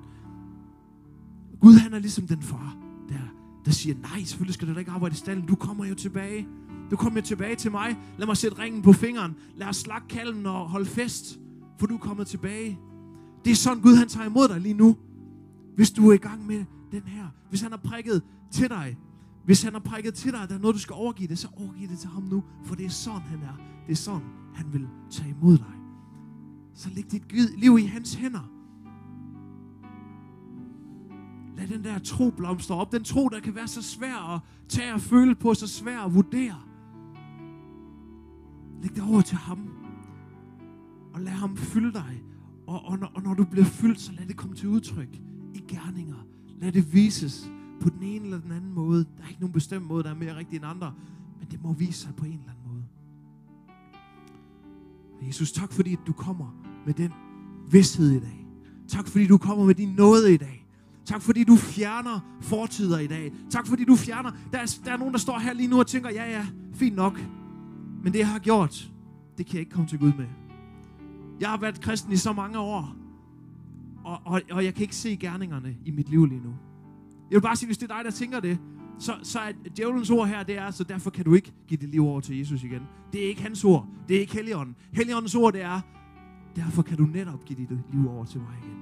Gud 1.61 1.75
han 1.75 1.95
er 1.95 1.99
ligesom 1.99 2.27
den 2.27 2.43
far, 2.43 2.77
der, 3.09 3.19
der 3.65 3.71
siger, 3.71 3.97
nej, 3.97 4.25
selvfølgelig 4.25 4.55
skal 4.55 4.69
du 4.69 4.75
da 4.75 4.79
ikke 4.79 4.91
arbejde 4.91 5.13
i 5.13 5.17
stallen, 5.17 5.47
du 5.47 5.55
kommer 5.55 5.85
jo 5.85 5.95
tilbage. 5.95 6.49
Du 6.91 6.97
kommer 6.97 7.21
jo 7.21 7.27
tilbage 7.27 7.57
til 7.57 7.71
mig. 7.71 7.97
Lad 8.19 8.27
mig 8.27 8.37
sætte 8.37 8.59
ringen 8.59 8.83
på 8.83 8.93
fingeren. 8.93 9.35
Lad 9.57 9.67
os 9.67 9.77
slakke 9.77 10.09
kalven 10.09 10.47
og 10.47 10.69
holde 10.69 10.87
fest, 10.87 11.39
for 11.79 11.87
du 11.87 11.95
er 11.95 11.99
kommet 11.99 12.27
tilbage. 12.27 12.79
Det 13.45 13.51
er 13.51 13.55
sådan, 13.55 13.83
Gud 13.83 13.95
han 13.95 14.09
tager 14.09 14.27
imod 14.27 14.49
dig 14.49 14.61
lige 14.61 14.75
nu. 14.75 14.97
Hvis 15.77 15.91
du 15.91 16.11
er 16.11 16.15
i 16.15 16.17
gang 16.17 16.47
med 16.47 16.65
den 16.93 17.03
her. 17.07 17.27
Hvis 17.49 17.61
han 17.61 17.71
har 17.71 17.81
prikket 17.85 18.23
til 18.51 18.69
dig. 18.69 18.99
Hvis 19.45 19.63
han 19.63 19.73
har 19.73 19.81
prikket 19.81 20.15
til 20.15 20.33
dig, 20.33 20.43
at 20.43 20.49
der 20.49 20.55
er 20.55 20.59
noget, 20.59 20.75
du 20.75 20.81
skal 20.81 20.95
overgive 20.95 21.29
det, 21.29 21.39
så 21.39 21.49
overgiv 21.57 21.89
det 21.89 21.99
til 21.99 22.09
ham 22.09 22.23
nu. 22.23 22.45
For 22.65 22.75
det 22.75 22.87
er 22.87 22.91
sådan, 22.91 23.21
han 23.21 23.39
er. 23.39 23.57
Det 23.87 23.93
er 23.93 23.97
sådan, 23.97 24.23
han 24.55 24.73
vil 24.73 24.89
tage 25.11 25.35
imod 25.41 25.59
dig. 25.59 25.75
Så 26.75 26.89
læg 26.95 27.13
dit 27.13 27.59
liv 27.59 27.79
i 27.79 27.83
hans 27.83 28.15
hænder. 28.15 28.51
Lad 31.57 31.67
den 31.67 31.85
der 31.85 31.99
tro 31.99 32.31
blomstre 32.31 32.75
op. 32.75 32.93
Den 32.93 33.05
tro, 33.05 33.29
der 33.29 33.41
kan 33.41 33.55
være 33.55 33.69
så 33.69 33.83
svær 33.83 34.35
at 34.35 34.41
tage 34.69 34.95
og 34.95 35.01
føle 35.01 35.35
på, 35.35 35.55
så 35.55 35.67
svær 35.67 36.01
at 36.01 36.15
vurdere. 36.15 36.61
Læg 38.83 38.95
det 38.95 39.03
over 39.03 39.21
til 39.21 39.37
ham. 39.37 39.71
Og 41.15 41.21
lad 41.21 41.33
ham 41.33 41.57
fylde 41.57 41.93
dig. 41.93 42.23
Og, 42.67 42.85
og, 42.85 42.99
når, 42.99 43.13
og 43.15 43.23
når 43.23 43.35
du 43.35 43.45
bliver 43.45 43.65
fyldt, 43.65 44.01
så 44.01 44.13
lad 44.13 44.27
det 44.27 44.37
komme 44.37 44.57
til 44.57 44.69
udtryk 44.69 45.21
i 45.55 45.65
gerninger. 45.69 46.27
Lad 46.61 46.73
det 46.73 46.95
vises 46.95 47.51
på 47.81 47.89
den 47.89 48.03
ene 48.03 48.25
eller 48.25 48.41
den 48.41 48.53
anden 48.53 48.73
måde. 48.73 49.05
Der 49.05 49.25
er 49.25 49.29
ikke 49.29 49.41
nogen 49.41 49.53
bestemt 49.53 49.87
måde, 49.87 50.03
der 50.03 50.11
er 50.11 50.15
mere 50.15 50.37
rigtig 50.37 50.57
end 50.57 50.67
andre. 50.67 50.95
Men 51.39 51.49
det 51.51 51.63
må 51.63 51.73
vise 51.73 52.01
sig 52.01 52.15
på 52.17 52.25
en 52.25 52.33
eller 52.33 52.51
anden 52.51 52.73
måde. 52.73 52.85
Jesus, 55.27 55.53
tak 55.53 55.73
fordi 55.73 55.93
at 55.93 56.01
du 56.07 56.13
kommer 56.13 56.63
med 56.87 56.95
den 56.95 57.13
vidshed 57.71 58.11
i 58.11 58.21
dag. 58.21 58.47
Tak 58.89 59.09
fordi 59.09 59.27
du 59.27 59.39
kommer 59.39 59.65
med 59.65 59.75
din 59.75 59.89
nåde 59.89 60.35
i 60.35 60.37
dag. 60.37 60.66
Tak 61.07 61.23
fordi 61.23 61.45
du 61.45 61.57
fjerner 61.57 62.21
fortider 62.41 62.99
i 62.99 63.07
dag. 63.07 63.33
Tak 63.51 63.67
fordi 63.67 63.85
du 63.85 63.97
fjerner... 63.97 64.31
Der 64.53 64.59
er, 64.59 64.79
der 64.85 64.93
er 64.93 64.97
nogen, 64.97 65.13
der 65.13 65.21
står 65.21 65.39
her 65.39 65.53
lige 65.53 65.69
nu 65.69 65.79
og 65.79 65.87
tænker, 65.87 66.11
ja 66.11 66.31
ja, 66.31 66.47
fint 66.75 66.97
nok. 66.97 67.21
Men 68.03 68.13
det 68.13 68.19
jeg 68.19 68.29
har 68.29 68.39
gjort, 68.39 68.91
det 69.39 69.47
kan 69.47 69.55
jeg 69.55 69.61
ikke 69.61 69.71
komme 69.71 69.89
til 69.89 69.99
Gud 69.99 70.13
med. 70.13 70.27
Jeg 71.41 71.49
har 71.49 71.57
været 71.57 71.81
kristen 71.81 72.13
i 72.13 72.17
så 72.17 72.33
mange 72.33 72.59
år, 72.59 72.97
og, 74.05 74.21
og, 74.25 74.41
og 74.51 74.65
jeg 74.65 74.75
kan 74.75 74.83
ikke 74.83 74.97
se 74.97 75.17
gerningerne 75.17 75.77
i 75.85 75.91
mit 75.91 76.09
liv 76.09 76.27
lige 76.27 76.41
nu. 76.45 76.55
Jeg 77.31 77.37
vil 77.37 77.41
bare 77.41 77.57
sige, 77.57 77.67
hvis 77.67 77.79
det 77.79 77.91
er 77.91 77.97
dig, 77.97 78.05
der 78.05 78.11
tænker 78.11 78.41
det, 78.41 78.59
så, 78.99 79.13
så 79.23 79.39
er 79.39 79.53
djævelens 79.77 80.11
ord 80.11 80.29
her, 80.29 80.43
det 80.43 80.59
er, 80.59 80.71
så 80.71 80.85
derfor 80.85 81.11
kan 81.11 81.25
du 81.25 81.35
ikke 81.35 81.53
give 81.69 81.81
dit 81.81 81.91
liv 81.91 82.07
over 82.07 82.21
til 82.21 82.39
Jesus 82.39 82.63
igen. 82.63 82.83
Det 83.13 83.25
er 83.25 83.29
ikke 83.29 83.43
hans 83.43 83.65
ord. 83.65 83.89
Det 84.09 84.17
er 84.17 84.21
ikke 84.21 84.33
Helligånden. 84.33 84.77
Helligåndens 84.93 85.35
ord, 85.35 85.53
det 85.53 85.63
er, 85.63 85.81
derfor 86.57 86.83
kan 86.83 86.97
du 86.97 87.05
netop 87.05 87.45
give 87.45 87.59
dit 87.59 87.69
liv 87.93 88.11
over 88.11 88.25
til 88.25 88.41
mig 88.41 88.55
igen. 88.63 88.77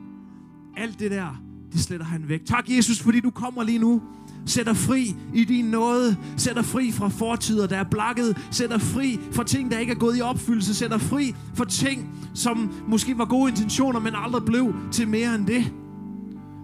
Alt 0.77 1.01
det 1.01 1.11
der, 1.11 1.43
det 1.75 1.83
sletter 1.83 2.07
han 2.07 2.25
væk. 2.29 2.45
Tak, 2.45 2.64
Jesus, 2.68 3.01
fordi 3.01 3.20
du 3.20 3.31
kommer 3.31 3.62
lige 3.62 3.79
nu. 3.79 4.03
Sætter 4.47 4.75
fri 4.75 5.16
i 5.35 5.45
din 5.45 5.64
nåde. 5.64 6.16
Sætter 6.37 6.62
fri 6.62 6.93
fra 6.93 7.09
fortider, 7.09 7.66
der 7.66 7.77
er 7.77 7.85
blakket. 7.85 8.39
Sætter 8.51 8.79
fri 8.79 9.20
fra 9.33 9.45
ting, 9.45 9.70
der 9.70 9.79
ikke 9.79 9.93
er 9.93 9.97
gået 9.97 10.18
i 10.18 10.20
opfyldelse. 10.20 10.75
Sætter 10.75 10.99
fri 10.99 11.35
fra 11.55 11.64
ting, 11.64 12.11
som 12.35 12.72
måske 12.89 13.18
var 13.18 13.25
gode 13.25 13.51
intentioner, 13.51 14.01
men 14.01 14.12
aldrig 14.16 14.45
blev 14.45 14.75
til 14.93 15.09
mere 15.09 15.35
end 15.35 15.47
det. 15.47 15.72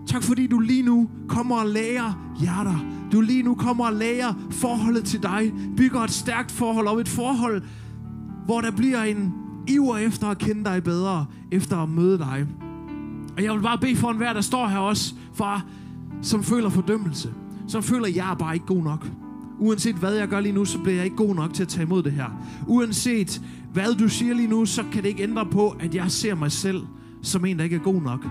Tak 0.07 0.23
fordi 0.23 0.47
du 0.47 0.59
lige 0.59 0.83
nu 0.83 1.09
kommer 1.29 1.57
og 1.57 1.67
lærer 1.67 2.35
hjerter. 2.41 2.85
Du 3.13 3.21
lige 3.21 3.43
nu 3.43 3.55
kommer 3.55 3.87
og 3.87 3.93
lærer 3.93 4.35
forholdet 4.51 5.05
til 5.05 5.23
dig. 5.23 5.53
Bygger 5.77 6.01
et 6.01 6.11
stærkt 6.11 6.51
forhold 6.51 6.87
og 6.87 7.01
et 7.01 7.09
forhold, 7.09 7.63
hvor 8.45 8.61
der 8.61 8.71
bliver 8.71 9.03
en 9.03 9.33
iver 9.69 9.97
efter 9.97 10.27
at 10.27 10.39
kende 10.39 10.65
dig 10.65 10.83
bedre, 10.83 11.27
efter 11.53 11.77
at 11.77 11.89
møde 11.89 12.19
dig. 12.19 12.47
Og 13.37 13.45
jeg 13.45 13.55
vil 13.55 13.61
bare 13.61 13.79
bede 13.79 13.97
for 13.97 14.11
enhver, 14.11 14.33
der 14.33 14.41
står 14.41 14.69
her 14.69 14.79
også, 14.79 15.15
far, 15.35 15.65
som 16.23 16.43
føler 16.43 16.69
fordømmelse. 16.69 17.35
Som 17.69 17.83
føler, 17.83 18.07
at 18.07 18.17
jeg 18.17 18.31
er 18.31 18.35
bare 18.35 18.55
ikke 18.55 18.67
god 18.67 18.83
nok. 18.83 19.07
Uanset 19.59 19.95
hvad 19.95 20.15
jeg 20.15 20.29
gør 20.29 20.41
lige 20.41 20.53
nu, 20.53 20.65
så 20.65 20.79
bliver 20.79 20.97
jeg 20.97 21.05
ikke 21.05 21.17
god 21.17 21.35
nok 21.35 21.55
til 21.55 21.63
at 21.63 21.69
tage 21.69 21.83
imod 21.83 22.03
det 22.03 22.13
her. 22.13 22.27
Uanset 22.67 23.43
hvad 23.73 23.95
du 23.95 24.09
siger 24.09 24.35
lige 24.35 24.49
nu, 24.49 24.67
så 24.67 24.85
kan 24.93 25.03
det 25.03 25.09
ikke 25.09 25.23
ændre 25.23 25.47
på, 25.47 25.77
at 25.81 25.95
jeg 25.95 26.11
ser 26.11 26.35
mig 26.35 26.53
selv 26.53 26.83
som 27.23 27.45
en, 27.45 27.59
der 27.59 27.65
ikke 27.65 27.77
er 27.77 27.81
god 27.81 28.03
nok. 28.03 28.27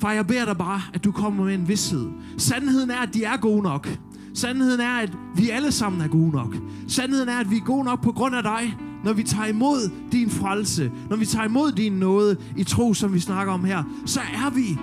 Far, 0.00 0.12
jeg 0.12 0.26
beder 0.26 0.44
dig 0.44 0.56
bare, 0.56 0.80
at 0.94 1.04
du 1.04 1.12
kommer 1.12 1.44
med 1.44 1.54
en 1.54 1.68
vidshed. 1.68 2.08
Sandheden 2.36 2.90
er, 2.90 2.98
at 2.98 3.14
de 3.14 3.24
er 3.24 3.36
gode 3.36 3.62
nok. 3.62 3.88
Sandheden 4.34 4.80
er, 4.80 4.94
at 4.94 5.16
vi 5.36 5.50
alle 5.50 5.72
sammen 5.72 6.00
er 6.00 6.08
gode 6.08 6.30
nok. 6.30 6.56
Sandheden 6.88 7.28
er, 7.28 7.38
at 7.38 7.50
vi 7.50 7.56
er 7.56 7.64
gode 7.64 7.84
nok 7.84 8.02
på 8.02 8.12
grund 8.12 8.34
af 8.36 8.42
dig, 8.42 8.76
når 9.04 9.12
vi 9.12 9.22
tager 9.22 9.46
imod 9.46 9.90
din 10.12 10.30
frelse, 10.30 10.92
når 11.10 11.16
vi 11.16 11.26
tager 11.26 11.44
imod 11.44 11.72
din 11.72 11.92
nåde 11.92 12.36
i 12.56 12.64
tro, 12.64 12.94
som 12.94 13.14
vi 13.14 13.20
snakker 13.20 13.52
om 13.52 13.64
her, 13.64 13.84
så 14.04 14.20
er 14.20 14.50
vi, 14.50 14.78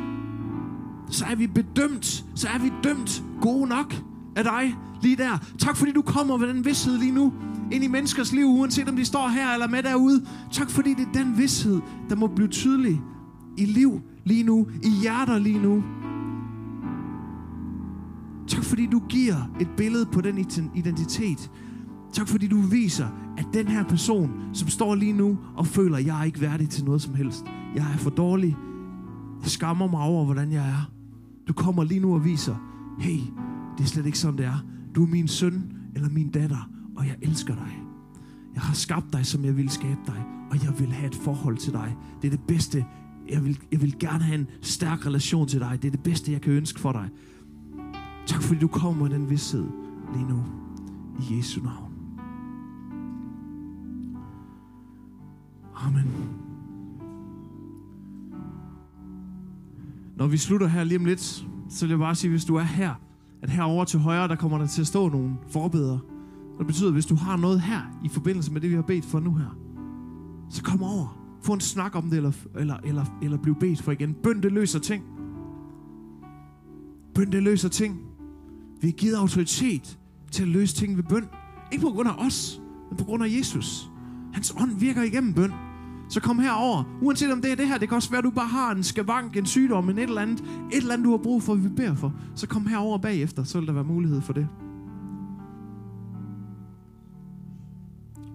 så 1.10 1.26
er 1.32 1.36
vi 1.36 1.48
bedømt, 1.48 2.26
så 2.36 2.48
er 2.48 2.60
vi 2.60 2.72
dømt 2.84 3.24
gode 3.42 3.70
nok 3.70 3.96
af 4.36 4.44
dig 4.44 4.76
lige 5.02 5.16
der. 5.16 5.38
Tak 5.58 5.78
fordi 5.78 5.92
du 5.92 6.02
kommer 6.02 6.38
med 6.38 6.48
den 6.48 6.66
vidshed 6.66 6.98
lige 6.98 7.12
nu 7.12 7.34
ind 7.72 7.84
i 7.84 7.88
menneskers 7.88 8.34
liv, 8.34 8.46
uanset 8.46 8.90
om 8.90 8.96
de 8.96 9.06
står 9.06 9.28
her 9.28 9.54
eller 9.54 9.68
med 9.68 9.84
derude. 9.84 10.26
Tak 10.52 10.70
fordi 10.70 10.94
det 10.94 11.08
er 11.08 11.24
den 11.24 11.38
vidshed, 11.38 11.80
der 12.10 12.16
må 12.16 12.28
blive 12.28 12.48
tydelig 12.48 13.02
i 13.58 13.66
liv 13.66 14.02
lige 14.26 14.44
nu, 14.44 14.68
i 14.84 14.90
hjerter 15.02 15.40
lige 15.40 15.60
nu. 15.60 15.84
Tak 18.48 18.64
fordi 18.64 18.86
du 18.86 19.00
giver 19.10 19.36
et 19.60 19.68
billede 19.78 20.06
på 20.06 20.22
den 20.22 20.38
identitet. 20.76 21.52
Tak 22.14 22.28
fordi 22.28 22.48
du 22.48 22.62
viser, 22.62 23.08
at 23.38 23.46
den 23.54 23.68
her 23.68 23.84
person, 23.84 24.32
som 24.54 24.68
står 24.68 24.96
lige 24.96 25.14
nu 25.14 25.38
og 25.56 25.68
føler, 25.68 25.98
at 25.98 26.06
jeg 26.06 26.20
er 26.20 26.24
ikke 26.24 26.42
værdig 26.42 26.70
til 26.70 26.86
noget 26.86 27.02
som 27.02 27.14
helst. 27.16 27.46
Jeg 27.76 27.92
er 27.94 27.98
for 27.98 28.10
dårlig. 28.10 28.58
Jeg 29.42 29.50
skammer 29.50 29.88
mig 29.88 30.02
over, 30.02 30.26
hvordan 30.26 30.52
jeg 30.52 30.70
er. 30.70 30.92
Du 31.48 31.54
kommer 31.54 31.84
lige 31.84 32.00
nu 32.00 32.14
og 32.14 32.26
viser, 32.26 32.56
hey, 33.00 33.20
det 33.78 33.84
er 33.84 33.88
slet 33.88 34.06
ikke 34.06 34.20
sådan, 34.20 34.38
det 34.38 34.46
er. 34.46 34.66
Du 34.96 35.04
er 35.04 35.08
min 35.08 35.28
søn 35.28 35.74
eller 35.96 36.10
min 36.10 36.30
datter, 36.30 36.70
og 36.96 37.08
jeg 37.08 37.16
elsker 37.22 37.56
dig. 37.56 37.82
Jeg 38.56 38.62
har 38.62 38.74
skabt 38.74 39.14
dig, 39.14 39.26
som 39.26 39.46
jeg 39.46 39.58
ville 39.58 39.72
skabe 39.72 40.00
dig, 40.06 40.24
og 40.52 40.64
jeg 40.64 40.80
vil 40.80 40.92
have 40.92 41.08
et 41.08 41.16
forhold 41.16 41.58
til 41.58 41.74
dig. 41.74 41.96
Det 42.22 42.28
er 42.28 42.32
det 42.32 42.48
bedste. 42.48 42.86
Jeg 43.30 43.46
vil, 43.46 43.60
jeg 43.72 43.82
vil 43.82 44.00
gerne 44.00 44.24
have 44.24 44.40
en 44.40 44.48
stærk 44.62 45.06
relation 45.06 45.48
til 45.48 45.60
dig. 45.60 45.80
Det 45.82 45.88
er 45.88 45.92
det 45.92 46.04
bedste, 46.04 46.32
jeg 46.32 46.42
kan 46.42 46.54
ønske 46.54 46.80
for 46.80 46.92
dig. 46.92 47.10
Tak 48.26 48.42
fordi 48.42 48.60
du 48.60 48.68
kommer 48.68 49.04
med 49.04 49.16
den 49.16 49.30
vidsthed 49.30 49.66
lige 50.14 50.28
nu. 50.28 50.44
I 51.20 51.38
Jesu 51.38 51.62
navn. 51.64 51.85
Amen. 55.86 56.06
Når 60.18 60.28
vi 60.28 60.38
slutter 60.38 60.68
her 60.68 60.84
lige 60.84 61.00
om 61.00 61.06
lidt, 61.06 61.46
så 61.70 61.86
vil 61.86 61.90
jeg 61.90 62.00
bare 62.00 62.16
sige, 62.16 62.32
hvis 62.32 62.46
du 62.46 62.56
er 62.56 62.64
her, 62.64 62.94
at 63.42 63.50
herover 63.50 63.86
til 63.86 64.00
højre, 64.00 64.28
der 64.28 64.36
kommer 64.36 64.58
der 64.58 64.68
til 64.68 64.82
at 64.82 64.88
stå 64.88 65.10
nogle 65.10 65.36
forbedere. 65.50 66.00
Det 66.58 66.68
betyder, 66.68 66.88
at 66.88 66.94
hvis 66.94 67.06
du 67.06 67.16
har 67.16 67.38
noget 67.38 67.62
her 67.62 68.00
i 68.04 68.10
forbindelse 68.10 68.52
med 68.52 68.62
det, 68.62 68.70
vi 68.70 68.76
har 68.76 68.82
bedt 68.82 69.06
for 69.06 69.20
nu 69.20 69.34
her, 69.34 69.58
så 70.50 70.64
kom 70.64 70.84
over. 70.84 71.22
Få 71.42 71.54
en 71.54 71.60
snak 71.60 71.96
om 71.96 72.10
det, 72.10 72.18
eller, 72.18 72.32
eller, 72.56 72.78
eller, 72.84 73.06
eller 73.22 73.38
bliv 73.38 73.56
bedt 73.60 73.82
for 73.82 73.92
igen. 73.92 74.14
Bøn, 74.24 74.44
det 74.44 74.52
løser 74.52 74.80
ting. 74.80 75.04
Bøn, 77.16 77.32
det 77.32 77.44
løser 77.44 77.70
ting. 77.70 78.00
Vi 78.82 78.88
er 78.88 78.92
givet 78.92 79.16
autoritet 79.16 80.00
til 80.32 80.44
at 80.44 80.50
løse 80.50 80.76
ting 80.76 80.98
ved 80.98 81.04
bøn. 81.04 81.26
Ikke 81.72 81.82
på 81.82 81.92
grund 81.92 82.10
af 82.10 82.26
os, 82.26 82.62
men 82.90 82.98
på 82.98 83.04
grund 83.04 83.24
af 83.24 83.28
Jesus. 83.38 83.92
Hans 84.34 84.56
ånd 84.62 84.80
virker 84.80 85.04
igennem 85.04 85.34
bøn. 85.34 85.52
Så 86.10 86.22
kom 86.22 86.40
herover. 86.40 86.84
Uanset 87.02 87.32
om 87.32 87.42
det 87.42 87.52
er 87.52 87.56
det 87.56 87.68
her, 87.68 87.78
det 87.78 87.90
kan 87.90 87.96
også 87.96 88.10
være, 88.10 88.18
at 88.18 88.24
du 88.24 88.30
bare 88.30 88.48
har 88.48 88.72
en 88.72 88.84
skavank, 88.84 89.38
en 89.38 89.46
sygdom, 89.46 89.90
en 89.90 89.98
et 89.98 90.04
eller 90.04 90.22
andet, 90.22 90.40
et 90.40 90.78
eller 90.78 90.94
andet, 90.94 91.06
du 91.06 91.12
har 91.12 91.18
brug 91.18 91.44
for, 91.44 91.56
vi 91.56 91.70
beder 91.70 91.96
for. 91.96 92.14
Så 92.36 92.48
kom 92.48 92.68
herover 92.68 92.98
bagefter, 92.98 93.44
så 93.44 93.60
vil 93.60 93.68
der 93.68 93.74
være 93.74 93.84
mulighed 93.84 94.22
for 94.22 94.34
det. 94.34 94.48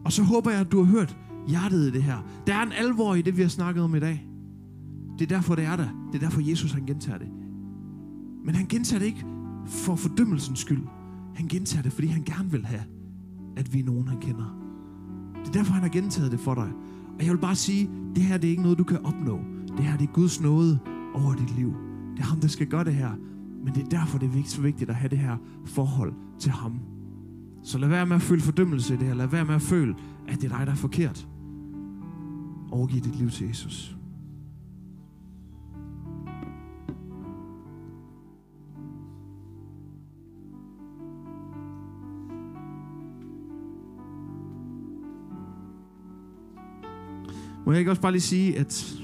Og 0.04 0.12
så 0.12 0.22
håber 0.22 0.50
jeg, 0.50 0.60
at 0.60 0.72
du 0.72 0.82
har 0.82 0.92
hørt 0.92 1.16
hjertet 1.48 1.88
i 1.88 1.90
det 1.90 2.02
her. 2.02 2.18
Der 2.46 2.54
er 2.54 2.62
en 2.62 2.72
alvor 2.72 3.14
i 3.14 3.22
det, 3.22 3.36
vi 3.36 3.42
har 3.42 3.48
snakket 3.48 3.84
om 3.84 3.94
i 3.94 4.00
dag. 4.00 4.26
Det 5.18 5.32
er 5.32 5.36
derfor, 5.36 5.54
det 5.54 5.64
er 5.64 5.76
der. 5.76 5.88
Det 6.12 6.22
er 6.22 6.24
derfor, 6.24 6.50
Jesus 6.50 6.72
han 6.72 6.86
gentager 6.86 7.18
det. 7.18 7.28
Men 8.44 8.54
han 8.54 8.66
gentager 8.66 8.98
det 8.98 9.06
ikke 9.06 9.24
for 9.66 9.96
fordømmelsens 9.96 10.58
skyld. 10.58 10.82
Han 11.34 11.48
gentager 11.48 11.82
det, 11.82 11.92
fordi 11.92 12.08
han 12.08 12.22
gerne 12.22 12.50
vil 12.50 12.66
have, 12.66 12.82
at 13.56 13.74
vi 13.74 13.80
er 13.80 13.84
nogen, 13.84 14.08
han 14.08 14.20
kender. 14.20 14.56
Det 15.40 15.48
er 15.48 15.52
derfor, 15.52 15.72
han 15.72 15.82
har 15.82 15.88
gentaget 15.88 16.32
det 16.32 16.40
for 16.40 16.54
dig. 16.54 16.70
Og 17.20 17.26
jeg 17.26 17.32
vil 17.32 17.40
bare 17.40 17.56
sige, 17.56 17.90
det 18.14 18.22
her 18.22 18.38
det 18.38 18.48
er 18.48 18.50
ikke 18.50 18.62
noget, 18.62 18.78
du 18.78 18.84
kan 18.84 19.04
opnå. 19.04 19.40
Det 19.76 19.84
her 19.84 19.96
det 19.96 20.08
er 20.08 20.12
Guds 20.12 20.40
nåde 20.40 20.78
over 21.14 21.34
dit 21.34 21.56
liv. 21.56 21.74
Det 22.16 22.22
er 22.22 22.26
ham, 22.26 22.40
der 22.40 22.48
skal 22.48 22.66
gøre 22.66 22.84
det 22.84 22.94
her. 22.94 23.10
Men 23.64 23.74
det 23.74 23.82
er 23.82 23.88
derfor, 23.88 24.18
det 24.18 24.28
er 24.28 24.42
så 24.44 24.60
vigtigt 24.60 24.90
at 24.90 24.96
have 24.96 25.08
det 25.08 25.18
her 25.18 25.36
forhold 25.66 26.12
til 26.38 26.50
ham. 26.50 26.80
Så 27.62 27.78
lad 27.78 27.88
være 27.88 28.06
med 28.06 28.16
at 28.16 28.22
føle 28.22 28.40
fordømmelse 28.40 28.94
i 28.94 28.96
det 28.96 29.06
her. 29.06 29.14
Lad 29.14 29.26
være 29.26 29.44
med 29.44 29.54
at 29.54 29.62
føle, 29.62 29.94
at 30.28 30.40
det 30.40 30.52
er 30.52 30.56
dig, 30.56 30.66
der 30.66 30.72
er 30.72 30.76
forkert. 30.76 31.28
Overgiv 32.70 33.00
dit 33.00 33.16
liv 33.16 33.30
til 33.30 33.46
Jesus. 33.46 33.99
Må 47.70 47.74
jeg 47.74 47.78
ikke 47.78 47.90
også 47.90 48.02
bare 48.02 48.12
lige 48.12 48.22
sige, 48.22 48.58
at 48.58 48.94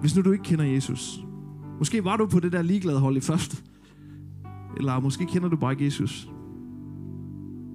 hvis 0.00 0.16
nu 0.16 0.22
du 0.22 0.32
ikke 0.32 0.44
kender 0.44 0.64
Jesus, 0.64 1.24
måske 1.78 2.04
var 2.04 2.16
du 2.16 2.26
på 2.26 2.40
det 2.40 2.52
der 2.52 2.62
ligeglade 2.62 3.00
hold 3.00 3.16
i 3.16 3.20
første, 3.20 3.56
eller 4.76 5.00
måske 5.00 5.26
kender 5.26 5.48
du 5.48 5.56
bare 5.56 5.72
ikke 5.72 5.84
Jesus, 5.84 6.30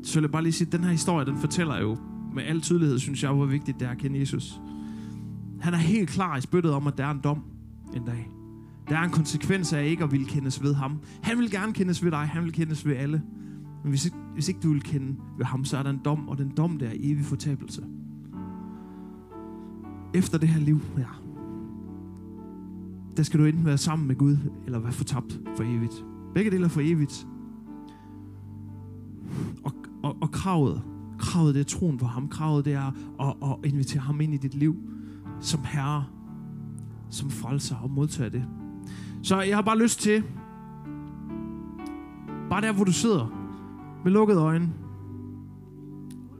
så 0.03 0.13
vil 0.13 0.21
jeg 0.21 0.31
bare 0.31 0.43
lige 0.43 0.53
sige, 0.53 0.65
at 0.65 0.71
den 0.71 0.83
her 0.83 0.91
historie, 0.91 1.25
den 1.25 1.37
fortæller 1.37 1.77
jo 1.77 1.97
med 2.33 2.43
al 2.43 2.61
tydelighed, 2.61 2.99
synes 2.99 3.23
jeg, 3.23 3.31
hvor 3.31 3.45
vigtigt 3.45 3.79
det 3.79 3.85
er 3.85 3.91
at 3.91 3.97
kende 3.97 4.19
Jesus. 4.19 4.61
Han 5.61 5.73
er 5.73 5.77
helt 5.77 6.09
klar 6.09 6.37
i 6.37 6.41
spyttet 6.41 6.71
om, 6.71 6.87
at 6.87 6.97
der 6.97 7.05
er 7.05 7.11
en 7.11 7.21
dom 7.23 7.43
en 7.95 8.05
dag. 8.05 8.29
Der 8.89 8.97
er 8.97 9.03
en 9.03 9.11
konsekvens 9.11 9.73
af 9.73 9.85
ikke 9.85 10.03
at 10.03 10.11
ville 10.11 10.25
kendes 10.25 10.63
ved 10.63 10.73
ham. 10.73 10.99
Han 11.21 11.37
vil 11.37 11.51
gerne 11.51 11.73
kendes 11.73 12.03
ved 12.03 12.11
dig, 12.11 12.19
han 12.19 12.43
vil 12.43 12.53
kendes 12.53 12.85
ved 12.85 12.95
alle. 12.95 13.21
Men 13.83 13.89
hvis 13.89 14.05
ikke, 14.05 14.17
hvis 14.33 14.47
ikke 14.47 14.59
du 14.59 14.71
vil 14.71 14.83
kende 14.83 15.15
ved 15.37 15.45
ham, 15.45 15.65
så 15.65 15.77
er 15.77 15.83
der 15.83 15.89
en 15.89 16.01
dom, 16.05 16.29
og 16.29 16.37
den 16.37 16.49
dom 16.57 16.77
der 16.77 16.87
er 16.87 16.93
evig 16.95 17.25
fortabelse. 17.25 17.85
Efter 20.13 20.37
det 20.37 20.49
her 20.49 20.59
liv 20.59 20.79
ja, 20.97 21.05
der 23.17 23.23
skal 23.23 23.39
du 23.39 23.45
enten 23.45 23.65
være 23.65 23.77
sammen 23.77 24.07
med 24.07 24.15
Gud, 24.15 24.37
eller 24.65 24.79
være 24.79 24.91
fortabt 24.91 25.39
for 25.55 25.63
evigt. 25.63 26.05
Begge 26.33 26.51
dele 26.51 26.65
er 26.65 26.69
for 26.69 26.81
evigt. 26.83 27.27
Og, 29.63 29.71
og, 30.03 30.17
og 30.21 30.31
kravet, 30.31 30.81
kravet 31.17 31.55
det 31.55 31.61
er 31.61 31.65
troen 31.65 31.97
på 31.97 32.05
ham. 32.05 32.27
Kravet 32.27 32.65
det 32.65 32.73
er 32.73 32.91
at, 33.21 33.35
at 33.41 33.71
invitere 33.71 34.01
ham 34.01 34.21
ind 34.21 34.33
i 34.33 34.37
dit 34.37 34.53
liv 34.53 34.75
som 35.39 35.59
herre, 35.63 36.05
som 37.09 37.29
frelser 37.29 37.75
og 37.75 37.91
modtager 37.91 38.29
det. 38.29 38.45
Så 39.21 39.41
jeg 39.41 39.57
har 39.57 39.61
bare 39.61 39.79
lyst 39.79 40.01
til, 40.01 40.23
bare 42.49 42.61
der 42.61 42.71
hvor 42.71 42.83
du 42.83 42.93
sidder, 42.93 43.38
med 44.03 44.11
lukkede 44.11 44.39
øjne. 44.39 44.69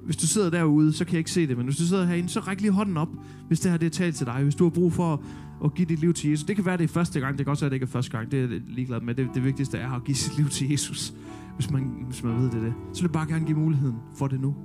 Hvis 0.06 0.18
du 0.18 0.28
sidder 0.28 0.50
derude, 0.50 0.94
så 0.94 1.06
kan 1.06 1.14
jeg 1.14 1.20
ikke 1.20 1.32
se 1.32 1.48
det, 1.48 1.58
men 1.58 1.66
hvis 1.66 1.78
du 1.78 1.84
sidder 1.84 2.06
herinde, 2.06 2.30
så 2.30 2.40
ræk 2.40 2.62
lige 2.62 2.72
hånden 2.72 2.98
op, 2.98 3.10
hvis 3.48 3.60
det 3.60 3.72
her 3.72 3.78
det 3.78 3.86
er 3.86 3.90
talt 3.90 4.16
til 4.16 4.26
dig. 4.26 4.44
Hvis 4.44 4.56
du 4.56 4.64
har 4.64 4.70
brug 4.70 4.94
for 4.94 5.24
at 5.66 5.74
give 5.74 5.86
dit 5.86 6.00
liv 6.00 6.14
til 6.14 6.30
Jesus. 6.30 6.46
Det 6.46 6.56
kan 6.56 6.66
være, 6.66 6.78
det 6.78 6.84
er 6.84 6.88
første 6.88 7.20
gang. 7.20 7.38
Det 7.38 7.46
kan 7.46 7.52
også 7.52 7.66
være, 7.66 7.70
det 7.70 7.76
ikke 7.76 7.84
er 7.84 7.88
første 7.88 8.12
gang. 8.12 8.32
Det 8.32 8.44
er 8.44 8.60
ligeglad 8.68 9.02
med. 9.02 9.16
Det, 9.16 9.30
det 9.34 9.44
vigtigste 9.44 9.78
er 9.78 9.92
at 9.92 10.04
give 10.04 10.16
sit 10.16 10.38
liv 10.38 10.50
til 10.50 10.70
Jesus, 10.70 11.14
hvis 11.56 11.72
man, 11.72 11.92
hvis 12.08 12.24
man 12.24 12.38
ved 12.38 12.52
det, 12.52 12.62
det. 12.62 12.74
Så 12.94 13.02
vil 13.02 13.08
jeg 13.08 13.12
bare 13.12 13.28
gerne 13.28 13.46
give 13.46 13.58
muligheden 13.58 13.96
for 14.16 14.28
det 14.28 14.42
nu. 14.42 14.56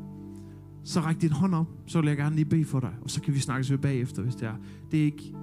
Så 0.84 1.00
ræk 1.00 1.20
din 1.20 1.32
hånd 1.32 1.54
op, 1.54 1.66
så 1.86 2.00
vil 2.00 2.08
jeg 2.08 2.16
gerne 2.16 2.36
lige 2.36 2.44
bede 2.44 2.64
for 2.64 2.80
dig. 2.80 2.92
Og 3.02 3.10
så 3.10 3.20
kan 3.20 3.34
vi 3.34 3.38
snakkes 3.38 3.70
ved 3.70 3.78
bagefter, 3.78 4.22
hvis 4.22 4.34
det 4.34 4.48
er. 4.48 4.54
Det 4.90 5.00
er 5.00 5.04
ikke 5.04 5.34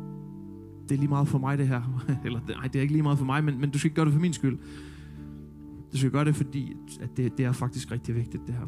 det 0.89 0.97
er 0.97 0.99
lige 0.99 1.09
meget 1.09 1.27
for 1.27 1.39
mig, 1.39 1.57
det 1.57 1.67
her. 1.67 1.81
Eller, 2.25 2.39
nej, 2.47 2.67
det 2.67 2.75
er 2.75 2.81
ikke 2.81 2.93
lige 2.93 3.03
meget 3.03 3.17
for 3.17 3.25
mig, 3.25 3.43
men, 3.43 3.61
men 3.61 3.69
du 3.69 3.79
skal 3.79 3.87
ikke 3.87 3.95
gøre 3.95 4.05
det 4.05 4.13
for 4.13 4.21
min 4.21 4.33
skyld. 4.33 4.57
Du 5.93 5.97
skal 5.97 6.11
gøre 6.11 6.25
det, 6.25 6.35
fordi 6.35 6.73
at 7.01 7.17
det, 7.17 7.37
det 7.37 7.45
er 7.45 7.51
faktisk 7.51 7.91
rigtig 7.91 8.15
vigtigt, 8.15 8.47
det 8.47 8.55
her. 8.55 8.65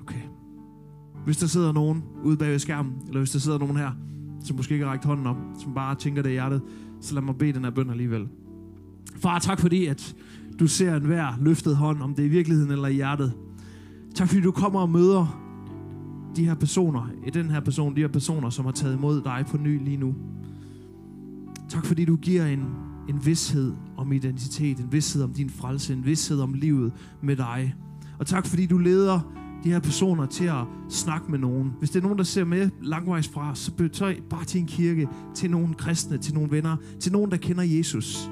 Okay. 0.00 0.20
Hvis 1.24 1.36
der 1.36 1.46
sidder 1.46 1.72
nogen 1.72 2.02
ude 2.24 2.36
bag 2.36 2.50
ved 2.50 2.58
skærmen, 2.58 2.92
eller 3.06 3.20
hvis 3.20 3.30
der 3.30 3.38
sidder 3.38 3.58
nogen 3.58 3.76
her, 3.76 3.90
som 4.44 4.56
måske 4.56 4.74
ikke 4.74 4.84
har 4.84 4.92
rækket 4.92 5.06
hånden 5.06 5.26
op, 5.26 5.36
som 5.58 5.74
bare 5.74 5.94
tænker 5.94 6.22
det 6.22 6.30
i 6.30 6.32
hjertet, 6.32 6.62
så 7.00 7.14
lad 7.14 7.22
mig 7.22 7.36
bede 7.36 7.52
den 7.52 7.64
her 7.64 7.70
bøn 7.70 7.90
alligevel. 7.90 8.28
Far, 9.16 9.38
tak 9.38 9.60
fordi, 9.60 9.86
at 9.86 10.16
du 10.58 10.66
ser 10.66 10.96
en 10.96 11.04
hver 11.04 11.34
løftet 11.40 11.76
hånd, 11.76 12.02
om 12.02 12.14
det 12.14 12.22
er 12.22 12.26
i 12.26 12.30
virkeligheden 12.30 12.72
eller 12.72 12.88
i 12.88 12.94
hjertet. 12.94 13.32
Tak 14.14 14.28
fordi 14.28 14.40
du 14.40 14.50
kommer 14.50 14.80
og 14.80 14.90
møder 14.90 15.40
de 16.36 16.44
her 16.44 16.54
personer, 16.54 17.10
i 17.26 17.30
den 17.30 17.50
her 17.50 17.60
person, 17.60 17.96
de 17.96 18.00
her 18.00 18.08
personer, 18.08 18.50
som 18.50 18.64
har 18.64 18.72
taget 18.72 18.96
imod 18.96 19.22
dig 19.22 19.44
på 19.50 19.56
ny 19.56 19.84
lige 19.84 19.96
nu. 19.96 20.14
Tak 21.68 21.86
fordi 21.86 22.04
du 22.04 22.16
giver 22.16 22.46
en, 22.46 22.64
en 23.08 23.26
vidshed 23.26 23.74
om 23.96 24.12
identitet, 24.12 24.78
en 24.78 24.92
vidshed 24.92 25.22
om 25.22 25.32
din 25.32 25.50
frelse, 25.50 25.92
en 25.92 26.04
vidshed 26.04 26.40
om 26.40 26.54
livet 26.54 26.92
med 27.22 27.36
dig. 27.36 27.74
Og 28.18 28.26
tak 28.26 28.46
fordi 28.46 28.66
du 28.66 28.78
leder 28.78 29.20
de 29.64 29.70
her 29.70 29.80
personer 29.80 30.26
til 30.26 30.44
at 30.44 30.64
snakke 30.88 31.30
med 31.30 31.38
nogen. 31.38 31.72
Hvis 31.78 31.90
det 31.90 31.98
er 31.98 32.02
nogen, 32.02 32.18
der 32.18 32.24
ser 32.24 32.44
med 32.44 32.70
langvejs 32.82 33.28
fra, 33.28 33.54
så 33.54 33.72
betøj 33.72 34.20
bare 34.30 34.44
til 34.44 34.60
en 34.60 34.66
kirke, 34.66 35.08
til 35.34 35.50
nogle 35.50 35.74
kristne, 35.74 36.18
til 36.18 36.34
nogle 36.34 36.50
venner, 36.50 36.76
til 37.00 37.12
nogen, 37.12 37.30
der 37.30 37.36
kender 37.36 37.62
Jesus. 37.62 38.30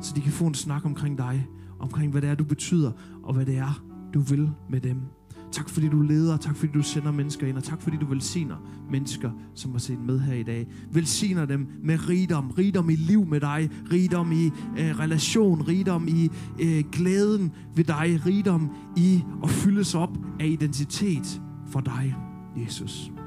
Så 0.00 0.12
de 0.16 0.20
kan 0.20 0.32
få 0.32 0.46
en 0.46 0.54
snak 0.54 0.84
omkring 0.84 1.18
dig, 1.18 1.46
omkring 1.78 2.12
hvad 2.12 2.22
det 2.22 2.30
er, 2.30 2.34
du 2.34 2.44
betyder, 2.44 2.92
og 3.22 3.34
hvad 3.34 3.46
det 3.46 3.56
er, 3.56 3.82
du 4.14 4.20
vil 4.20 4.50
med 4.70 4.80
dem. 4.80 5.17
Tak 5.52 5.68
fordi 5.68 5.88
du 5.88 6.00
leder, 6.00 6.36
tak 6.36 6.56
fordi 6.56 6.72
du 6.72 6.82
sender 6.82 7.12
mennesker 7.12 7.46
ind, 7.46 7.56
og 7.56 7.64
tak 7.64 7.82
fordi 7.82 7.96
du 7.96 8.06
velsigner 8.06 8.56
mennesker, 8.90 9.30
som 9.54 9.70
har 9.70 9.78
set 9.78 10.00
med 10.00 10.20
her 10.20 10.34
i 10.34 10.42
dag. 10.42 10.66
Velsigner 10.92 11.44
dem 11.44 11.66
med 11.82 12.08
rigdom, 12.08 12.50
rigdom 12.50 12.90
i 12.90 12.96
liv 12.96 13.26
med 13.26 13.40
dig, 13.40 13.70
rigdom 13.92 14.32
i 14.32 14.44
øh, 14.78 14.98
relation, 14.98 15.62
rigdom 15.62 16.08
i 16.08 16.30
øh, 16.60 16.84
glæden 16.92 17.52
ved 17.76 17.84
dig, 17.84 18.20
rigdom 18.26 18.70
i 18.96 19.22
at 19.42 19.50
fyldes 19.50 19.94
op 19.94 20.18
af 20.40 20.46
identitet 20.46 21.40
for 21.66 21.80
dig, 21.80 22.14
Jesus. 22.56 23.17